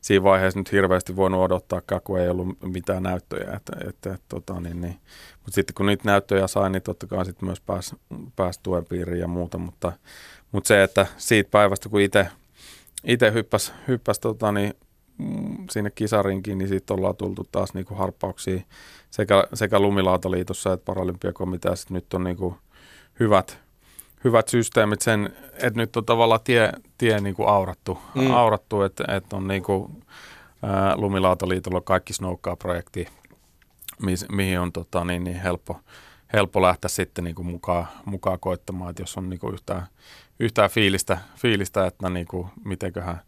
siinä 0.00 0.22
vaiheessa 0.22 0.60
nyt 0.60 0.72
hirveästi 0.72 1.16
voinut 1.16 1.40
odottaa, 1.40 1.80
kun 2.04 2.20
ei 2.20 2.28
ollut 2.28 2.48
mitään 2.62 3.02
näyttöjä. 3.02 3.52
Että, 3.56 3.72
että, 3.88 4.18
tota, 4.28 4.60
niin, 4.60 4.80
niin. 4.80 4.98
Mutta 5.36 5.54
sitten 5.54 5.74
kun 5.74 5.86
niitä 5.86 6.04
näyttöjä 6.04 6.46
sai, 6.46 6.70
niin 6.70 6.82
totta 6.82 7.06
kai 7.06 7.24
sitten 7.24 7.46
myös 7.46 7.60
pääsi 7.60 7.96
pääs 8.36 8.58
tuen 8.58 8.84
piiriin 8.84 9.20
ja 9.20 9.28
muuta. 9.28 9.58
Mutta, 9.58 9.92
mutta 10.52 10.68
se, 10.68 10.82
että 10.82 11.06
siitä 11.16 11.50
päivästä 11.50 11.88
kun 11.88 12.00
itse 13.04 13.32
hyppäsi, 13.32 13.72
hyppäs, 13.88 14.18
tota, 14.18 14.52
niin, 14.52 14.74
sinne 15.70 15.90
kisarinkin, 15.90 16.58
niin 16.58 16.68
sitten 16.68 16.96
ollaan 16.96 17.16
tultu 17.16 17.46
taas 17.52 17.74
niin 17.74 17.86
kuin 17.86 17.98
harppauksia 17.98 18.60
sekä, 19.10 19.44
sekä 19.54 19.80
Lumilautaliitossa 19.80 20.72
että 20.72 20.84
Paralympiakomiteassa. 20.84 21.94
Nyt 21.94 22.14
on 22.14 22.24
niin 22.24 22.36
kuin 22.36 22.54
hyvät, 23.20 23.58
hyvät 24.24 24.48
systeemit 24.48 25.02
sen, 25.02 25.36
että 25.52 25.80
nyt 25.80 25.96
on 25.96 26.04
tavallaan 26.04 26.40
tie, 26.44 26.72
tie 26.98 27.20
niin 27.20 27.34
kuin 27.34 27.48
aurattu, 27.48 27.98
mm. 28.14 28.30
aurattu 28.30 28.82
että, 28.82 29.04
että 29.16 29.36
on 29.36 29.48
niin 29.48 29.62
kuin, 29.62 30.04
ää, 30.62 30.96
Lumilautaliitolla 30.96 31.80
kaikki 31.80 32.12
Snowcar-projekti, 32.12 33.08
mi, 34.02 34.14
mihin 34.32 34.60
on 34.60 34.72
tota, 34.72 35.04
niin, 35.04 35.24
niin 35.24 35.40
helppo, 35.40 35.80
helppo 36.32 36.62
lähteä 36.62 36.88
sitten 36.88 37.24
niin 37.24 37.34
kuin 37.34 37.46
mukaan, 37.46 37.86
mukaan 38.04 38.40
koittamaan, 38.40 38.90
että 38.90 39.02
jos 39.02 39.16
on 39.16 39.30
niin 39.30 39.40
kuin 39.40 39.54
yhtään, 39.54 39.86
yhtään 40.40 40.70
fiilistä, 40.70 41.18
fiilistä, 41.36 41.86
että 41.86 42.08
niin 42.08 42.26
kuin, 42.26 42.48
mitenköhän 42.64 43.20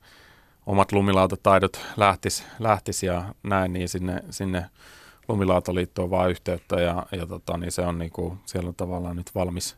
omat 0.66 0.92
lumilautataidot 0.92 1.80
lähtis, 1.96 2.44
lähtis 2.58 3.02
ja 3.02 3.34
näin, 3.42 3.72
niin 3.72 3.88
sinne, 3.88 4.24
sinne 4.30 4.66
Lumilautoliittoon 5.28 6.10
vaan 6.10 6.30
yhteyttä 6.30 6.80
ja, 6.80 7.06
ja 7.12 7.26
tota, 7.26 7.56
niin 7.56 7.72
se 7.72 7.82
on 7.82 7.98
niin 7.98 8.10
kuin, 8.10 8.38
siellä 8.44 8.68
on 8.68 8.74
tavallaan 8.74 9.16
nyt 9.16 9.34
valmis, 9.34 9.76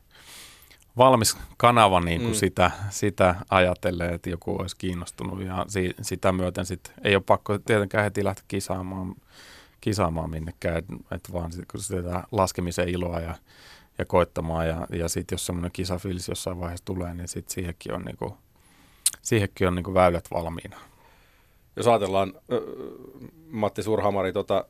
valmis 0.97 1.37
kanava 1.57 2.01
niin 2.01 2.21
kuin 2.21 2.33
mm. 2.33 2.39
sitä, 2.39 2.71
sitä 2.91 3.35
ajattelee, 3.51 4.15
että 4.15 4.31
joku 4.31 4.57
olisi 4.61 4.77
kiinnostunut 4.77 5.43
ja 5.43 5.65
si, 5.69 5.95
sitä 6.03 6.33
myöten 6.33 6.67
sit 6.67 6.93
ei 7.05 7.15
ole 7.15 7.23
pakko 7.27 7.59
tietenkään 7.59 8.05
heti 8.05 8.25
lähteä 8.25 8.45
kisaamaan, 8.49 9.15
kisaamaan 9.81 10.31
minnekään, 10.31 10.77
että 10.77 10.95
et 11.11 11.33
vaan 11.33 11.53
sit, 11.53 11.65
kun 11.73 11.81
sitä 11.81 12.23
laskemisen 12.33 12.89
iloa 12.89 13.21
ja, 13.21 13.35
ja 13.99 14.05
koittamaan 14.05 14.69
ja, 14.69 14.87
ja 14.93 15.09
sitten 15.09 15.35
jos 15.35 15.47
semmoinen 15.47 15.73
kisafiilis 15.73 16.29
jossain 16.29 16.61
vaiheessa 16.61 16.85
tulee, 16.85 17.15
niin 17.15 17.29
sitten 17.29 17.55
siihenkin 17.55 17.95
on, 17.95 18.03
niinku, 18.03 18.37
siihenkin 19.23 19.69
on 19.69 19.75
niinku 19.75 19.95
väylät 19.95 20.25
valmiina. 20.31 20.81
Jos 21.77 21.87
ajatellaan 21.87 22.33
Matti 23.51 23.83
Surhamari 23.83 24.33
tota, 24.33 24.65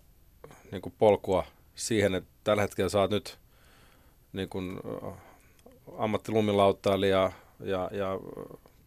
niin 0.72 0.82
kuin 0.82 0.94
polkua 0.99 1.44
siihen, 1.74 2.14
että 2.14 2.30
tällä 2.44 2.62
hetkellä 2.62 2.88
saat 2.88 3.11
nyt 3.11 3.38
niin 4.32 4.49
kuin, 4.49 4.80
ammattilumilauttailija 5.99 7.32
ja, 7.61 7.90
ja 7.92 8.18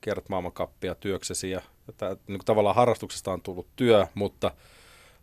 kierrät 0.02 0.30
maailmankappia 0.30 0.96
työksesi 0.96 1.50
ja, 1.50 1.62
ja 1.88 1.94
tää, 1.98 2.10
niin 2.10 2.40
kuin 2.40 2.46
tavallaan 2.46 2.76
harrastuksesta 2.76 3.34
on 3.34 3.42
tullut 3.42 3.68
työ, 3.76 4.08
mutta, 4.14 4.52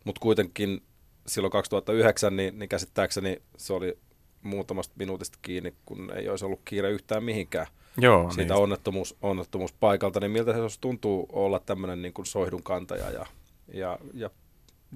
mutta 0.04 0.20
kuitenkin 0.20 0.82
silloin 1.26 1.52
2009 1.52 2.36
niin, 2.36 2.58
niin 2.58 2.68
käsittääkseni 2.68 3.42
se 3.56 3.72
oli 3.72 3.98
muutamasta 4.42 4.94
minuutista 4.98 5.38
kiinni, 5.42 5.74
kun 5.86 6.12
ei 6.16 6.28
olisi 6.28 6.44
ollut 6.44 6.60
kiire 6.64 6.90
yhtään 6.90 7.24
mihinkään 7.24 7.66
Joo, 7.98 8.30
siitä 8.30 8.54
niin. 8.54 8.62
onnettomuus, 8.62 9.16
onnettomuuspaikalta, 9.22 10.20
niin 10.20 10.30
miltä 10.30 10.52
se 10.52 10.80
tuntuu 10.80 11.28
olla 11.32 11.58
tämmöinen 11.58 12.02
niin 12.02 12.12
kuin 12.12 12.26
soihdun 12.26 12.62
kantaja 12.62 13.10
ja, 13.10 13.26
ja, 13.74 13.98
ja 14.14 14.30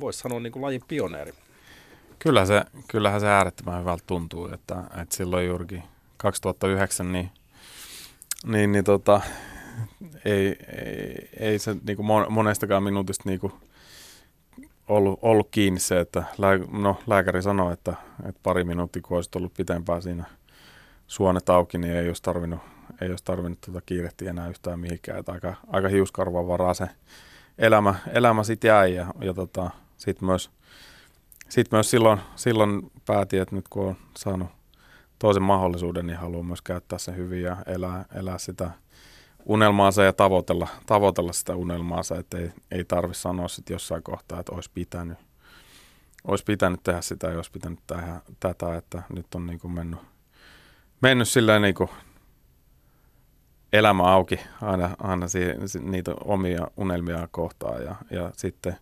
voisi 0.00 0.18
sanoa 0.18 0.40
niin 0.40 0.52
kuin 0.52 0.62
lajin 0.62 0.82
pioneeri. 0.88 1.32
Kyllä 2.18 2.46
se, 2.46 2.64
kyllähän 2.88 3.20
se 3.20 3.28
äärettömän 3.28 3.80
hyvältä 3.80 4.04
tuntuu, 4.06 4.48
että, 4.54 4.84
että 5.02 5.16
silloin 5.16 5.46
juurikin 5.46 5.82
2009 6.16 7.12
niin, 7.12 7.30
niin, 8.46 8.72
niin 8.72 8.84
tota, 8.84 9.20
ei, 10.24 10.56
ei, 10.84 11.28
ei 11.40 11.58
se 11.58 11.76
niin 11.86 11.96
kuin 11.96 12.06
monestakaan 12.28 12.82
minuutista 12.82 13.22
niin 13.26 13.40
kuin 13.40 13.52
ollut, 14.88 15.18
ollut 15.22 15.48
kiinni 15.50 15.80
se, 15.80 16.00
että 16.00 16.24
lää, 16.38 16.58
no, 16.72 16.96
lääkäri 17.06 17.42
sanoi, 17.42 17.72
että, 17.72 17.94
että 18.28 18.40
pari 18.42 18.64
minuuttia 18.64 19.02
kun 19.02 19.16
olisi 19.16 19.30
ollut 19.36 19.54
pitempään 19.54 20.02
siinä 20.02 20.24
suonet 21.06 21.48
auki, 21.48 21.78
niin 21.78 21.96
ei 21.96 22.08
olisi 22.08 22.22
tarvinnut, 22.22 22.60
ei 23.02 23.10
olisi 23.10 23.24
tarvinnut 23.24 23.60
tuota 23.60 23.80
kiirehtiä 23.86 24.30
enää 24.30 24.48
yhtään 24.48 24.80
mihinkään. 24.80 25.18
Että 25.18 25.32
aika, 25.32 25.54
aika 25.66 25.88
hiuskarvan 25.88 26.48
varaa 26.48 26.74
se 26.74 26.88
elämä, 27.58 27.94
elämä 28.12 28.44
sitten 28.44 28.68
jäi 28.68 28.94
ja, 28.94 29.06
ja 29.20 29.34
tota, 29.34 29.70
sitten 29.96 30.26
myös, 30.26 30.50
sit 31.48 31.72
myös 31.72 31.90
silloin, 31.90 32.20
silloin 32.36 32.90
päätin, 33.06 33.42
että 33.42 33.56
nyt 33.56 33.68
kun 33.68 33.86
on 33.86 33.96
saanut 34.16 34.48
toisen 35.18 35.42
mahdollisuuden, 35.42 36.06
niin 36.06 36.18
haluan 36.18 36.46
myös 36.46 36.62
käyttää 36.62 36.98
sen 36.98 37.16
hyvin 37.16 37.42
ja 37.42 37.56
elää, 37.66 38.04
elää 38.14 38.38
sitä 38.38 38.70
unelmaansa 39.44 40.02
ja 40.02 40.12
tavoitella, 40.12 40.68
tavoitella 40.86 41.32
sitä 41.32 41.56
unelmaansa, 41.56 42.18
että 42.18 42.38
ei, 42.38 42.52
ei 42.70 42.84
tarvi 42.84 43.14
sanoa 43.14 43.48
sitten 43.48 43.74
jossain 43.74 44.02
kohtaa, 44.02 44.40
että 44.40 44.52
olisi 44.52 44.70
pitänyt, 44.74 45.18
olisi 46.24 46.44
pitänyt 46.44 46.80
tehdä 46.82 47.00
sitä 47.00 47.26
ja 47.26 47.36
olisi 47.36 47.50
pitänyt 47.50 47.78
tehdä 47.86 48.20
tätä, 48.40 48.76
että 48.76 49.02
nyt 49.14 49.34
on 49.34 49.46
niin 49.46 49.58
kuin 49.58 49.72
mennyt, 49.72 50.00
mennyt 51.00 51.28
silleen 51.28 51.62
niin 51.62 51.74
kuin 51.74 51.90
elämä 53.72 54.02
auki 54.02 54.40
aina, 54.62 54.90
aina 54.98 55.28
siihen, 55.28 55.60
niitä 55.80 56.14
omia 56.24 56.66
unelmia 56.76 57.28
kohtaan 57.30 57.82
ja, 57.82 57.94
ja 58.10 58.30
sitten 58.36 58.76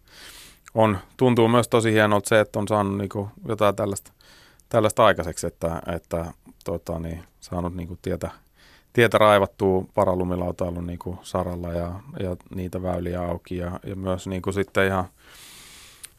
on, 0.75 0.99
tuntuu 1.17 1.49
myös 1.49 1.69
tosi 1.69 1.93
hienolta 1.93 2.29
se, 2.29 2.41
että 2.41 2.59
on 2.59 2.69
saanut 2.69 2.99
niin 2.99 3.09
kuin 3.09 3.29
jotain 3.49 3.77
tällaista, 3.77 4.13
tällaista 4.69 5.05
aikaiseksi, 5.05 5.47
että, 5.47 5.83
että 5.95 6.33
tota, 6.65 6.99
niin, 6.99 7.25
saanut 7.41 7.75
niin 7.75 7.89
kuin 7.89 7.99
tietä, 8.03 8.31
tietä 8.93 9.19
raivattua 9.19 9.85
paralumilautailun 9.95 10.87
niin 10.87 10.99
kuin 10.99 11.19
saralla 11.23 11.69
ja, 11.69 12.01
ja 12.21 12.37
niitä 12.55 12.83
väyliä 12.83 13.23
auki 13.23 13.57
ja, 13.57 13.81
ja 13.87 13.97
myös 13.97 14.27
niin 14.27 14.43
kuin 14.43 14.55
sitten 14.55 14.87
ihan, 14.87 15.05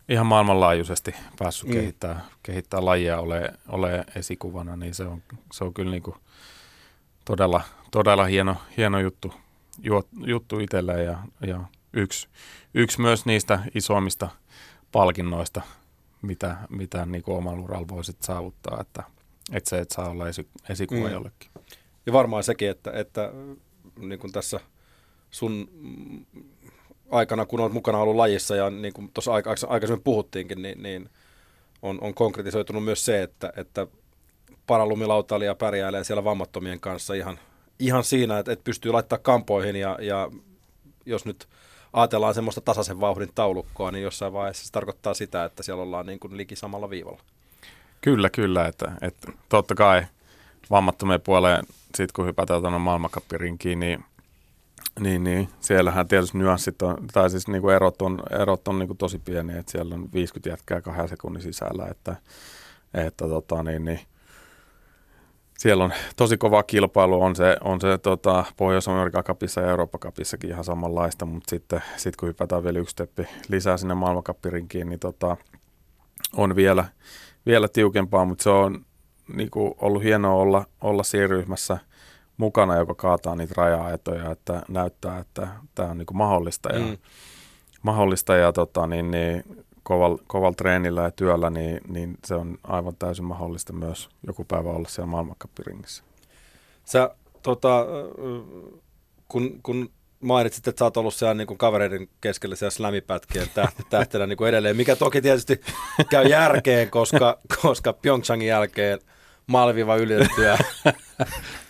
ihan 0.09 0.25
maailmanlaajuisesti 0.25 1.15
päässyt 1.39 1.69
mm. 1.69 1.73
kehittää, 1.73 2.25
kehittää 2.43 2.85
lajia 2.85 3.19
ole, 3.19 3.53
ole 3.67 4.05
esikuvana, 4.15 4.75
niin 4.75 4.95
se 4.95 5.03
on, 5.03 5.23
se 5.53 5.63
on 5.63 5.73
kyllä 5.73 5.91
niin 5.91 6.03
kuin 6.03 6.15
todella, 7.25 7.61
todella 7.91 8.25
hieno, 8.25 8.55
hieno 8.77 8.99
juttu, 8.99 9.33
ju, 9.79 10.03
juttu 10.25 10.59
itselle 10.59 11.03
ja, 11.03 11.19
ja 11.47 11.59
yksi, 11.93 12.27
yksi 12.73 13.01
myös 13.01 13.25
niistä 13.25 13.59
isoimmista 13.75 14.29
palkinnoista, 14.91 15.61
mitä, 16.21 16.57
mitä 16.69 17.05
niin 17.05 17.23
kuin 17.23 17.37
omalla 17.37 17.61
uralla 17.61 17.87
voisit 17.87 18.21
saavuttaa, 18.21 18.77
että, 18.81 19.03
että 19.53 19.69
se, 19.69 19.79
että 19.79 19.95
saa 19.95 20.09
olla 20.09 20.29
esi, 20.29 20.47
esikuva 20.69 21.07
mm. 21.07 21.13
jollekin. 21.13 21.51
Ja 22.05 22.13
varmaan 22.13 22.43
sekin, 22.43 22.69
että, 22.69 22.91
että 22.91 23.31
niin 23.99 24.19
kuin 24.19 24.33
tässä 24.33 24.59
sun 25.31 25.69
aikana, 27.11 27.45
kun 27.45 27.59
olet 27.59 27.73
mukana 27.73 27.97
ollut 27.97 28.15
lajissa 28.15 28.55
ja 28.55 28.69
niin 28.69 28.93
kuin 28.93 29.11
tuossa 29.13 29.31
aikaisemmin 29.67 30.03
puhuttiinkin, 30.03 30.61
niin, 30.61 30.83
niin 30.83 31.09
on, 31.81 32.01
on 32.01 32.13
konkretisoitunut 32.13 32.83
myös 32.83 33.05
se, 33.05 33.23
että, 33.23 33.53
että 33.55 33.87
paralumilautailija 34.67 35.55
pärjäilee 35.55 36.03
siellä 36.03 36.23
vammattomien 36.23 36.79
kanssa 36.79 37.13
ihan, 37.13 37.39
ihan 37.81 38.03
siinä, 38.03 38.39
että, 38.39 38.51
että 38.51 38.63
pystyy 38.63 38.91
laittaa 38.91 39.17
kampoihin 39.17 39.75
ja, 39.75 39.97
ja 40.01 40.29
jos 41.05 41.25
nyt 41.25 41.47
ajatellaan 41.93 42.33
semmoista 42.33 42.61
tasaisen 42.61 42.99
vauhdin 42.99 43.31
taulukkoa, 43.35 43.91
niin 43.91 44.03
jossain 44.03 44.33
vaiheessa 44.33 44.65
se 44.65 44.71
tarkoittaa 44.71 45.13
sitä, 45.13 45.45
että 45.45 45.63
siellä 45.63 45.83
ollaan 45.83 46.05
niin 46.05 46.19
kuin 46.19 46.37
liki 46.37 46.55
samalla 46.55 46.89
viivalla. 46.89 47.21
Kyllä, 48.01 48.29
kyllä. 48.29 48.67
Että, 48.67 48.91
että 49.01 49.31
totta 49.49 49.75
kai 49.75 50.05
vammattomien 50.71 51.21
puoleen, 51.21 51.63
sit 51.95 52.11
kun 52.11 52.25
hypätään 52.25 52.61
tuonne 52.61 52.79
maailmankappirinkiin, 52.79 53.79
niin, 53.79 54.03
niin, 54.99 55.23
niin 55.23 55.49
siellähän 55.59 56.07
tietysti 56.07 56.37
nyanssit 56.37 56.81
on, 56.81 57.07
tai 57.13 57.29
siis 57.29 57.47
niin 57.47 57.61
kuin 57.61 57.75
erot 57.75 58.01
on, 58.01 58.23
erot 58.39 58.67
on 58.67 58.79
niin 58.79 58.87
kuin 58.87 58.97
tosi 58.97 59.19
pieniä, 59.19 59.59
että 59.59 59.71
siellä 59.71 59.95
on 59.95 60.13
50 60.13 60.49
jätkää 60.49 60.81
kahden 60.81 61.09
sekunnin 61.09 61.43
sisällä, 61.43 61.87
että, 61.91 62.15
että 62.93 63.27
tota, 63.27 63.63
niin, 63.63 63.85
niin, 63.85 63.99
siellä 65.61 65.83
on 65.83 65.93
tosi 66.15 66.37
kova 66.37 66.63
kilpailu, 66.63 67.21
on 67.21 67.35
se, 67.35 67.57
on 67.63 67.81
se 67.81 67.97
tota, 67.97 68.45
Pohjois-Amerikan 68.57 69.23
kapissa 69.23 69.61
ja 69.61 69.69
Euroopan 69.69 69.99
kapissakin 69.99 70.49
ihan 70.49 70.63
samanlaista, 70.63 71.25
mutta 71.25 71.49
sitten 71.49 71.83
sit 71.97 72.15
kun 72.15 72.27
hypätään 72.27 72.63
vielä 72.63 72.79
yksi 72.79 72.91
steppi 72.91 73.27
lisää 73.49 73.77
sinne 73.77 73.93
maailmankappirinkiin, 73.93 74.89
niin 74.89 74.99
tota, 74.99 75.37
on 76.35 76.55
vielä, 76.55 76.85
vielä 77.45 77.67
tiukempaa, 77.67 78.25
mutta 78.25 78.43
se 78.43 78.49
on 78.49 78.85
niin 79.33 79.49
kuin 79.49 79.73
ollut 79.77 80.03
hienoa 80.03 80.33
olla, 80.33 80.65
olla 80.81 81.03
siinä 81.03 81.27
ryhmässä 81.27 81.77
mukana, 82.37 82.75
joka 82.75 82.95
kaataa 82.95 83.35
niitä 83.35 83.53
raja-aitoja, 83.57 84.31
että 84.31 84.61
näyttää, 84.67 85.19
että 85.19 85.47
tämä 85.75 85.89
on 85.89 85.97
niin 85.97 86.05
kuin 86.05 86.17
mahdollista 86.17 86.69
ja, 86.73 86.79
mm. 86.79 86.97
mahdollista 87.81 88.35
ja 88.35 88.53
tota, 88.53 88.87
niin, 88.87 89.11
niin, 89.11 89.43
koval, 89.83 90.17
koval 90.27 90.51
treenillä 90.51 91.01
ja 91.01 91.11
työllä, 91.11 91.49
niin, 91.49 91.81
niin 91.87 92.17
se 92.25 92.35
on 92.35 92.57
aivan 92.63 92.95
täysin 92.95 93.25
mahdollista 93.25 93.73
myös 93.73 94.09
joku 94.27 94.45
päivä 94.45 94.69
olla 94.69 94.89
siellä 94.89 95.11
maailmankappiringissä. 95.11 96.03
Sä, 96.85 97.15
tota, 97.43 97.85
kun, 99.27 99.59
kun 99.63 99.89
mainitsit, 100.19 100.67
että 100.67 100.79
sä 100.79 100.85
oot 100.85 100.97
ollut 100.97 101.13
siellä 101.13 101.33
niin 101.33 101.47
kuin 101.47 101.57
kavereiden 101.57 102.07
keskellä 102.21 102.55
siellä 102.55 102.71
slämipätkien 102.71 103.47
tähtenä 103.89 104.27
niin 104.27 104.37
kuin 104.37 104.49
edelleen, 104.49 104.77
mikä 104.77 104.95
toki 104.95 105.21
tietysti 105.21 105.61
käy 106.09 106.27
järkeen, 106.27 106.89
koska, 106.89 107.39
koska 107.61 107.93
Pyeongchangin 107.93 108.47
jälkeen– 108.47 108.99
maaliviiva 109.51 109.95
ylitettyä. 109.95 110.57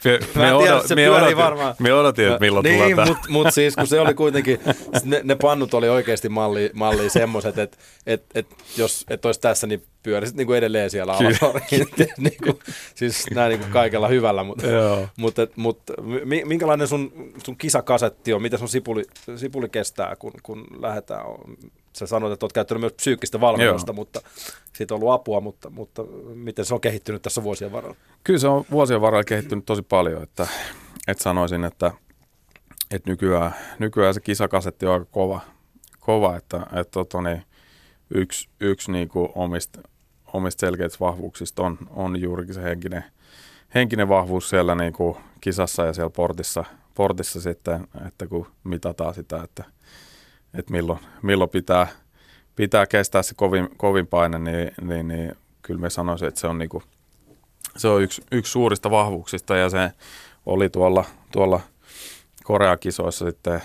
me, 0.05 0.19
me, 0.35 0.53
odot, 0.53 0.87
se 0.87 0.95
me, 0.95 1.09
odotin, 1.09 1.37
varmaan. 1.37 1.75
me 1.79 1.93
odotin, 1.93 2.27
että 2.27 2.39
milloin 2.39 2.63
niin, 2.63 2.95
tulee 2.95 3.05
mutta 3.05 3.29
mut 3.29 3.47
siis 3.51 3.75
kun 3.75 3.87
se 3.87 3.99
oli 3.99 4.13
kuitenkin, 4.13 4.59
ne, 5.03 5.21
ne 5.23 5.35
pannut 5.35 5.73
oli 5.73 5.89
oikeasti 5.89 6.29
malli, 6.29 6.71
malli 6.73 7.09
semmoiset, 7.09 7.57
että 7.57 7.77
et, 8.07 8.23
et, 8.35 8.47
jos 8.77 9.05
et 9.09 9.25
olisi 9.25 9.41
tässä, 9.41 9.67
niin 9.67 9.83
pyörisit 10.03 10.35
niin 10.35 10.47
kuin 10.47 10.57
edelleen 10.57 10.89
siellä 10.89 11.13
alasorkin. 11.13 11.87
niin 12.17 12.37
kuin, 12.43 12.59
siis 12.95 13.25
näin 13.31 13.49
niin 13.49 13.59
kuin 13.59 13.71
kaikella 13.71 14.07
hyvällä, 14.07 14.43
mutta, 14.43 14.67
mutta, 15.17 15.47
mutta 15.55 15.93
minkälainen 16.45 16.87
sun, 16.87 17.33
sun 17.45 17.57
kisakasetti 17.57 18.33
on, 18.33 18.41
miten 18.41 18.59
sun 18.59 18.69
sipuli, 18.69 19.03
sipuli 19.35 19.69
kestää, 19.69 20.15
kun, 20.15 20.33
kun 20.43 20.67
lähdetään? 20.79 21.25
Sä 21.93 22.07
sanoit, 22.07 22.33
että 22.33 22.45
olet 22.45 22.53
käyttänyt 22.53 22.81
myös 22.81 22.93
psyykkistä 22.93 23.41
valmennusta, 23.41 23.89
Joo. 23.89 23.95
mutta 23.95 24.21
siitä 24.77 24.93
on 24.93 25.01
ollut 25.01 25.13
apua, 25.13 25.41
mutta, 25.41 25.69
mutta 25.69 26.03
miten 26.33 26.65
se 26.65 26.73
on 26.73 26.81
kehittynyt 26.81 27.21
tässä 27.21 27.43
vuosien 27.43 27.71
varrella? 27.71 27.95
Kyllä 28.23 28.39
se 28.39 28.47
on 28.47 28.65
vuosien 28.71 29.01
varrella 29.01 29.23
kehittynyt 29.23 29.65
tosi 29.65 29.81
paljon, 29.81 30.23
että, 30.23 30.47
että 31.07 31.23
sanoisin, 31.23 31.63
että, 31.63 31.91
että 32.91 33.09
nykyään, 33.09 33.55
nykyään 33.79 34.13
se 34.13 34.19
kisakasetti 34.19 34.85
on 34.85 34.93
aika 34.93 35.05
kova, 35.05 35.41
kova 35.99 36.37
että, 36.37 36.57
että 36.57 36.91
tota, 36.91 37.21
niin, 37.21 37.43
yksi, 38.15 38.49
yksi 38.59 38.91
niin 38.91 39.07
kuin 39.07 39.29
omista, 39.35 39.81
omista 40.33 40.59
selkeistä 40.59 40.97
vahvuuksista 40.99 41.63
on, 41.63 41.77
on 41.89 42.21
juurikin 42.21 42.53
se 42.53 42.63
henkinen, 42.63 43.03
henkinen 43.75 44.09
vahvuus 44.09 44.49
siellä 44.49 44.75
niin 44.75 44.93
kuin 44.93 45.17
kisassa 45.41 45.85
ja 45.85 45.93
siellä 45.93 46.09
portissa, 46.09 46.65
portissa 46.95 47.41
sitten, 47.41 47.87
että 48.07 48.27
kun 48.27 48.47
mitataan 48.63 49.13
sitä, 49.13 49.43
että, 49.43 49.63
että 50.53 50.71
milloin, 50.71 50.99
milloin 51.21 51.49
pitää, 51.49 51.87
pitää 52.55 52.85
kestää 52.85 53.23
se 53.23 53.35
kovin, 53.35 53.69
kovin 53.77 54.07
paine, 54.07 54.39
niin, 54.39 54.71
niin, 54.81 55.07
niin 55.07 55.35
kyllä 55.61 55.79
me 55.79 55.89
sanoisin, 55.89 56.27
että 56.27 56.39
se 56.39 56.47
on, 56.47 56.57
niin 56.57 56.69
kuin, 56.69 56.83
se 57.77 57.87
on 57.87 58.01
yksi, 58.01 58.21
yksi 58.31 58.51
suurista 58.51 58.91
vahvuuksista 58.91 59.55
ja 59.55 59.69
se 59.69 59.91
oli 60.45 60.69
tuolla, 60.69 61.05
tuolla 61.31 61.59
Korea-kisoissa 62.43 63.25
sitten 63.25 63.61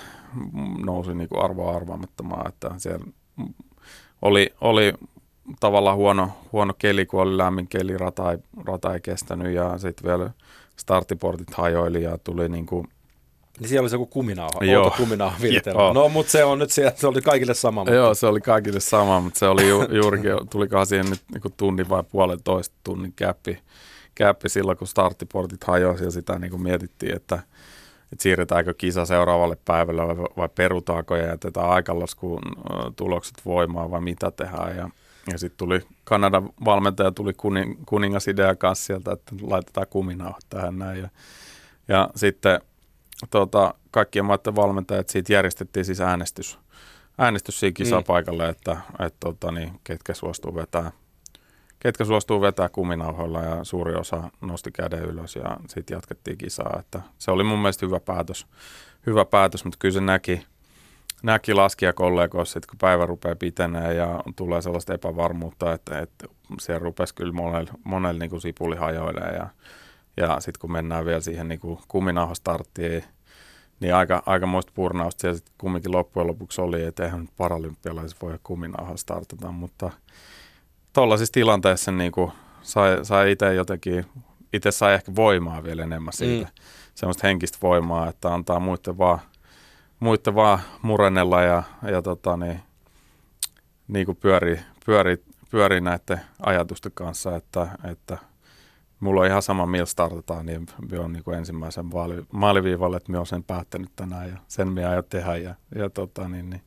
nousi 0.84 1.14
niin 1.14 1.28
kuin 1.28 1.44
arvoa 1.44 1.76
arvaamattomaan, 1.76 2.48
että 2.48 2.70
siellä 2.76 3.06
oli, 4.22 4.54
oli 4.60 4.92
tavallaan 5.60 5.96
huono, 5.96 6.30
huono 6.52 6.74
keli, 6.78 7.06
kun 7.06 7.22
oli 7.22 7.38
lämmin 7.38 7.68
keli, 7.68 7.98
rata 7.98 8.32
ei, 8.32 8.38
rata 8.64 8.94
ei 8.94 9.00
kestänyt 9.00 9.54
ja 9.54 9.78
sitten 9.78 10.06
vielä 10.06 10.30
starttiportit 10.76 11.54
hajoili 11.54 12.02
ja 12.02 12.18
tuli 12.18 12.48
niin 12.48 12.66
kuin 12.66 12.88
niin 13.60 13.68
siellä 13.68 13.84
oli 13.84 13.90
se 13.90 13.94
joku 13.94 14.06
kuminauha, 14.06 14.64
Joo. 14.64 14.84
outo 14.84 14.96
kuminauha 14.96 15.36
viritelmä. 15.42 15.92
No, 15.92 16.08
mutta 16.08 16.32
se 16.32 16.44
on 16.44 16.58
nyt 16.58 16.70
siellä, 16.70 16.92
se 16.96 17.06
oli 17.06 17.22
kaikille 17.22 17.54
sama. 17.54 17.80
Mutta 17.80 17.94
Joo, 17.94 18.14
se 18.14 18.26
oli 18.26 18.40
kaikille 18.40 18.80
sama, 18.80 19.20
mutta 19.20 19.38
se 19.38 19.46
oli 19.48 19.68
ju, 19.68 19.82
juurikin, 19.92 20.32
tulikohan 20.50 20.86
siihen 20.86 21.10
nyt 21.10 21.20
niin 21.32 21.52
tunnin 21.56 21.88
vai 21.88 22.02
puolentoista 22.02 22.76
tunnin 22.84 23.12
käppi, 23.16 23.58
käppi 24.14 24.48
silloin, 24.48 24.78
kun 24.78 24.88
starttiportit 24.88 25.64
hajosi 25.64 26.04
ja 26.04 26.10
sitä 26.10 26.38
niin 26.38 26.50
kuin 26.50 26.62
mietittiin, 26.62 27.16
että, 27.16 27.34
että 28.12 28.22
siirretäänkö 28.22 28.74
kisa 28.74 29.06
seuraavalle 29.06 29.56
päivälle 29.64 30.06
vai, 30.06 30.26
vai 30.36 30.48
perutaanko 30.54 31.16
ja 31.16 31.26
jätetään 31.26 31.70
aikalaskun 31.70 32.40
ö, 32.70 32.90
tulokset 32.96 33.36
voimaan 33.44 33.90
vai 33.90 34.00
mitä 34.00 34.30
tehdään. 34.30 34.76
Ja, 34.76 34.90
ja 35.32 35.38
sitten 35.38 35.58
tuli 35.58 35.80
Kanadan 36.04 36.50
valmentaja, 36.64 37.10
tuli 37.10 37.32
kuning, 37.32 37.82
kuningasidea 37.86 38.54
kanssa 38.54 38.84
sieltä, 38.84 39.12
että 39.12 39.32
laitetaan 39.42 39.86
kuminauhat 39.90 40.46
tähän 40.48 40.78
näin. 40.78 40.98
Ja, 40.98 41.08
ja 41.88 42.10
sitten 42.14 42.60
tota, 43.30 43.74
kaikkien 43.90 44.24
maiden 44.24 44.56
valmentajat, 44.56 45.08
siitä 45.08 45.32
järjestettiin 45.32 45.84
siis 45.84 46.00
äänestys, 46.00 46.58
äänestys 47.18 47.60
siinä 47.60 47.74
kisapaikalle, 47.74 48.48
että, 48.48 48.76
että 48.92 49.16
tota, 49.20 49.52
niin, 49.52 49.80
ketkä 49.84 50.14
suostuu 50.14 50.54
vetää 50.54 50.92
ketkä 51.80 52.04
suostuu 52.04 52.40
vetää 52.40 52.68
kuminauhoilla 52.68 53.42
ja 53.42 53.64
suuri 53.64 53.94
osa 53.94 54.30
nosti 54.40 54.70
käden 54.72 55.02
ylös 55.04 55.36
ja 55.36 55.56
sitten 55.68 55.94
jatkettiin 55.94 56.38
kisaa. 56.38 56.76
Että 56.80 57.00
se 57.18 57.30
oli 57.30 57.44
mun 57.44 57.58
mielestä 57.58 57.86
hyvä 57.86 58.00
päätös, 58.00 58.46
hyvä 59.06 59.24
päätös 59.24 59.64
mutta 59.64 59.76
kyllä 59.80 59.92
se 59.92 60.00
näki, 60.00 60.46
näki 61.22 61.54
laskijakollegoissa, 61.54 62.58
että 62.58 62.68
kun 62.70 62.78
päivä 62.78 63.06
rupeaa 63.06 63.36
pitenee 63.36 63.94
ja 63.94 64.22
tulee 64.36 64.62
sellaista 64.62 64.94
epävarmuutta, 64.94 65.72
että, 65.72 65.98
että 65.98 66.26
siellä 66.60 66.84
rupesi 66.84 67.14
kyllä 67.14 67.32
monella, 67.32 67.72
monella 67.84 68.18
niin 68.18 68.40
sipuli 68.40 68.76
hajoilee 68.76 69.34
ja, 69.34 69.48
ja 70.16 70.40
sitten 70.40 70.60
kun 70.60 70.72
mennään 70.72 71.04
vielä 71.04 71.20
siihen 71.20 71.48
niin 71.48 71.60
kuminauhastarttiin, 71.88 73.04
niin 73.80 73.94
aika, 73.94 74.22
aikamoista 74.26 74.72
purnausta 74.74 75.20
siellä 75.20 75.36
sitten 75.36 75.54
kumminkin 75.58 75.92
loppujen 75.92 76.26
lopuksi 76.26 76.60
oli, 76.60 76.84
että 76.84 77.04
eihän 77.04 77.28
paralympialaiset 77.36 78.22
voi 78.22 78.38
kuminauhaa 78.42 78.96
startata, 78.96 79.50
mutta 79.50 79.90
tuollaisissa 80.92 81.32
tilanteissa 81.32 81.92
niin 81.92 82.12
kuin 82.12 82.32
sai, 82.62 83.04
sai 83.04 83.32
itse 83.32 83.54
jotenkin, 83.54 84.06
itse 84.52 84.70
sai 84.70 84.94
ehkä 84.94 85.14
voimaa 85.14 85.62
vielä 85.62 85.82
enemmän 85.82 86.12
siitä, 86.12 86.46
mm. 86.46 86.52
semmoista 86.94 87.26
henkistä 87.26 87.58
voimaa, 87.62 88.08
että 88.08 88.34
antaa 88.34 88.60
muiden 88.60 88.98
vaan, 88.98 89.18
muiden 90.00 90.34
vaan 90.34 90.58
murennella 90.82 91.42
ja, 91.42 91.62
ja 91.82 92.02
tota, 92.02 92.36
niin, 92.36 92.60
niin 93.88 94.06
kuin 94.06 94.16
pyörii, 94.16 94.58
pyörii, 94.86 95.24
pyörii 95.50 95.80
näiden 95.80 96.20
ajatusten 96.42 96.92
kanssa, 96.94 97.36
että, 97.36 97.68
että 97.90 98.18
mulla 99.00 99.20
on 99.20 99.26
ihan 99.26 99.42
sama, 99.42 99.66
millä 99.66 99.86
startataan, 99.86 100.46
niin 100.46 100.66
me 100.90 100.98
on 100.98 101.12
niin 101.12 101.34
ensimmäisen 101.38 101.86
maali, 101.86 102.22
maaliviivalle, 102.32 102.96
että 102.96 103.12
me 103.12 103.18
on 103.18 103.26
sen 103.26 103.44
päättänyt 103.44 103.90
tänään 103.96 104.28
ja 104.28 104.36
sen 104.48 104.68
me 104.68 104.84
aion 104.84 105.04
tehdä 105.08 105.36
ja, 105.36 105.54
ja 105.74 105.90
tota, 105.90 106.28
niin, 106.28 106.50
niin, 106.50 106.62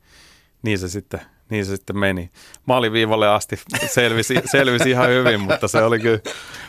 niin, 0.62 0.80
se 0.80 0.90
sitten, 0.90 1.22
niin 1.50 1.66
se 1.66 1.76
sitten 1.76 1.98
meni. 1.98 2.30
Maaliviivalle 2.66 3.28
asti 3.28 3.60
selvisi, 3.88 4.36
selvisi 4.52 4.90
ihan 4.90 5.10
hyvin, 5.10 5.42
mutta 5.42 5.68
se 5.68 5.84
oli 5.84 6.00
kyllä, 6.00 6.20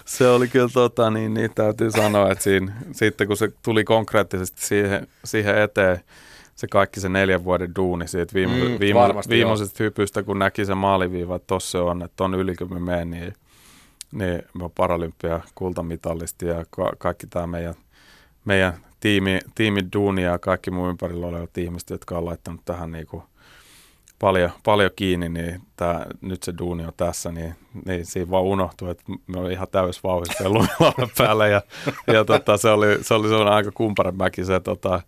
se 0.05 0.29
oli 0.29 0.49
kyllä 0.49 0.69
tota, 0.73 1.11
niin, 1.11 1.35
niin, 1.35 1.51
täytyy 1.55 1.91
sanoa, 1.91 2.31
että 2.33 2.45
siinä, 2.45 2.73
sitten 2.93 3.27
kun 3.27 3.37
se 3.37 3.53
tuli 3.63 3.85
konkreettisesti 3.85 4.67
siihen, 4.67 5.07
siihen 5.25 5.59
eteen, 5.59 6.01
se 6.55 6.67
kaikki 6.67 7.01
se 7.01 7.09
neljän 7.09 7.45
vuoden 7.45 7.75
duuni 7.77 8.09
siitä 8.09 8.35
viime, 8.35 8.55
Mm, 8.55 8.81
viime, 8.81 9.01
hypystä, 9.79 10.23
kun 10.23 10.39
näki 10.39 10.65
se 10.65 10.75
maaliviiva, 10.75 11.37
että 11.37 11.47
tossa 11.47 11.71
se 11.71 11.79
on, 11.79 12.03
että 12.03 12.25
on 12.25 12.35
yli 12.35 12.57
kun 12.57 12.73
me 12.75 12.81
menen, 12.81 13.11
niin 13.11 13.35
niin 14.13 14.43
paralympia 14.75 15.41
kultamitalisti 15.55 16.47
ja 16.47 16.65
ka- 16.71 16.93
kaikki 16.99 17.27
tämä 17.27 17.47
meidän, 17.47 17.75
meidän 18.45 18.75
tiimi, 19.01 19.39
tiimin 19.55 19.89
duuni 19.93 20.23
ja 20.23 20.39
kaikki 20.39 20.71
muun 20.71 20.89
ympärillä 20.89 21.27
olevat 21.27 21.59
ihmiset, 21.59 21.91
jotka 21.91 22.19
on 22.19 22.25
laittanut 22.25 22.61
tähän 22.65 22.93
niin 22.93 23.07
kuin 23.07 23.23
paljon, 24.19 24.51
paljon 24.65 24.91
kiinni, 24.97 25.29
niin 25.29 25.61
tää, 25.77 26.07
nyt 26.21 26.43
se 26.43 26.55
duuni 26.59 26.85
on 26.85 26.93
tässä, 26.97 27.33
niin, 27.33 27.55
niin 27.87 28.07
siinä 28.07 28.31
vaan 28.31 28.45
unohtuu, 28.45 28.89
että 28.89 29.05
me 29.27 29.41
oli 29.41 29.53
ihan 29.53 29.69
täys 29.71 30.05
vauhdissa 30.05 30.49
lumilaudan 30.49 31.11
päällä 31.19 31.49
ja, 31.49 31.63
ja 32.07 32.25
tota, 32.25 32.57
se, 32.57 32.71
oli, 32.71 32.99
se 33.03 33.15
oli 33.15 33.29
sellainen 33.29 33.55
aika 33.55 33.71
kumparemäki 33.75 34.45
se, 34.45 34.61
tota, 34.61 35.01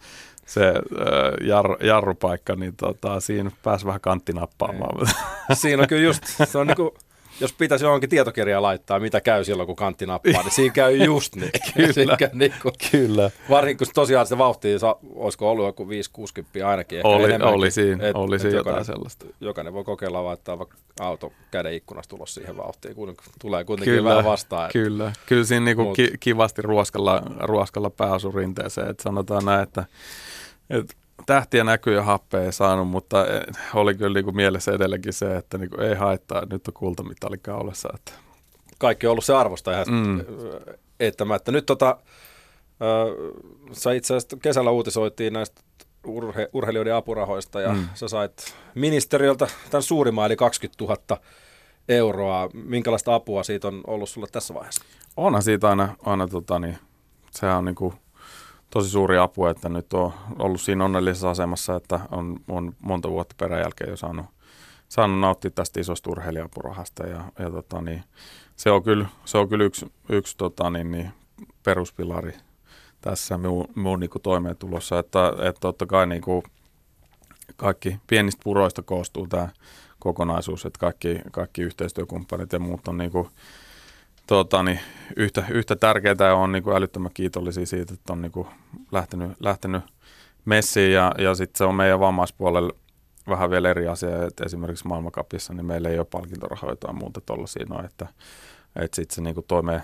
se 0.47 0.69
äh, 0.69 1.47
jar, 1.49 1.77
jarrupaikka, 1.81 2.57
niin 2.57 2.77
tota, 2.77 3.21
siinä 3.21 3.51
pääsi 3.63 3.87
vähän 3.87 4.01
kanttinappaamaan. 4.01 5.07
siinä 5.53 5.83
on 5.83 5.89
kyllä 5.89 6.03
just, 6.03 6.23
se 6.45 6.59
on 6.59 6.67
niinku, 6.67 6.95
jos 7.41 7.53
pitäisi 7.53 7.85
johonkin 7.85 8.11
tietokirjaa 8.11 8.63
laittaa, 8.63 9.01
mitä 9.01 9.21
käy 9.21 9.45
silloin, 9.45 9.67
kun 9.67 9.77
kantti 9.77 10.07
nappaa, 10.07 10.43
niin 10.43 10.53
siinä 10.53 10.73
käy 10.75 10.97
just 10.97 11.37
niin. 11.37 11.51
Kyllä. 11.95 12.17
Käy 12.17 12.29
niin 12.35 12.55
kuin, 12.63 12.75
Kyllä. 12.91 13.31
Varsinkin, 13.51 13.87
kun 13.87 13.95
tosiaan 13.95 14.27
se 14.27 14.39
vauhti, 14.39 14.69
olisiko 15.15 15.51
ollut 15.51 15.67
joku 15.67 15.85
5-60 16.61 16.65
ainakin, 16.67 16.99
ehkä 16.99 17.09
Oli, 17.09 17.33
oli 17.43 17.71
siinä, 17.71 18.09
Et- 18.09 18.17
oli 18.17 18.37
et 18.37 18.43
siinä 18.43 18.57
jokainen, 18.57 18.79
jotain 18.81 18.97
sellaista. 18.97 19.27
Jokainen 19.41 19.73
voi 19.73 19.85
kokeilla 19.85 20.25
laittaa 20.25 20.59
vaikka 20.59 20.77
auto 21.01 21.33
käden 21.51 21.73
ikkunasta 21.75 22.17
ulos 22.17 22.35
siihen 22.35 22.57
vauhtiin, 22.57 22.95
kun 22.95 23.15
tulee 23.41 23.65
kuitenkin 23.65 23.95
Kyllä, 23.95 24.11
vähän 24.11 24.25
vastaan. 24.25 24.67
et- 24.67 24.73
Kyllä, 24.73 25.13
kyllä 25.27 25.45
siinä 25.45 25.65
niinku 25.65 25.83
Mut- 25.83 25.97
ki, 25.97 26.13
kivasti 26.21 26.63
ruoskalla, 26.63 27.23
ruoskalla 27.41 27.91
pääasurinteeseen, 27.91 28.91
että 28.91 29.03
sanotaan 29.03 29.45
näin, 29.45 29.63
että, 29.63 29.85
että 30.71 30.95
tähtiä 31.27 31.65
näkyy 31.65 31.95
ja 31.95 32.03
happea 32.03 32.43
ei 32.43 32.53
saanut, 32.53 32.89
mutta 32.89 33.27
eh, 33.27 33.43
oli 33.75 33.95
kyllä 33.95 34.15
niinku 34.15 34.33
mielessä 34.33 34.73
edelleenkin 34.73 35.13
se, 35.13 35.37
että 35.37 35.59
niinku 35.59 35.81
ei 35.81 35.95
haittaa, 35.95 36.43
nyt 36.51 36.69
on 36.69 36.75
kultamitali 36.75 37.39
kaulassa. 37.39 37.89
Että. 37.95 38.13
Kaikki 38.79 39.07
on 39.07 39.11
ollut 39.11 39.25
se 39.25 39.35
arvosta 39.35 39.73
ihan 39.73 39.87
Mm. 39.89 39.95
mm. 40.09 40.25
eittämättä. 41.01 41.53
Nyt 41.53 41.67
tota, 41.67 41.97
äh, 42.83 43.33
sä 43.73 43.93
itse 43.93 44.15
asiassa 44.17 44.37
kesällä 44.43 44.71
uutisoitiin 44.71 45.33
näistä 45.33 45.61
urhe, 46.07 46.49
urheilijoiden 46.53 46.95
apurahoista 46.95 47.61
ja 47.61 47.73
Mm. 47.73 47.89
sä 47.95 48.09
sait 48.09 48.55
ministeriöltä 48.75 49.47
tämän 49.71 49.83
suurimman 49.83 50.27
eli 50.27 50.37
20 50.37 50.85
000 50.85 51.21
euroa. 51.89 52.49
Minkälaista 52.55 53.15
apua 53.15 53.43
siitä 53.43 53.69
on 53.69 53.81
ollut 53.87 54.09
sulle 54.09 54.27
tässä 54.33 54.55
vaiheessa? 54.55 54.85
Onhan 55.17 55.43
siitä 55.43 55.69
aina, 55.69 55.97
aina 56.05 56.29
tota, 56.29 56.59
niin, 56.59 56.79
sehän 57.31 57.57
on 57.59 57.65
niinku 57.65 57.95
tosi 58.73 58.91
suuri 58.91 59.19
apu, 59.19 59.47
että 59.47 59.69
nyt 59.69 59.93
on 59.93 60.13
ollut 60.39 60.61
siinä 60.61 60.85
onnellisessa 60.85 61.31
asemassa, 61.31 61.77
että 61.77 62.01
on, 62.11 62.37
on 62.49 62.75
monta 62.81 63.11
vuotta 63.11 63.35
peräjälkeen 63.39 63.91
jo 63.91 63.97
saanut, 63.97 64.27
saanut 64.89 65.21
nauttia 65.21 65.51
tästä 65.51 65.81
isosta 65.81 66.11
urheilijaapurahasta 66.11 67.07
ja, 67.07 67.25
ja 67.39 67.51
tota, 67.51 67.83
niin, 67.83 68.05
se 68.57 68.71
on 68.71 68.83
kyllä, 68.83 69.07
se 69.25 69.39
on 69.39 69.49
kyllä 69.49 69.65
yksi, 69.65 69.93
yksi 70.09 70.37
tota, 70.37 70.71
niin, 70.71 70.91
niin, 70.91 71.11
peruspilari 71.63 72.33
tässä 73.01 73.39
minun, 73.39 73.69
minun 73.75 74.01
niin 74.01 74.11
kuin 74.11 74.23
toimeentulossa, 74.23 74.99
että, 74.99 75.29
että 75.29 75.61
totta 75.61 75.87
kai 75.87 76.07
niin 76.07 76.23
kuin 76.23 76.43
kaikki 77.57 77.97
pienistä 78.07 78.41
puroista 78.45 78.83
koostuu 78.83 79.27
tämä 79.27 79.49
kokonaisuus, 79.99 80.67
että 80.67 80.79
kaikki, 80.79 81.21
kaikki 81.33 81.63
yhteistyökumppanit 81.63 82.53
ja 82.53 82.59
muut 82.59 82.89
on 82.89 82.99
niin 82.99 83.11
kuin, 83.11 83.29
tota, 84.27 84.63
niin, 84.63 84.81
yhtä, 85.17 85.45
yhtä 85.51 85.77
tärkeää 85.77 86.17
ja 86.19 86.35
on 86.35 86.53
niin 86.53 86.63
kuin 86.63 86.77
älyttömän 86.77 87.11
kiitollisia 87.15 87.67
siitä, 87.67 87.95
että 87.95 88.13
on 88.13 88.23
niin 88.23 88.33
kuin 88.33 88.49
lähtenyt, 88.93 89.31
lähtenyt 89.41 89.83
messiin 90.45 90.93
ja, 90.93 91.15
ja 91.19 91.35
sitten 91.35 91.59
se 91.59 91.65
on 91.65 91.75
meidän 91.75 92.01
vammaispuolella 92.01 92.73
vähän 93.29 93.51
vielä 93.51 93.71
eri 93.71 93.89
asia, 93.89 94.27
että 94.27 94.45
esimerkiksi 94.45 94.89
maailmankapissa 94.89 95.55
niin 95.55 95.67
meillä 95.67 95.89
ei 95.89 95.99
ole 95.99 96.07
palkintorahoja 96.11 96.77
tai 96.77 96.95
muuta 96.95 97.21
tuollaisia, 97.21 97.67
no, 97.69 97.85
että, 97.85 98.07
että 98.77 98.97
sitten 98.97 99.15
se 99.15 99.23
niin 99.23 99.35
kuin 99.35 99.47
toimeen, 99.49 99.83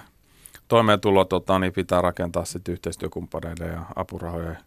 toimeentulo 0.69 1.25
tota, 1.25 1.59
niin 1.59 1.73
pitää 1.73 2.01
rakentaa 2.01 2.45
sitten 2.45 2.73
yhteistyökumppaneiden 2.73 3.73
ja 3.73 3.83
apurahojen, 3.97 4.59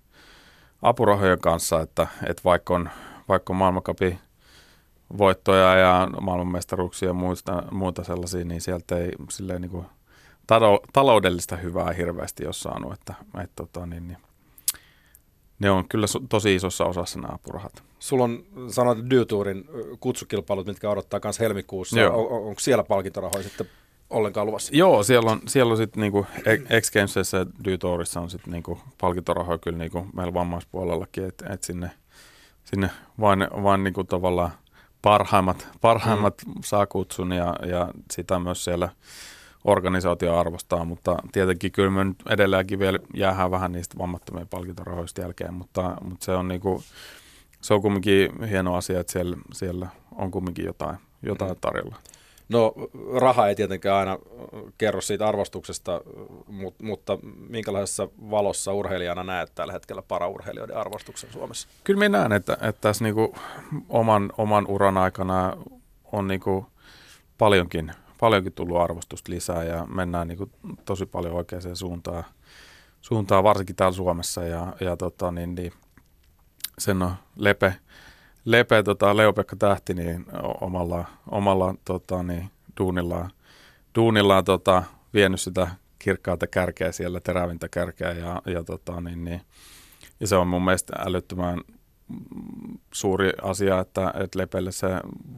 apurahojen 0.81 1.39
kanssa, 1.39 1.81
että, 1.81 2.07
että 2.29 2.41
vaikka 2.45 2.75
on, 2.75 2.89
vaikka 3.27 3.53
on 3.53 3.57
maailmankapin 3.57 4.19
voittoja 5.17 5.75
ja 5.75 6.07
maailmanmestaruuksia 6.21 7.09
ja 7.09 7.13
muuta, 7.13 7.63
muuta 7.71 8.03
sellaisia, 8.03 8.45
niin 8.45 8.61
sieltä 8.61 8.97
ei 8.97 9.11
silleen 9.29 9.61
niin 9.61 9.71
kuin 9.71 9.85
talo, 10.47 10.79
taloudellista 10.93 11.55
hyvää 11.55 11.93
hirveästi 11.93 12.45
ole 12.45 12.53
saanut, 12.53 12.93
että, 12.93 13.13
että 13.43 13.55
tota, 13.55 13.85
niin, 13.85 14.07
niin, 14.07 14.17
ne 15.59 15.71
on 15.71 15.87
kyllä 15.87 16.05
tosi 16.29 16.55
isossa 16.55 16.85
osassa 16.85 17.19
nämä 17.19 17.33
apurahat. 17.33 17.83
Sulla 17.99 18.23
on, 18.23 18.43
sanoit, 18.67 19.09
Dyytuurin 19.09 19.65
kutsukilpailut, 19.99 20.67
mitkä 20.67 20.89
odottaa 20.89 21.19
myös 21.23 21.39
helmikuussa. 21.39 21.99
Joo. 21.99 22.37
On, 22.37 22.47
onko 22.47 22.59
siellä 22.59 22.83
palkintorahoja 22.83 23.43
sitten 23.43 23.67
ollenkaan 24.09 24.47
luvassa? 24.47 24.75
Joo, 24.75 25.03
siellä 25.03 25.31
on, 25.31 25.41
siellä 25.47 25.71
on 25.71 25.77
sitten 25.77 26.01
niinku 26.01 26.25
X 26.81 26.91
Gamesissa 26.91 27.37
ja 27.37 27.45
Dytorissa 27.65 28.21
on 28.21 28.29
sitten 28.29 28.51
niinku 28.51 28.79
palkintorahoja 29.01 29.57
kyllä 29.57 29.77
niinku 29.77 30.07
meillä 30.13 30.33
vammaispuolellakin, 30.33 31.25
että 31.25 31.53
et 31.53 31.63
sinne, 31.63 31.91
sinne 32.63 32.89
vain, 33.19 33.47
vain 33.63 33.83
niinku 33.83 34.03
tavallaan 34.03 34.51
parhaimmat, 35.01 35.67
parhaimmat 35.81 36.33
mm. 36.47 36.53
saa 36.63 36.87
kutsun 36.87 37.31
ja, 37.31 37.55
ja 37.65 37.87
sitä 38.11 38.39
myös 38.39 38.63
siellä 38.63 38.89
organisaatio 39.63 40.37
arvostaa, 40.39 40.85
mutta 40.85 41.17
tietenkin 41.31 41.71
kyllä 41.71 41.89
me 41.89 42.03
nyt 42.03 42.17
edelleenkin 42.29 42.79
vielä 42.79 42.99
jäähän 43.13 43.51
vähän 43.51 43.71
niistä 43.71 43.97
vammattomien 43.97 44.47
palkintorahoista 44.47 45.21
jälkeen, 45.21 45.53
mutta, 45.53 45.97
mutta 46.01 46.25
se 46.25 46.31
on 46.31 46.47
niinku, 46.47 46.83
se 47.61 47.73
on 47.73 47.81
kumminkin 47.81 48.43
hieno 48.43 48.75
asia, 48.75 48.99
että 48.99 49.13
siellä, 49.13 49.37
siellä 49.53 49.87
on 50.15 50.31
kumminkin 50.31 50.65
jotain, 50.65 50.97
jotain 51.23 51.57
tarjolla. 51.61 51.95
No 52.51 52.73
raha 53.13 53.47
ei 53.47 53.55
tietenkään 53.55 53.97
aina 53.97 54.17
kerro 54.77 55.01
siitä 55.01 55.27
arvostuksesta, 55.27 56.01
mutta 56.81 57.17
minkälaisessa 57.49 58.07
valossa 58.29 58.73
urheilijana 58.73 59.23
näet 59.23 59.51
tällä 59.55 59.73
hetkellä 59.73 60.01
paraurheilijoiden 60.01 60.77
arvostuksen 60.77 61.31
Suomessa? 61.31 61.67
Kyllä 61.83 61.99
minä 61.99 62.17
näen, 62.17 62.31
että, 62.31 62.53
että 62.53 62.81
tässä 62.81 63.03
niinku 63.03 63.35
oman, 63.89 64.33
oman 64.37 64.67
uran 64.67 64.97
aikana 64.97 65.57
on 66.11 66.27
niinku 66.27 66.65
paljonkin, 67.37 67.91
paljonkin 68.19 68.53
tullut 68.53 68.77
arvostusta 68.77 69.31
lisää 69.31 69.63
ja 69.63 69.85
mennään 69.85 70.27
niinku 70.27 70.49
tosi 70.85 71.05
paljon 71.05 71.33
oikeaan 71.33 71.75
suuntaan, 71.75 72.23
suuntaan 73.01 73.43
varsinkin 73.43 73.75
täällä 73.75 73.95
Suomessa 73.95 74.43
ja, 74.43 74.73
ja 74.79 74.97
tota, 74.97 75.31
niin, 75.31 75.55
niin, 75.55 75.73
sen 76.79 77.01
on 77.01 77.13
Lepe, 77.35 77.75
Lepe 78.45 78.83
tota, 78.83 79.17
Leo-Pekka 79.17 79.55
Tähti 79.55 79.93
niin 79.93 80.25
omalla, 80.61 81.05
omalla 81.27 81.75
tota, 81.85 82.23
niin, 82.23 82.51
duunillaan, 82.79 83.31
duunillaan 83.95 84.45
tota, 84.45 84.83
vienyt 85.13 85.41
sitä 85.41 85.67
kirkkaalta 85.99 86.47
kärkeä 86.47 86.91
siellä, 86.91 87.19
terävintä 87.19 87.69
kärkeä 87.69 88.11
ja, 88.11 88.41
ja, 88.45 88.63
tota, 88.63 89.01
niin, 89.01 89.23
niin, 89.23 89.41
ja 90.19 90.27
se 90.27 90.35
on 90.35 90.47
mun 90.47 90.65
mielestä 90.65 90.93
älyttömän 90.99 91.61
suuri 92.91 93.31
asia, 93.41 93.79
että, 93.79 94.13
että 94.23 94.39
Lepelle 94.39 94.71
se 94.71 94.87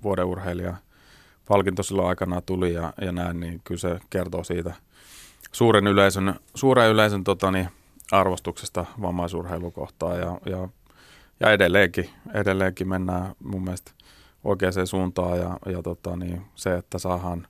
vuoden 0.04 0.26
urheilija 0.26 0.76
palkinto 1.48 1.84
silloin 1.84 2.08
aikana 2.08 2.42
tuli 2.42 2.74
ja, 2.74 2.94
ja 3.02 3.12
näin, 3.12 3.40
niin 3.40 3.62
kyllä 3.64 3.80
se 3.80 4.00
kertoo 4.10 4.44
siitä 4.44 4.74
suuren 5.52 5.88
yleisön, 5.88 6.36
suuren 6.56 6.90
yleisön 6.90 7.24
tota, 7.24 7.52
niin, 7.52 7.70
arvostuksesta 8.12 8.86
vammaisurheilukohtaa 9.02 10.16
ja, 10.16 10.40
ja 10.46 10.70
ja 11.44 11.52
edelleenkin, 11.52 12.10
edelleenkin 12.34 12.88
mennään 12.88 13.36
mun 13.40 13.64
mielestä 13.64 13.92
oikeaan 14.44 14.88
suuntaan 14.88 15.40
ja, 15.40 15.58
ja 15.66 15.84
tota, 15.84 16.16
niin 16.16 16.42
se, 16.56 16.78
että 16.78 16.98
saadaan, 16.98 17.48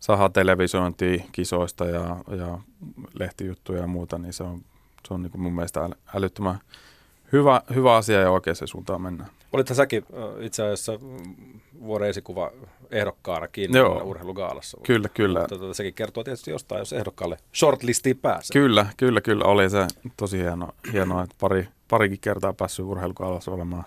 saadaan 0.00 0.32
televisiointia 0.32 1.24
kisoista 1.32 1.84
ja, 1.84 2.16
ja 2.36 2.58
lehtijuttuja 3.18 3.80
ja 3.80 3.86
muuta, 3.86 4.18
niin 4.18 4.32
se 4.32 4.42
on, 4.42 4.60
se 5.08 5.14
on 5.14 5.22
niin 5.22 5.30
kuin 5.30 5.40
mun 5.40 5.54
mielestä 5.54 5.90
älyttömän 6.14 6.58
hyvä, 7.32 7.62
hyvä 7.74 7.96
asia 7.96 8.20
ja 8.20 8.30
oikeaan 8.30 8.56
suuntaan 8.64 9.02
mennään. 9.02 9.30
Olithan 9.52 9.76
säkin 9.76 10.04
itse 10.40 10.62
asiassa 10.62 10.92
vuoden 11.80 12.08
esikuva 12.08 12.50
ehdokkaanakin 12.90 13.74
Joo. 13.74 14.02
urheilugaalassa. 14.04 14.78
Kyllä, 14.82 15.08
kyllä. 15.08 15.40
Mutta 15.40 15.58
tota, 15.58 15.74
sekin 15.74 15.94
kertoo 15.94 16.24
tietysti 16.24 16.50
jostain, 16.50 16.78
jos 16.78 16.92
ehdokkaalle 16.92 17.36
shortlistiin 17.54 18.18
pääsee. 18.18 18.52
Kyllä, 18.52 18.86
kyllä, 18.96 19.20
kyllä. 19.20 19.44
Oli 19.44 19.70
se 19.70 19.86
tosi 20.16 20.38
hieno, 20.38 20.68
hienoa, 20.92 21.22
että 21.22 21.36
pari, 21.40 21.68
parikin 21.88 22.20
kertaa 22.20 22.52
päässyt 22.52 22.86
urheilukaalassa 22.86 23.50
olemaan, 23.50 23.84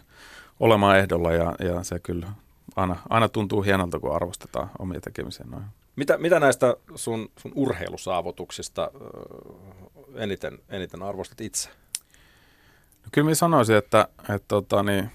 olemaan 0.60 1.00
ehdolla 1.00 1.32
ja, 1.32 1.56
ja 1.60 1.84
se 1.84 2.00
kyllä 2.00 2.28
aina, 2.76 2.96
aina 3.10 3.30
tuntuu 3.30 3.62
hienolta, 3.62 4.00
kun 4.00 4.16
arvostetaan 4.16 4.72
omia 4.80 5.02
tekemisiä. 5.02 5.46
Noin. 5.50 5.64
Mitä, 5.96 6.18
mitä 6.18 6.40
näistä 6.40 6.76
sun, 6.96 7.32
sun 7.38 7.52
urheilusaavutuksista 7.56 8.92
eniten, 10.16 10.60
eniten 10.70 11.04
arvostat 11.04 11.42
itse? 11.42 11.70
No, 13.04 13.10
kyllä 13.12 13.26
minä 13.26 13.36
sanoisin, 13.36 13.76
että, 13.76 14.08
että 14.20 14.48
tota, 14.48 14.84
niin, 14.84 15.12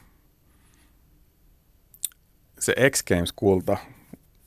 se 2.59 2.74
X 2.91 3.03
Games-kulta 3.03 3.76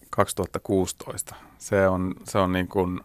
2016, 0.09 1.35
se 1.57 1.87
on, 1.87 2.15
se 2.23 2.37
on 2.37 2.51
niin 2.51 2.67
kuin, 2.67 2.99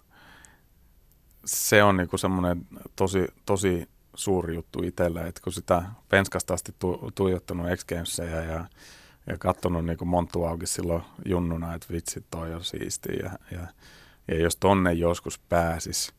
se 1.44 1.82
on 1.82 1.96
niin 1.96 2.08
kuin 2.08 2.20
semmoinen 2.20 2.66
tosi, 2.96 3.26
tosi 3.46 3.88
suuri 4.14 4.54
juttu 4.54 4.82
itselle, 4.82 5.26
että 5.26 5.40
kun 5.44 5.52
sitä 5.52 5.82
penskasta 6.08 6.54
asti 6.54 6.74
tu, 6.78 7.10
tuijottanut 7.14 7.66
X 7.76 7.84
Gamesia 7.84 8.24
ja, 8.24 8.64
ja 9.26 9.38
katsonut 9.38 9.86
niin 9.86 10.08
monttu 10.08 10.44
auki 10.44 10.66
silloin 10.66 11.02
junnuna, 11.26 11.74
että 11.74 11.86
vitsi 11.90 12.24
toi 12.30 12.54
on 12.54 12.64
siistiä 12.64 13.14
ja, 13.22 13.30
ja, 13.50 13.66
ja 14.28 14.42
jos 14.42 14.56
tonne 14.56 14.92
joskus 14.92 15.38
pääsis, 15.38 16.14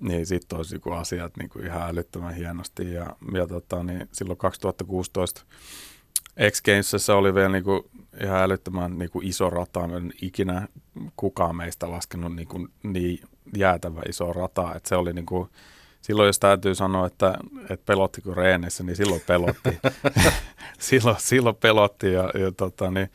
niin 0.00 0.26
sitten 0.26 0.56
olisi 0.56 0.76
niin 0.84 0.94
asiat 0.94 1.36
niin 1.36 1.66
ihan 1.66 1.90
älyttömän 1.90 2.34
hienosti 2.34 2.92
ja, 2.92 3.16
ja 3.34 3.46
tota, 3.46 3.82
niin 3.82 4.08
silloin 4.12 4.38
2016 4.38 5.44
X 6.50 6.62
Gamesissa 6.62 7.16
oli 7.16 7.34
vielä 7.34 7.48
niin 7.48 7.64
ihan 8.22 8.42
älyttömän 8.42 8.98
niin 8.98 9.10
iso 9.22 9.50
rata. 9.50 9.84
En 9.84 10.12
ikinä 10.22 10.68
kukaan 11.16 11.56
meistä 11.56 11.90
laskenut 11.90 12.36
niin, 12.36 12.48
niin 12.82 13.18
jäätävä 13.56 14.02
iso 14.08 14.32
rata. 14.32 14.74
että 14.74 14.88
se 14.88 14.96
oli 14.96 15.12
niin 15.12 15.26
kuin, 15.26 15.48
silloin 16.04 16.26
jos 16.26 16.38
täytyy 16.38 16.74
sanoa, 16.74 17.06
että, 17.06 17.34
että 17.70 17.86
pelottiko 17.86 18.34
reeneissä, 18.34 18.84
niin 18.84 18.96
silloin 18.96 19.22
pelotti. 19.26 19.78
silloin, 20.78 21.16
silloin 21.18 21.56
pelotti 21.56 22.12
ja, 22.12 22.22
ja 22.22 22.52
tota, 22.52 22.90
niin 22.90 23.10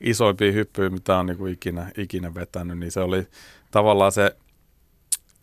isoimpia 0.00 0.52
hyppyjä, 0.52 0.90
mitä 0.90 1.18
on 1.18 1.26
niin 1.26 1.38
kuin 1.38 1.52
ikinä, 1.52 1.90
ikinä 1.98 2.34
vetänyt, 2.34 2.78
niin 2.78 2.92
se 2.92 3.00
oli 3.00 3.26
tavallaan 3.70 4.12
se, 4.12 4.36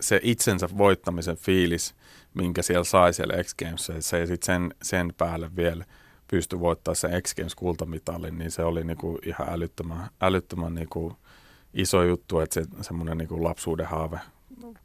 se 0.01 0.19
itsensä 0.23 0.69
voittamisen 0.77 1.37
fiilis, 1.37 1.95
minkä 2.33 2.61
siellä 2.61 2.83
sai 2.83 3.13
siellä 3.13 3.43
X 3.43 3.55
Games, 3.55 3.91
se 3.99 4.19
ja 4.19 4.27
sitten 4.27 4.45
sen, 4.45 4.75
sen 4.81 5.13
päälle 5.17 5.55
vielä– 5.55 5.85
pystyi 6.31 6.59
voittamaan 6.59 6.95
sen 6.95 7.23
X 7.23 7.35
Games 7.35 7.55
kultamitalin, 7.55 8.37
niin 8.37 8.51
se 8.51 8.63
oli 8.63 8.83
niinku 8.83 9.19
ihan 9.25 9.49
älyttömän, 9.49 10.09
älyttömän 10.21 10.75
niinku 10.75 11.17
iso 11.73 12.03
juttu, 12.03 12.39
että 12.39 12.53
se 12.53 12.65
semmoinen 12.81 13.17
niinku 13.17 13.43
lapsuuden 13.43 13.85
haave 13.85 14.19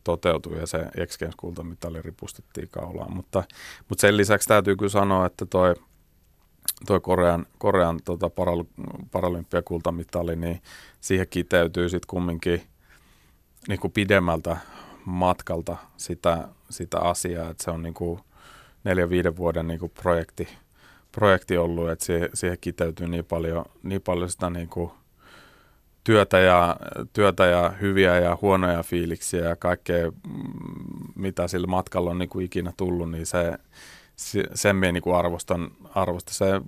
toteutui 0.05 0.59
ja 0.59 0.67
se 0.67 0.79
X 1.07 1.19
Games 1.19 1.37
kultamitali 1.37 2.03
ripustettiin 2.03 2.69
kaulaan. 2.71 3.13
Mutta, 3.17 3.45
mutta 3.89 4.01
sen 4.01 4.17
lisäksi 4.17 4.49
täytyy 4.49 4.77
kyllä 4.77 4.91
sanoa, 4.91 5.27
että 5.27 5.47
toi, 5.47 5.75
toi 6.87 7.01
Korean, 7.01 7.47
Korean 7.59 8.01
tota 8.05 8.31
paral, 8.31 8.65
paralympiakultamitali, 9.11 10.37
niin 10.37 10.63
siihen 11.01 11.27
kiteytyy 11.31 11.89
sitten 11.89 12.09
kumminkin 12.09 12.63
niin 13.69 13.81
kuin 13.81 13.93
pidemmältä 13.93 14.57
matkalta 15.05 15.77
sitä, 15.97 16.49
sitä 16.71 17.01
asiaa, 17.01 17.51
että 17.51 17.65
se 17.65 17.71
on 17.71 17.83
niin 17.83 17.95
kuin 17.95 18.21
neljän 18.85 19.11
viiden 19.11 19.37
vuoden 19.37 19.67
niin 19.67 19.81
kuin 19.81 19.93
projekti, 20.03 20.49
projekti 21.13 21.57
ollut, 21.57 21.91
että 21.91 22.05
siihen, 22.05 22.29
siihen 22.35 22.59
kiteytyy 22.61 23.09
niin 23.09 23.25
paljon, 23.25 23.65
niin 23.83 24.03
paljon 24.03 24.31
sitä 24.31 24.51
niin 24.51 24.69
kuin 24.69 24.91
työtä, 26.07 26.39
ja, 26.39 26.77
työtä 27.13 27.47
ja 27.47 27.73
hyviä 27.81 28.19
ja 28.19 28.39
huonoja 28.43 28.83
fiiliksiä 28.83 29.41
ja 29.49 29.57
kaikkea, 29.57 30.11
mm, 30.11 30.15
mitä 31.15 31.49
sillä 31.49 31.67
matkalla 31.67 32.11
on 32.11 32.19
niin 32.19 32.29
kuin 32.29 32.45
ikinä 32.45 32.73
tullut, 32.77 33.11
niin 33.11 33.27
se, 33.27 33.59
se 34.17 34.43
sen 34.55 34.77
minä 34.77 34.93
niin 34.93 35.15
arvostan, 35.15 35.71
arvostan. 35.95 36.35
Se, 36.35 36.61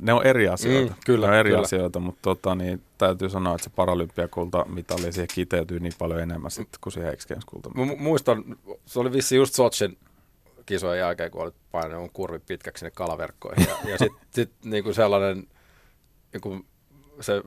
ne 0.00 0.12
on 0.12 0.26
eri 0.26 0.48
asioita. 0.48 0.92
Mm, 0.92 1.00
kyllä, 1.06 1.26
ne 1.26 1.32
on 1.32 1.38
eri 1.38 1.50
kyllä. 1.50 1.62
asioita, 1.62 2.00
mutta 2.00 2.22
tota, 2.22 2.54
niin, 2.54 2.82
täytyy 2.98 3.30
sanoa, 3.30 3.54
että 3.54 3.64
se 3.64 3.70
paralympiakulta 3.70 4.64
mitali 4.64 5.12
siihen 5.12 5.28
kiteytyy 5.34 5.80
niin 5.80 5.92
paljon 5.98 6.20
enemmän 6.20 6.50
sitten 6.50 6.78
kuin 6.80 6.92
siihen 6.92 7.16
X 7.16 7.26
Games 7.26 7.44
kulta. 7.44 7.70
Muistan, 7.98 8.44
se 8.86 9.00
oli 9.00 9.12
vissi 9.12 9.36
just 9.36 9.54
Sotsin 9.54 9.98
kisojen 10.66 11.00
jälkeen, 11.00 11.30
kun 11.30 11.42
olit 11.42 11.54
painanut 11.72 12.10
kurvi 12.12 12.38
pitkäksi 12.38 12.80
sinne 12.80 12.90
kalaverkkoihin. 12.90 13.66
Ja, 13.68 13.90
ja 13.90 13.98
sitten 13.98 14.26
sit, 14.30 14.50
niinku 14.64 14.92
sellainen, 14.92 15.46
niinku 16.32 16.64
se 17.20 17.42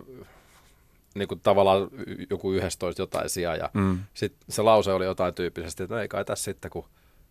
niinku 1.16 1.36
tavallaan 1.36 1.88
joku 2.30 2.54
11 2.54 3.02
jotain 3.02 3.30
sijaa. 3.30 3.56
Ja 3.56 3.70
mm. 3.74 4.00
sitten 4.14 4.40
se 4.50 4.62
lause 4.62 4.94
oli 4.94 5.06
jotain 5.06 5.34
tyyppisesti, 5.34 5.84
että 5.84 5.96
no 5.96 6.02
ei 6.02 6.08
kai 6.08 6.26
tässä 6.26 6.44
sitten, 6.44 6.72
kun, 6.72 6.86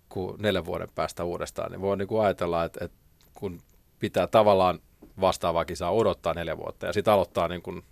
kun 0.08 0.36
neljän 0.38 0.64
vuoden 0.64 0.88
päästä 0.94 1.24
uudestaan, 1.24 1.70
niin 1.70 1.80
voi 1.80 1.96
niinku 1.96 2.18
ajatella, 2.18 2.64
että, 2.64 2.84
että 2.84 2.96
kun 3.34 3.60
pitää 3.98 4.26
tavallaan 4.26 4.78
vastaavaa 5.20 5.64
kisaa 5.64 5.92
odottaa 5.92 6.34
neljä 6.34 6.56
vuotta 6.56 6.86
ja 6.86 6.92
sitten 6.92 7.14
aloittaa 7.14 7.48
niin 7.48 7.62
kuin 7.62 7.82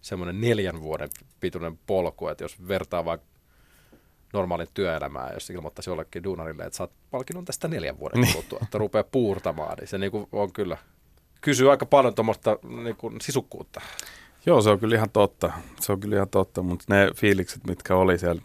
semmoinen 0.00 0.40
neljän 0.40 0.82
vuoden 0.82 1.08
pituinen 1.40 1.78
polku, 1.86 2.28
että 2.28 2.44
jos 2.44 2.68
vertaa 2.68 3.04
vaikka 3.04 3.26
normaalin 4.32 4.68
työelämää, 4.74 5.30
jos 5.34 5.50
ilmoittaisi 5.50 5.90
jollekin 5.90 6.24
duunarille, 6.24 6.64
että 6.64 6.76
saat 6.76 6.90
palkinnon 7.10 7.44
tästä 7.44 7.68
neljän 7.68 7.98
vuoden 7.98 8.20
niin. 8.20 8.32
kuluttua, 8.32 8.58
että 8.62 8.78
rupeaa 8.78 9.04
puurtamaan, 9.04 9.78
niin 9.78 9.88
se 9.88 9.98
niin 9.98 10.10
kuin 10.10 10.26
on 10.32 10.52
kyllä, 10.52 10.76
kysyy 11.40 11.70
aika 11.70 11.86
paljon 11.86 12.14
tuommoista 12.14 12.58
niin 12.84 12.96
kuin 12.96 13.20
sisukkuutta. 13.20 13.80
Joo, 14.46 14.62
se 14.62 14.70
on 14.70 14.80
kyllä 14.80 14.96
ihan 14.96 15.10
totta. 15.10 15.52
Se 15.80 15.92
on 15.92 16.00
kyllä 16.00 16.16
ihan 16.16 16.28
totta, 16.28 16.62
mutta 16.62 16.84
ne 16.88 17.10
fiilikset, 17.16 17.66
mitkä 17.66 17.96
oli 17.96 18.18
siellä, 18.18 18.42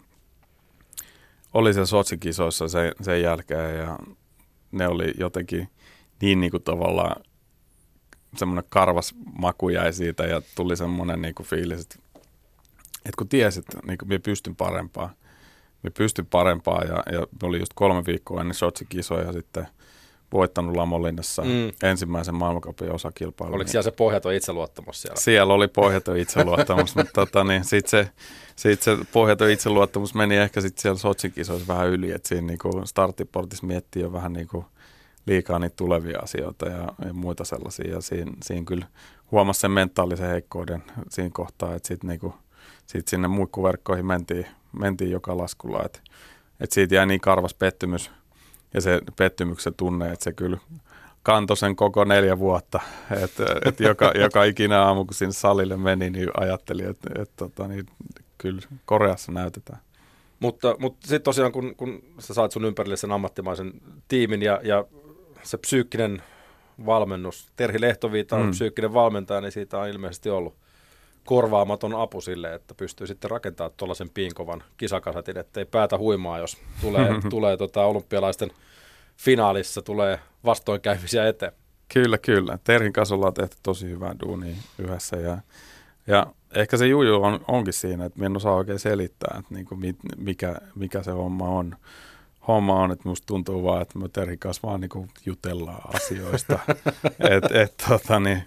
oli 1.54 1.72
siellä 1.72 1.86
Sotsikisoissa 1.86 2.68
sen, 2.68 2.92
sen 3.00 3.22
jälkeen 3.22 3.78
ja 3.78 3.98
ne 4.72 4.88
oli 4.88 5.14
jotenkin 5.18 5.68
niin, 6.20 6.40
niin 6.40 6.50
kuin 6.50 6.62
tavallaan 6.62 7.22
semmoinen 8.36 8.64
karvas 8.68 9.14
maku 9.38 9.68
jäi 9.68 9.92
siitä 9.92 10.26
ja 10.26 10.42
tuli 10.54 10.76
semmoinen 10.76 11.22
niin 11.22 11.34
kuin 11.34 11.46
fiilis, 11.46 11.80
että, 11.80 11.96
että 12.96 13.16
kun 13.18 13.28
tiesit, 13.28 13.64
niin 13.86 13.98
kuin 13.98 14.08
minä 14.08 14.20
pystyn 14.24 14.56
parempaan, 14.56 15.10
me 15.82 15.90
pystyn 15.90 16.26
parempaa 16.26 16.84
ja, 16.84 17.02
ja 17.12 17.26
oli 17.42 17.58
just 17.58 17.72
kolme 17.74 18.06
viikkoa 18.06 18.40
ennen 18.40 18.54
Sotsi-kisoja 18.54 19.32
sitten 19.32 19.66
voittanut 20.32 20.76
Lamolinnassa 20.76 21.42
mm. 21.42 21.72
ensimmäisen 21.82 22.34
maailmankapin 22.34 22.92
osakilpailun. 22.92 23.54
Oliko 23.54 23.70
siellä 23.70 23.82
se 23.82 23.90
pohjaton 23.90 24.34
itseluottamus 24.34 25.02
siellä? 25.02 25.20
Siellä 25.20 25.54
oli 25.54 25.68
pohjaton 25.68 26.16
itseluottamus, 26.16 26.94
mutta 26.96 27.12
tota, 27.14 27.44
niin, 27.44 27.64
sitten 27.64 27.90
se, 27.90 28.10
sit 28.56 28.82
se 28.82 28.96
pohjaton 29.12 29.50
itseluottamus 29.50 30.14
meni 30.14 30.36
ehkä 30.36 30.60
sitten 30.60 30.82
siellä 30.82 30.98
Sotsi-kisoissa 30.98 31.68
vähän 31.68 31.88
yli, 31.88 32.12
että 32.12 32.28
siinä 32.28 32.46
niinku 32.46 32.82
starttiportissa 32.84 33.66
miettii 33.66 34.02
jo 34.02 34.12
vähän 34.12 34.32
niinku 34.32 34.64
liikaa 35.26 35.58
niitä 35.58 35.76
tulevia 35.76 36.18
asioita 36.18 36.68
ja, 36.68 36.88
ja 37.04 37.12
muita 37.12 37.44
sellaisia. 37.44 37.90
Ja 37.90 38.00
siinä, 38.00 38.32
siinä 38.42 38.64
kyllä 38.64 38.86
huomasi 39.30 39.60
sen 39.60 39.70
mentaalisen 39.70 40.28
heikkouden 40.28 40.82
siinä 41.10 41.30
kohtaa, 41.32 41.74
että 41.74 41.88
sitten 41.88 42.08
niinku– 42.08 42.34
sitten 42.90 43.10
sinne 43.10 43.28
muikkuverkkoihin 43.28 44.06
mentiin, 44.06 44.46
mentiin 44.72 45.10
joka 45.10 45.36
laskulla. 45.36 45.82
Et, 45.84 46.02
et 46.60 46.72
siitä 46.72 46.94
jäi 46.94 47.06
niin 47.06 47.20
karvas 47.20 47.54
pettymys 47.54 48.10
ja 48.74 48.80
se 48.80 49.00
pettymyksen 49.16 49.74
tunne, 49.74 50.12
että 50.12 50.24
se 50.24 50.32
kyllä 50.32 50.58
kantoi 51.22 51.56
sen 51.56 51.76
koko 51.76 52.04
neljä 52.04 52.38
vuotta. 52.38 52.80
Et, 53.10 53.32
et 53.64 53.80
joka, 53.80 54.12
joka 54.24 54.44
ikinä 54.44 54.82
aamu, 54.82 55.04
kun 55.04 55.14
sinne 55.14 55.32
salille 55.32 55.76
meni, 55.76 56.10
niin 56.10 56.28
ajattelin, 56.36 56.90
että 56.90 57.22
et, 57.22 57.30
tota, 57.36 57.68
niin, 57.68 57.86
kyllä 58.38 58.60
Koreassa 58.84 59.32
näytetään. 59.32 59.80
Mutta, 60.40 60.76
mutta 60.78 61.00
sitten 61.00 61.22
tosiaan, 61.22 61.52
kun, 61.52 61.74
kun 61.76 62.02
sä 62.18 62.34
saat 62.34 62.52
sun 62.52 62.64
ympärille 62.64 62.96
sen 62.96 63.12
ammattimaisen 63.12 63.72
tiimin 64.08 64.42
ja, 64.42 64.60
ja 64.62 64.84
se 65.42 65.58
psyykkinen 65.58 66.22
valmennus, 66.86 67.52
Terhi 67.56 67.80
Lehtoviita 67.80 68.36
on 68.36 68.44
mm. 68.44 68.50
psyykkinen 68.50 68.94
valmentaja, 68.94 69.40
niin 69.40 69.52
siitä 69.52 69.78
on 69.78 69.88
ilmeisesti 69.88 70.30
ollut 70.30 70.54
korvaamaton 71.24 71.94
apu 71.94 72.20
sille, 72.20 72.54
että 72.54 72.74
pystyy 72.74 73.06
sitten 73.06 73.30
rakentamaan 73.30 73.74
tuollaisen 73.76 74.10
piinkovan 74.10 74.62
kisakasatin, 74.76 75.38
ettei 75.38 75.64
päätä 75.64 75.98
huimaa, 75.98 76.38
jos 76.38 76.58
tulee, 76.80 77.08
tulee 77.30 77.56
tota 77.56 77.84
olympialaisten 77.84 78.50
finaalissa, 79.16 79.82
tulee 79.82 80.18
vastoinkäymisiä 80.44 81.28
eteen. 81.28 81.52
Kyllä, 81.94 82.18
kyllä. 82.18 82.58
Terhin 82.64 82.92
kanssa 82.92 83.14
ollaan 83.14 83.34
tehty 83.34 83.56
tosi 83.62 83.86
hyvää 83.86 84.14
duunia 84.26 84.56
yhdessä 84.78 85.16
ja, 85.16 85.38
ja 86.06 86.26
ehkä 86.54 86.76
se 86.76 86.86
juju 86.86 87.22
on, 87.22 87.40
onkin 87.48 87.72
siinä, 87.72 88.04
että 88.04 88.26
en 88.26 88.36
osaa 88.36 88.54
oikein 88.54 88.78
selittää, 88.78 89.36
että 89.38 89.54
niin 89.54 89.66
kuin 89.66 89.96
mikä, 90.16 90.56
mikä 90.74 91.02
se 91.02 91.10
homma 91.10 91.48
on. 91.48 91.76
Homma 92.48 92.74
on, 92.74 92.92
että 92.92 93.08
musta 93.08 93.26
tuntuu 93.26 93.64
vaan, 93.64 93.82
että 93.82 93.98
me 93.98 94.08
Terhin 94.08 94.38
kanssa 94.38 94.68
vaan 94.68 94.80
niin 94.80 94.88
kuin 94.88 95.10
jutellaan 95.26 95.94
asioista. 95.94 96.58
et, 97.36 97.52
et, 97.52 97.74
tota, 97.88 98.20
niin, 98.20 98.42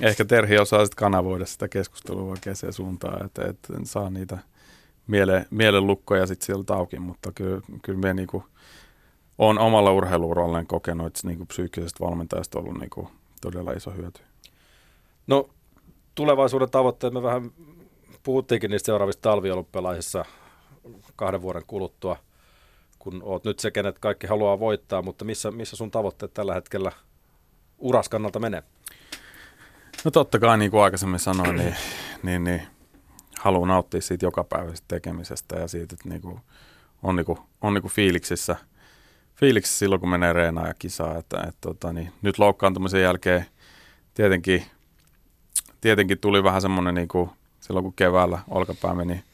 ehkä 0.00 0.24
Terhi 0.24 0.58
osaa 0.58 0.84
sitten 0.84 0.96
kanavoida 0.96 1.46
sitä 1.46 1.68
keskustelua 1.68 2.30
oikeaan 2.30 2.56
suuntaan, 2.70 3.26
että, 3.26 3.48
että 3.48 3.72
saa 3.84 4.10
niitä 4.10 4.38
miele, 5.06 5.46
mielenlukkoja 5.50 6.26
sitten 6.26 6.46
sieltä 6.46 6.74
auki, 6.74 6.98
mutta 6.98 7.32
kyllä, 7.32 7.60
kyllä 7.82 7.98
me 7.98 8.14
niin 8.14 8.28
kuin, 8.28 8.44
on 9.38 9.58
omalla 9.58 9.92
urheiluuralleen 9.92 10.66
kokenut, 10.66 11.06
että 11.06 11.26
niin 11.26 11.38
kuin 11.38 11.48
psyykkisestä 11.48 12.04
valmentajasta 12.04 12.58
on 12.58 12.64
ollut 12.64 12.80
niin 12.80 12.90
kuin 12.90 13.08
todella 13.40 13.72
iso 13.72 13.90
hyöty. 13.90 14.22
No 15.26 15.48
tulevaisuuden 16.14 16.70
tavoitteet, 16.70 17.12
me 17.12 17.22
vähän 17.22 17.50
puhuttiinkin 18.22 18.70
niistä 18.70 18.86
seuraavista 18.86 19.22
talviolympialaisissa 19.22 20.24
kahden 21.16 21.42
vuoden 21.42 21.62
kuluttua, 21.66 22.16
kun 22.98 23.22
oot 23.24 23.44
nyt 23.44 23.58
se, 23.58 23.70
kenet 23.70 23.98
kaikki 23.98 24.26
haluaa 24.26 24.58
voittaa, 24.58 25.02
mutta 25.02 25.24
missä, 25.24 25.50
missä 25.50 25.76
sun 25.76 25.90
tavoitteet 25.90 26.34
tällä 26.34 26.54
hetkellä 26.54 26.92
uraskannalta 27.78 28.38
menee? 28.38 28.62
No 30.04 30.10
totta 30.10 30.38
kai, 30.38 30.58
niin 30.58 30.70
kuin 30.70 30.82
aikaisemmin 30.82 31.20
sanoin, 31.20 31.56
niin, 31.56 31.74
niin, 32.22 32.44
niin 32.44 32.62
haluan 33.38 33.68
nauttia 33.68 34.00
siitä 34.00 34.26
jokapäiväisestä 34.26 34.84
tekemisestä 34.88 35.56
ja 35.56 35.68
siitä, 35.68 35.94
että 35.94 36.08
niin 36.08 36.22
kuin, 36.22 36.40
on, 37.02 37.16
niin 37.16 37.26
kuin, 37.26 37.38
on 37.60 37.74
niin 37.74 37.82
kuin 37.82 37.92
fiiliksissä, 37.92 38.56
fiiliksissä 39.34 39.78
silloin, 39.78 40.00
kun 40.00 40.10
menee 40.10 40.32
reenaan 40.32 40.68
ja 40.68 40.74
kisaa. 40.78 41.18
Että, 41.18 41.38
että, 41.38 41.60
tota, 41.60 41.92
niin, 41.92 42.12
nyt 42.22 42.38
loukkaantumisen 42.38 43.02
jälkeen 43.02 43.46
tietenkin 44.14 44.64
tietenkin 45.82 46.18
tuli 46.18 46.44
vähän 46.44 46.62
semmoinen, 46.62 46.94
niin 46.94 47.08
kuin 47.08 47.30
silloin 47.60 47.84
kun 47.84 47.92
keväällä 47.92 48.38
olkapää 48.48 48.94
meni, 48.94 49.24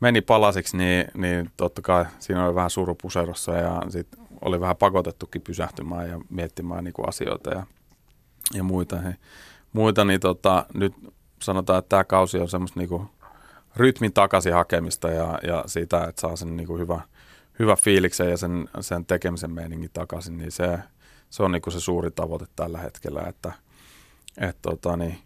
meni 0.00 0.20
palasiksi, 0.20 0.76
niin, 0.76 1.04
niin 1.14 1.50
totta 1.56 1.82
kai 1.82 2.04
siinä 2.18 2.46
oli 2.46 2.54
vähän 2.54 2.70
surupuserossa 2.70 3.52
ja 3.52 3.82
sitten 3.88 4.20
oli 4.40 4.60
vähän 4.60 4.76
pakotettukin 4.76 5.42
pysähtymään 5.42 6.08
ja 6.08 6.20
miettimään 6.30 6.84
niin 6.84 6.94
kuin 6.94 7.08
asioita 7.08 7.50
ja, 7.50 7.66
ja 8.54 8.62
muita. 8.62 9.00
He, 9.00 9.16
muita, 9.72 10.04
niin 10.04 10.20
tota, 10.20 10.66
nyt 10.74 10.94
sanotaan, 11.42 11.78
että 11.78 11.88
tämä 11.88 12.04
kausi 12.04 12.38
on 12.38 12.48
semmoista 12.48 12.80
niin 12.80 12.88
kuin 12.88 13.08
rytmin 13.76 14.12
takaisin 14.12 14.54
hakemista 14.54 15.10
ja, 15.10 15.38
ja 15.42 15.64
siitä, 15.66 16.04
että 16.04 16.20
saa 16.20 16.36
sen 16.36 16.56
niin 16.56 16.66
kuin 16.66 16.80
hyvä, 16.80 17.00
hyvä 17.58 17.76
fiiliksen 17.76 18.30
ja 18.30 18.36
sen, 18.36 18.68
sen 18.80 19.06
tekemisen 19.06 19.50
meiningin 19.50 19.90
takaisin, 19.92 20.38
niin 20.38 20.52
se, 20.52 20.78
se 21.30 21.42
on 21.42 21.52
niin 21.52 21.62
kuin 21.62 21.72
se 21.72 21.80
suuri 21.80 22.10
tavoite 22.10 22.46
tällä 22.56 22.78
hetkellä, 22.78 23.22
että 23.28 23.52
et, 24.38 24.56
tota, 24.62 24.96
niin, 24.96 25.18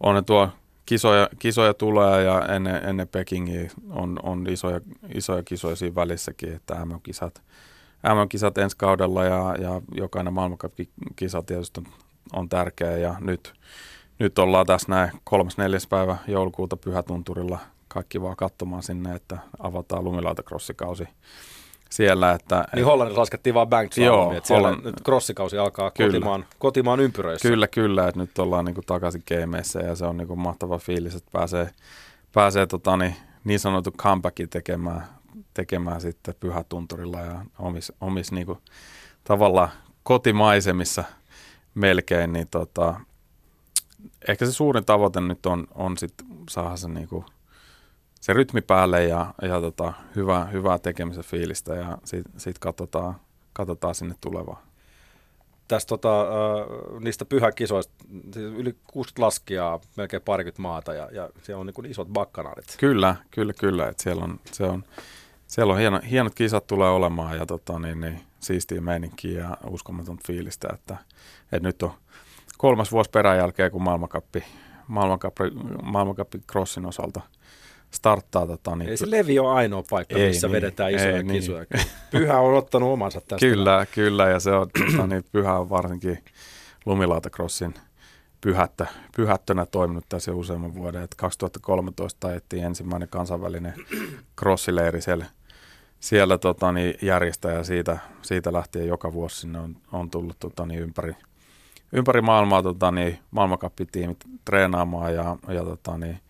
on 0.00 0.14
ne 0.14 0.22
tuo 0.22 0.48
kisoja, 0.86 1.28
kisoja 1.38 1.74
tulee 1.74 2.24
ja 2.24 2.46
ennen, 2.46 2.84
ennen 2.84 3.08
Pekingiä 3.08 3.70
on, 3.90 4.20
on 4.22 4.46
isoja, 4.48 4.80
isoja 5.14 5.42
kisoja 5.42 5.76
siinä 5.76 5.94
välissäkin, 5.94 6.54
että 6.54 6.84
MM-kisat, 6.84 7.42
MM-kisat 8.14 8.58
ensi 8.58 8.76
kaudella 8.76 9.24
ja, 9.24 9.54
ja 9.60 9.82
jokainen 9.94 10.32
maailmancup-kisa 10.32 11.42
tietysti 11.42 11.80
on 12.32 12.48
tärkeä 12.48 12.96
ja 12.96 13.14
nyt, 13.20 13.54
nyt 14.18 14.38
ollaan 14.38 14.66
tässä 14.66 14.86
näin 14.88 15.10
kolmas 15.24 15.58
neljäs 15.58 15.86
päivä 15.86 16.16
joulukuuta 16.26 16.76
Pyhätunturilla 16.76 17.58
kaikki 17.88 18.22
vaan 18.22 18.36
katsomaan 18.36 18.82
sinne, 18.82 19.14
että 19.14 19.38
avataan 19.58 20.04
lumilautakrossikausi 20.04 21.08
siellä. 21.90 22.32
Että, 22.32 22.64
niin 22.74 22.84
Hollannissa 22.84 23.20
laskettiin 23.20 23.54
vaan 23.54 23.68
bank 23.68 23.96
Joo, 23.96 24.32
että 24.32 24.46
siellä 24.46 24.68
Holland... 24.68 24.84
nyt 24.84 25.02
crossikausi 25.04 25.58
alkaa 25.58 25.90
kyllä. 25.90 26.12
kotimaan, 26.12 26.44
kotimaan 26.58 27.00
ympyröissä. 27.00 27.48
Kyllä, 27.48 27.68
kyllä, 27.68 28.08
että 28.08 28.20
nyt 28.20 28.38
ollaan 28.38 28.64
niin 28.64 28.74
kuin 28.74 28.86
takaisin 28.86 29.22
keimeissä 29.26 29.80
ja 29.80 29.94
se 29.94 30.04
on 30.04 30.16
niin 30.16 30.28
kuin 30.28 30.40
mahtava 30.40 30.78
fiilis, 30.78 31.14
että 31.14 31.30
pääsee, 31.32 31.70
pääsee 32.32 32.66
tota, 32.66 32.96
niin, 32.96 33.16
niin 33.44 33.60
sanottu 33.60 33.90
comebackin 33.90 34.48
tekemään, 34.48 35.04
tekemään 35.54 36.00
sitten 36.00 36.34
Pyhätunturilla 36.40 37.20
ja 37.20 37.44
omis, 37.58 37.92
omis 38.00 38.32
niin 38.32 38.46
kuin, 38.46 38.58
tavallaan 39.24 39.68
kotimaisemissa 40.02 41.04
melkein, 41.74 42.32
niin 42.32 42.48
tota, 42.48 43.00
ehkä 44.28 44.46
se 44.46 44.52
suurin 44.52 44.84
tavoite 44.84 45.20
nyt 45.20 45.46
on, 45.46 45.66
on 45.74 45.98
sitten 45.98 46.26
saada 46.50 46.76
se 46.76 46.88
niin 46.88 47.08
kuin, 47.08 47.24
se 48.20 48.32
rytmi 48.32 48.60
päälle 48.60 49.04
ja, 49.04 49.34
ja 49.42 49.60
tota, 49.60 49.92
hyvä, 50.16 50.44
hyvää 50.44 50.78
tekemisen 50.78 51.24
fiilistä 51.24 51.74
ja 51.74 51.98
sitten 52.04 52.40
sit 52.40 52.58
katsotaan, 52.58 53.14
katsotaan 53.52 53.94
sinne 53.94 54.14
tulevaan. 54.20 54.62
Tästä 55.68 55.88
tota, 55.88 56.20
äh, 56.20 56.28
niistä 57.00 57.24
pyhäkisoista, 57.24 57.94
siis 58.32 58.52
yli 58.52 58.76
60 58.86 59.22
laskijaa, 59.22 59.80
melkein 59.96 60.22
parikymmentä 60.22 60.62
maata 60.62 60.94
ja, 60.94 61.08
ja 61.12 61.30
siellä 61.42 61.60
on 61.60 61.66
niin 61.66 61.90
isot 61.90 62.08
bakkanaalit. 62.08 62.76
Kyllä, 62.78 63.16
kyllä, 63.30 63.52
kyllä. 63.52 63.88
Et 63.88 64.00
siellä 64.00 64.24
on, 64.24 64.40
se 64.52 64.64
on, 64.64 64.84
siellä 65.46 65.72
on 65.72 65.78
hieno, 65.78 66.00
hienot 66.10 66.34
kisat 66.34 66.66
tulee 66.66 66.90
olemaan 66.90 67.38
ja 67.38 67.46
tota, 67.46 67.78
niin, 67.78 68.00
niin, 68.00 68.20
siistiä 68.40 68.80
meininkiä 68.80 69.40
ja 69.40 69.56
uskomaton 69.70 70.18
fiilistä, 70.26 70.68
että, 70.74 70.96
että 71.52 71.68
nyt 71.68 71.82
on 71.82 71.92
kolmas 72.58 72.92
vuosi 72.92 73.10
perän 73.10 73.38
jälkeen, 73.38 73.70
kun 73.70 73.82
maailmankappi, 73.82 74.44
maailmankappi, 74.86 75.44
maailmankappi 75.82 76.38
crossin 76.38 76.86
osalta– 76.86 77.20
starttaa. 77.90 78.46
Tota, 78.46 78.76
niin, 78.76 78.90
ei 78.90 78.96
se 78.96 79.10
Levi 79.10 79.38
ole 79.38 79.52
ainoa 79.52 79.82
paikka, 79.90 80.16
ei, 80.16 80.28
missä 80.28 80.46
niin, 80.46 80.52
vedetään 80.52 80.94
isoja 80.94 81.16
ei, 81.16 81.24
kisoja. 81.24 81.66
Niin. 81.74 81.86
Pyhä 82.10 82.38
on 82.38 82.54
ottanut 82.54 82.92
omansa 82.92 83.20
tästä. 83.20 83.46
Kyllä, 83.46 83.86
kyllä 83.94 84.28
ja 84.28 84.40
se 84.40 84.50
on, 84.50 84.68
tota, 84.90 85.06
niin, 85.06 85.24
Pyhä 85.32 85.58
on 85.58 85.70
varsinkin 85.70 86.24
lumilautakrosin 86.86 87.74
pyhättö, 88.40 88.86
pyhättönä 89.16 89.66
toiminut 89.66 90.04
tässä 90.08 90.32
useamman 90.32 90.74
vuoden. 90.74 91.02
Et 91.02 91.14
2013 91.14 92.28
ajettiin 92.28 92.64
ensimmäinen 92.64 93.08
kansainvälinen 93.08 93.74
crossileiri 94.40 95.02
siellä, 95.02 95.26
siellä 96.00 96.38
tota, 96.38 96.72
niin, 96.72 96.94
järjestää 97.02 97.52
ja 97.52 97.64
siitä, 97.64 97.98
siitä 98.22 98.52
lähtien 98.52 98.86
joka 98.86 99.12
vuosi 99.12 99.36
sinne 99.36 99.58
on, 99.58 99.76
on 99.92 100.10
tullut 100.10 100.36
tota, 100.38 100.66
niin, 100.66 100.80
ympäri, 100.80 101.12
ympäri 101.92 102.20
maailmaa 102.20 102.62
tota, 102.62 102.90
niin, 102.90 103.18
maailmankappitiimit 103.30 104.24
treenaamaan 104.44 105.14
ja, 105.14 105.36
ja 105.48 105.64
tota, 105.64 105.98
niin, 105.98 106.20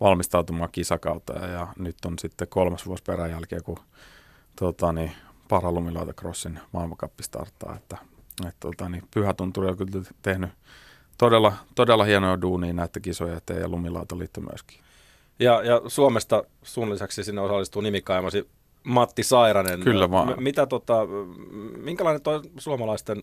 valmistautumaan 0.00 0.70
kisakautta. 0.72 1.32
Ja 1.32 1.68
nyt 1.78 1.96
on 2.04 2.18
sitten 2.18 2.48
kolmas 2.48 2.86
vuosi 2.86 3.02
perän 3.02 3.30
jälkeen, 3.30 3.62
kun 3.62 3.78
tota, 4.56 4.92
niin, 4.92 5.12
Crossin 6.16 6.60
maailmankappi 6.72 7.22
starttaa, 7.22 7.76
että, 7.76 7.96
että 8.48 8.60
tota, 8.60 8.88
niin, 8.88 9.02
Pyhätunturi 9.14 9.68
on 9.68 9.76
kyllä 9.76 10.04
tehnyt 10.22 10.50
todella, 11.18 11.52
todella 11.74 12.04
hienoja 12.04 12.40
duunia 12.40 12.72
näitä 12.72 13.00
kisoja 13.00 13.36
eteen 13.36 13.60
ja 13.60 13.68
Lumilautaliitto 13.68 14.40
myöskin. 14.40 14.78
Ja, 15.38 15.62
ja 15.62 15.80
Suomesta 15.86 16.44
sun 16.62 16.90
lisäksi 16.90 17.24
sinne 17.24 17.40
osallistuu 17.40 17.82
nimikaimasi 17.82 18.48
Matti 18.82 19.22
Sairanen. 19.22 19.80
Kyllä 19.80 20.10
vaan. 20.10 20.28
M- 20.28 20.42
mitä 20.42 20.66
tota, 20.66 21.06
minkälainen 21.76 22.22
toi 22.22 22.40
suomalaisten, 22.58 23.22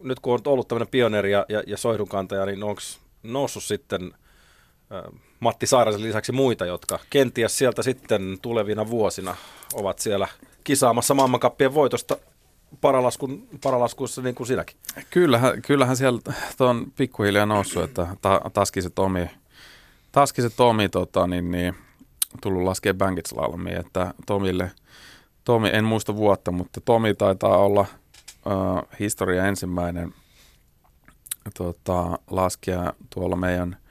nyt 0.00 0.20
kun 0.20 0.34
on 0.34 0.40
ollut 0.44 0.68
tämmöinen 0.68 0.90
pioneeri 0.90 1.32
ja, 1.32 1.46
ja, 1.48 1.62
ja 1.66 1.76
soihdunkantaja, 1.76 2.46
niin 2.46 2.62
onko 2.62 2.80
noussut 3.22 3.64
sitten– 3.64 4.10
Matti 5.40 5.66
Sairasen 5.66 6.02
lisäksi 6.02 6.32
muita, 6.32 6.66
jotka 6.66 6.98
kenties 7.10 7.58
sieltä 7.58 7.82
sitten 7.82 8.38
tulevina 8.42 8.90
vuosina 8.90 9.36
ovat 9.74 9.98
siellä 9.98 10.28
kisaamassa 10.64 11.14
maailmankappien 11.14 11.74
voitosta 11.74 12.16
paralaskun, 12.80 13.48
paralaskuissa 13.62 14.22
niin 14.22 14.34
kuin 14.34 14.46
sinäkin. 14.46 14.76
Kyllähän, 15.10 15.62
kyllähän 15.62 15.96
siellä 15.96 16.20
on 16.58 16.86
pikkuhiljaa 16.96 17.46
noussut, 17.46 17.82
että 17.82 18.06
ta, 18.20 18.40
Taskiset 18.52 18.94
Tomi, 18.94 19.30
Taskiset 20.12 20.52
Tomi 20.56 20.88
tota, 20.88 21.26
niin, 21.26 21.50
niin, 21.50 21.74
tullut 22.42 22.62
laskea 22.62 22.94
Slalomiin, 23.26 23.76
että 23.76 24.14
Tomille, 24.26 24.70
Tomi, 25.44 25.70
en 25.72 25.84
muista 25.84 26.16
vuotta, 26.16 26.52
mutta 26.52 26.80
Tomi 26.80 27.14
taitaa 27.14 27.56
olla 27.56 27.86
uh, 28.46 28.98
historia 29.00 29.46
ensimmäinen 29.46 30.14
tota, 31.54 32.18
laskija 32.30 32.92
tuolla 33.10 33.36
meidän– 33.36 33.76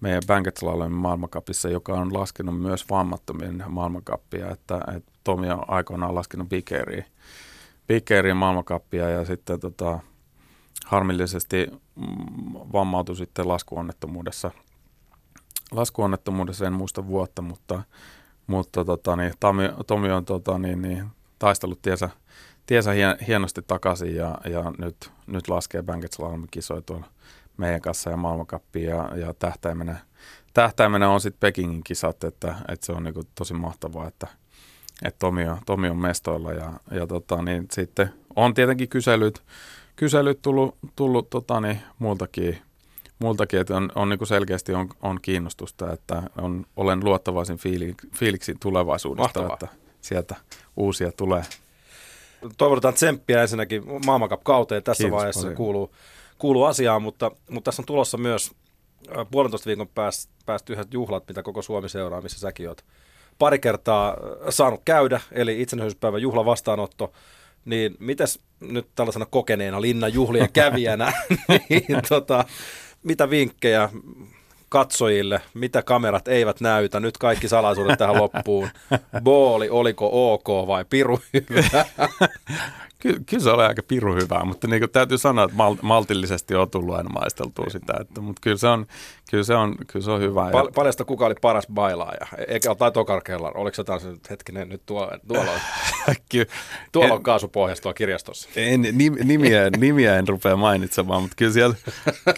meidän 0.00 0.22
Banketslalomin 0.26 0.98
maailmankapissa, 0.98 1.68
joka 1.68 1.92
on 1.92 2.14
laskenut 2.14 2.60
myös 2.60 2.90
vammattomien 2.90 3.64
maailmankappia, 3.68 4.50
että, 4.50 4.80
että 4.96 5.12
Tomi 5.24 5.50
on 5.50 5.64
aikoinaan 5.68 6.14
laskenut 6.14 6.48
Big 6.48 6.72
Airiin, 6.72 8.36
maailmankappia 8.36 9.08
ja 9.08 9.24
sitten 9.24 9.60
tota, 9.60 9.98
harmillisesti 10.86 11.66
mm, 11.96 12.54
vammautui 12.72 13.16
sitten 13.16 13.48
laskuonnettomuudessa. 13.48 14.50
Laskuonnettomuudessa 15.72 16.66
en 16.66 16.72
muista 16.72 17.06
vuotta, 17.06 17.42
mutta, 17.42 17.82
mutta 18.46 18.84
tota, 18.84 19.16
niin, 19.16 19.32
Tomi, 19.40 19.62
Tomi 19.86 20.10
on 20.10 20.24
tota, 20.24 20.58
niin, 20.58 20.82
niin, 20.82 21.06
taistellut 21.38 21.82
tiesä, 21.82 22.10
tiesä 22.66 22.92
hien, 22.92 23.16
hienosti 23.26 23.62
takaisin 23.66 24.16
ja, 24.16 24.38
ja 24.44 24.72
nyt, 24.78 25.12
nyt 25.26 25.48
laskee 25.48 25.82
Bankett 25.82 26.12
Slalom 26.12 26.46
kisoja 26.50 26.82
tuolla 26.82 27.06
meidän 27.56 27.80
kanssa 27.80 28.10
ja 28.10 28.16
maailmankappiin 28.16 28.88
ja, 28.88 29.10
ja 29.16 29.34
tähtäimenä, 29.34 29.96
tähtäimenä 30.54 31.10
on 31.10 31.20
sitten 31.20 31.40
Pekingin 31.40 31.84
kisat, 31.84 32.24
että, 32.24 32.54
että 32.68 32.86
se 32.86 32.92
on 32.92 33.02
niin 33.02 33.14
tosi 33.34 33.54
mahtavaa, 33.54 34.08
että, 34.08 34.26
että 35.04 35.18
Tomi, 35.18 35.48
on, 35.48 35.58
Tomi 35.66 35.88
on 35.88 35.96
mestoilla 35.96 36.52
ja, 36.52 36.72
ja 36.90 37.06
tota, 37.06 37.42
niin 37.42 37.66
sitten 37.72 38.12
on 38.36 38.54
tietenkin 38.54 38.88
kyselyt, 38.88 39.42
kyselyt 39.96 40.42
tullut, 40.42 40.78
tullut 40.96 41.30
tota, 41.30 41.60
niin, 41.60 41.80
muultakin, 41.98 42.58
muultakin, 43.20 43.60
että 43.60 43.76
on, 43.76 43.92
on 43.94 44.08
niin 44.08 44.26
selkeästi 44.26 44.74
on, 44.74 44.88
on 45.02 45.18
kiinnostusta, 45.22 45.92
että 45.92 46.22
on, 46.38 46.66
olen 46.76 47.04
luottavaisin 47.04 47.58
fiili, 47.58 47.94
fiiliksi 48.14 48.54
tulevaisuudesta, 48.60 49.22
Mahtavaa. 49.22 49.54
että 49.54 49.68
sieltä 50.00 50.36
uusia 50.76 51.12
tulee. 51.12 51.42
Toivotetaan 52.58 52.94
tsemppiä 52.94 53.42
ensinnäkin 53.42 53.82
maailmankauteen 54.06 54.82
tässä 54.82 55.04
Kiitos 55.04 55.16
vaiheessa 55.16 55.40
paljon. 55.40 55.56
kuuluu, 55.56 55.94
kuuluu 56.38 56.64
asiaan, 56.64 57.02
mutta, 57.02 57.30
mutta 57.50 57.68
tässä 57.68 57.82
on 57.82 57.86
tulossa 57.86 58.18
myös 58.18 58.50
puolentoista 59.30 59.66
viikon 59.66 59.88
päästä, 59.88 60.32
päästä 60.46 60.72
yhdet 60.72 60.94
juhlat, 60.94 61.28
mitä 61.28 61.42
koko 61.42 61.62
Suomi 61.62 61.88
seuraa, 61.88 62.20
missä 62.20 62.38
säkin 62.38 62.68
oot 62.68 62.84
pari 63.40 63.58
kertaa 63.58 64.16
saanut 64.48 64.80
käydä, 64.84 65.20
eli 65.32 65.62
itsenäisyyspäivän 65.62 66.22
juhla 66.22 66.44
vastaanotto. 66.44 67.12
Niin 67.64 67.96
mitäs 67.98 68.38
nyt 68.60 68.86
tällaisena 68.94 69.26
kokeneena 69.26 69.80
linnan 69.80 70.14
juhlien 70.14 70.52
kävijänä, 70.60 71.12
niin 71.70 72.02
tota, 72.08 72.44
mitä 73.02 73.30
vinkkejä 73.30 73.88
katsojille, 74.70 75.40
mitä 75.54 75.82
kamerat 75.82 76.28
eivät 76.28 76.60
näytä, 76.60 77.00
nyt 77.00 77.18
kaikki 77.18 77.48
salaisuudet 77.48 77.98
tähän 77.98 78.16
loppuun. 78.16 78.68
Booli, 79.22 79.68
oliko 79.68 80.34
ok 80.34 80.66
vai 80.66 80.84
piru 80.90 81.20
hyvä? 81.32 81.84
Ky- 83.00 83.20
kyllä 83.26 83.42
se 83.42 83.50
oli 83.50 83.62
aika 83.62 83.82
piru 83.88 84.14
hyvää, 84.14 84.44
mutta 84.44 84.66
niin 84.66 84.80
kuin 84.80 84.90
täytyy 84.90 85.18
sanoa, 85.18 85.44
että 85.44 85.56
mal- 85.56 85.76
maltillisesti 85.82 86.54
on 86.54 86.70
tullut 86.70 86.94
aina 86.94 87.08
maisteltua 87.08 87.66
sitä, 87.70 87.92
että, 88.00 88.20
mutta 88.20 88.40
kyllä 88.40 88.56
se 88.56 88.68
on, 88.68 88.86
kyllä 89.30 89.44
se 89.44 89.54
on, 89.54 89.76
kyllä 89.86 90.04
se 90.04 90.10
on 90.10 90.20
hyvä. 90.20 90.50
Pal- 90.52 90.70
paljasta 90.74 91.04
kuka 91.04 91.26
oli 91.26 91.34
paras 91.40 91.66
bailaaja, 91.74 92.26
eikä 92.48 92.74
tai 92.74 92.92
Tokar 92.92 93.22
Kellar, 93.22 93.58
oliko 93.58 93.74
se 93.74 93.84
taas 93.84 94.04
nyt 94.04 94.30
hetkinen, 94.30 94.68
nyt 94.68 94.82
tuo, 94.86 95.10
tuolla 95.28 95.50
on, 95.50 95.60
tuolla 96.92 97.14
on 97.14 97.22
kaasupohjassa 97.22 97.82
tuolla 97.82 97.94
kirjastossa. 97.94 98.48
En, 98.56 98.82
nimiä, 99.24 99.70
nimiä 99.70 100.16
en 100.16 100.28
rupea 100.28 100.56
mainitsemaan, 100.56 101.22
mutta 101.22 101.36
kyllä 101.36 101.52
siellä, 101.52 101.76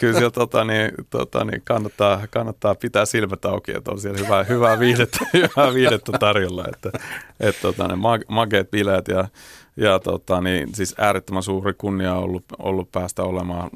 kyllä 0.01 0.13
siellä 0.13 0.31
tota, 0.31 0.65
niin, 0.65 0.91
tota, 1.11 1.45
niin 1.45 1.63
kannattaa, 1.65 2.22
kannattaa 2.27 2.75
pitää 2.75 3.05
silmät 3.05 3.45
auki, 3.45 3.73
että 3.73 3.91
on 3.91 4.01
siellä 4.01 4.19
hyvää, 4.19 4.45
hyvää, 4.45 4.79
viihdettä, 4.79 5.19
hyvää 5.35 5.75
viihdettä 5.75 6.13
tarjolla, 6.21 6.65
että, 6.73 6.99
että 7.41 7.63
tota, 7.63 7.89
ne 7.89 7.95
mageet 8.29 8.71
bileet 8.71 9.09
ja 9.09 9.29
ja 9.77 9.99
tota, 9.99 10.41
niin, 10.41 10.75
siis 10.75 10.95
äärettömän 10.99 11.43
suuri 11.43 11.75
kunnia 11.75 12.15
on 12.15 12.23
ollut, 12.25 12.45
ollut 12.59 12.93
päästä 12.93 13.23
olemaan 13.23 13.71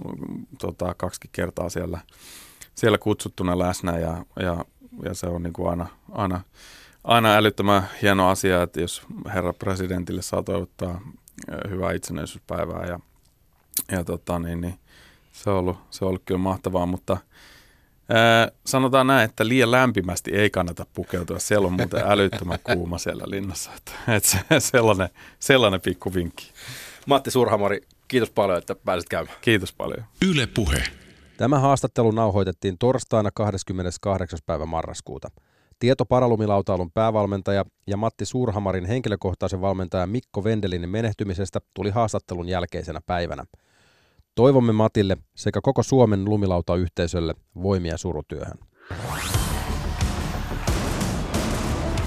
tota, 0.58 0.94
kaksi 0.94 1.20
kertaa 1.32 1.68
siellä, 1.68 1.98
siellä 2.74 2.98
kutsuttuna 2.98 3.58
läsnä 3.58 3.98
ja, 3.98 4.24
ja, 4.40 4.64
ja 5.02 5.14
se 5.14 5.26
on 5.26 5.42
niin 5.42 5.52
kuin 5.52 5.70
aina, 5.70 5.86
aina, 6.12 6.40
aina 7.04 7.34
älyttömän 7.34 7.88
hieno 8.02 8.28
asia, 8.28 8.62
että 8.62 8.80
jos 8.80 9.02
herra 9.34 9.52
presidentille 9.52 10.22
saa 10.22 10.42
toivottaa 10.42 11.00
hyvää 11.68 11.92
itsenäisyyspäivää 11.92 12.86
ja, 12.86 13.00
ja 13.92 14.04
tota, 14.04 14.38
niin, 14.38 14.60
niin, 14.60 14.78
se, 15.32 15.50
on 15.50 15.56
ollut, 15.56 15.78
se 15.90 16.04
on 16.04 16.08
ollut 16.08 16.22
kyllä 16.26 16.38
mahtavaa, 16.38 16.86
mutta– 16.86 17.16
Ää, 18.08 18.50
sanotaan 18.66 19.06
näin, 19.06 19.30
että 19.30 19.48
liian 19.48 19.70
lämpimästi 19.70 20.30
ei 20.30 20.50
kannata 20.50 20.86
pukeutua. 20.92 21.38
Siellä 21.38 21.66
on 21.66 21.72
muuten 21.72 22.02
älyttömän 22.12 22.58
kuuma 22.62 22.98
siellä 22.98 23.24
linnassa. 23.26 23.70
Että, 23.76 23.92
että 24.08 24.28
se, 24.28 24.38
sellainen, 24.58 25.08
sellainen 25.38 25.80
pikku 25.80 26.14
vinkki. 26.14 26.52
Matti 27.06 27.30
Surhamari, 27.30 27.80
kiitos 28.08 28.30
paljon, 28.30 28.58
että 28.58 28.74
pääsit 28.74 29.08
käymään. 29.08 29.36
Kiitos 29.40 29.72
paljon. 29.72 30.04
Yle 30.28 30.46
Puhe. 30.46 30.82
Tämä 31.36 31.58
haastattelu 31.58 32.10
nauhoitettiin 32.10 32.78
torstaina 32.78 33.30
28. 33.34 34.38
päivä 34.46 34.66
marraskuuta. 34.66 35.28
Tieto 35.78 36.04
paralumilautailun 36.04 36.92
päävalmentaja 36.92 37.64
ja 37.86 37.96
Matti 37.96 38.24
Suurhamarin 38.24 38.84
henkilökohtaisen 38.84 39.60
valmentaja 39.60 40.06
Mikko 40.06 40.44
Vendelinin 40.44 40.90
menehtymisestä 40.90 41.60
tuli 41.74 41.90
haastattelun 41.90 42.48
jälkeisenä 42.48 43.00
päivänä. 43.06 43.44
Toivomme 44.36 44.72
Matille 44.72 45.16
sekä 45.36 45.60
koko 45.62 45.82
Suomen 45.82 46.24
lumilautayhteisölle 46.24 47.34
voimia 47.62 47.96
surutyöhön. 47.96 48.58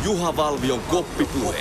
Juha 0.06 0.36
Valvion 0.36 0.80
koppipuhe. 0.80 1.60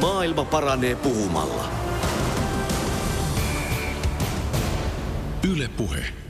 Maailma 0.00 0.44
paranee 0.44 0.96
puhumalla. 0.96 1.68
Yle 5.52 5.68
Puhe. 5.76 6.21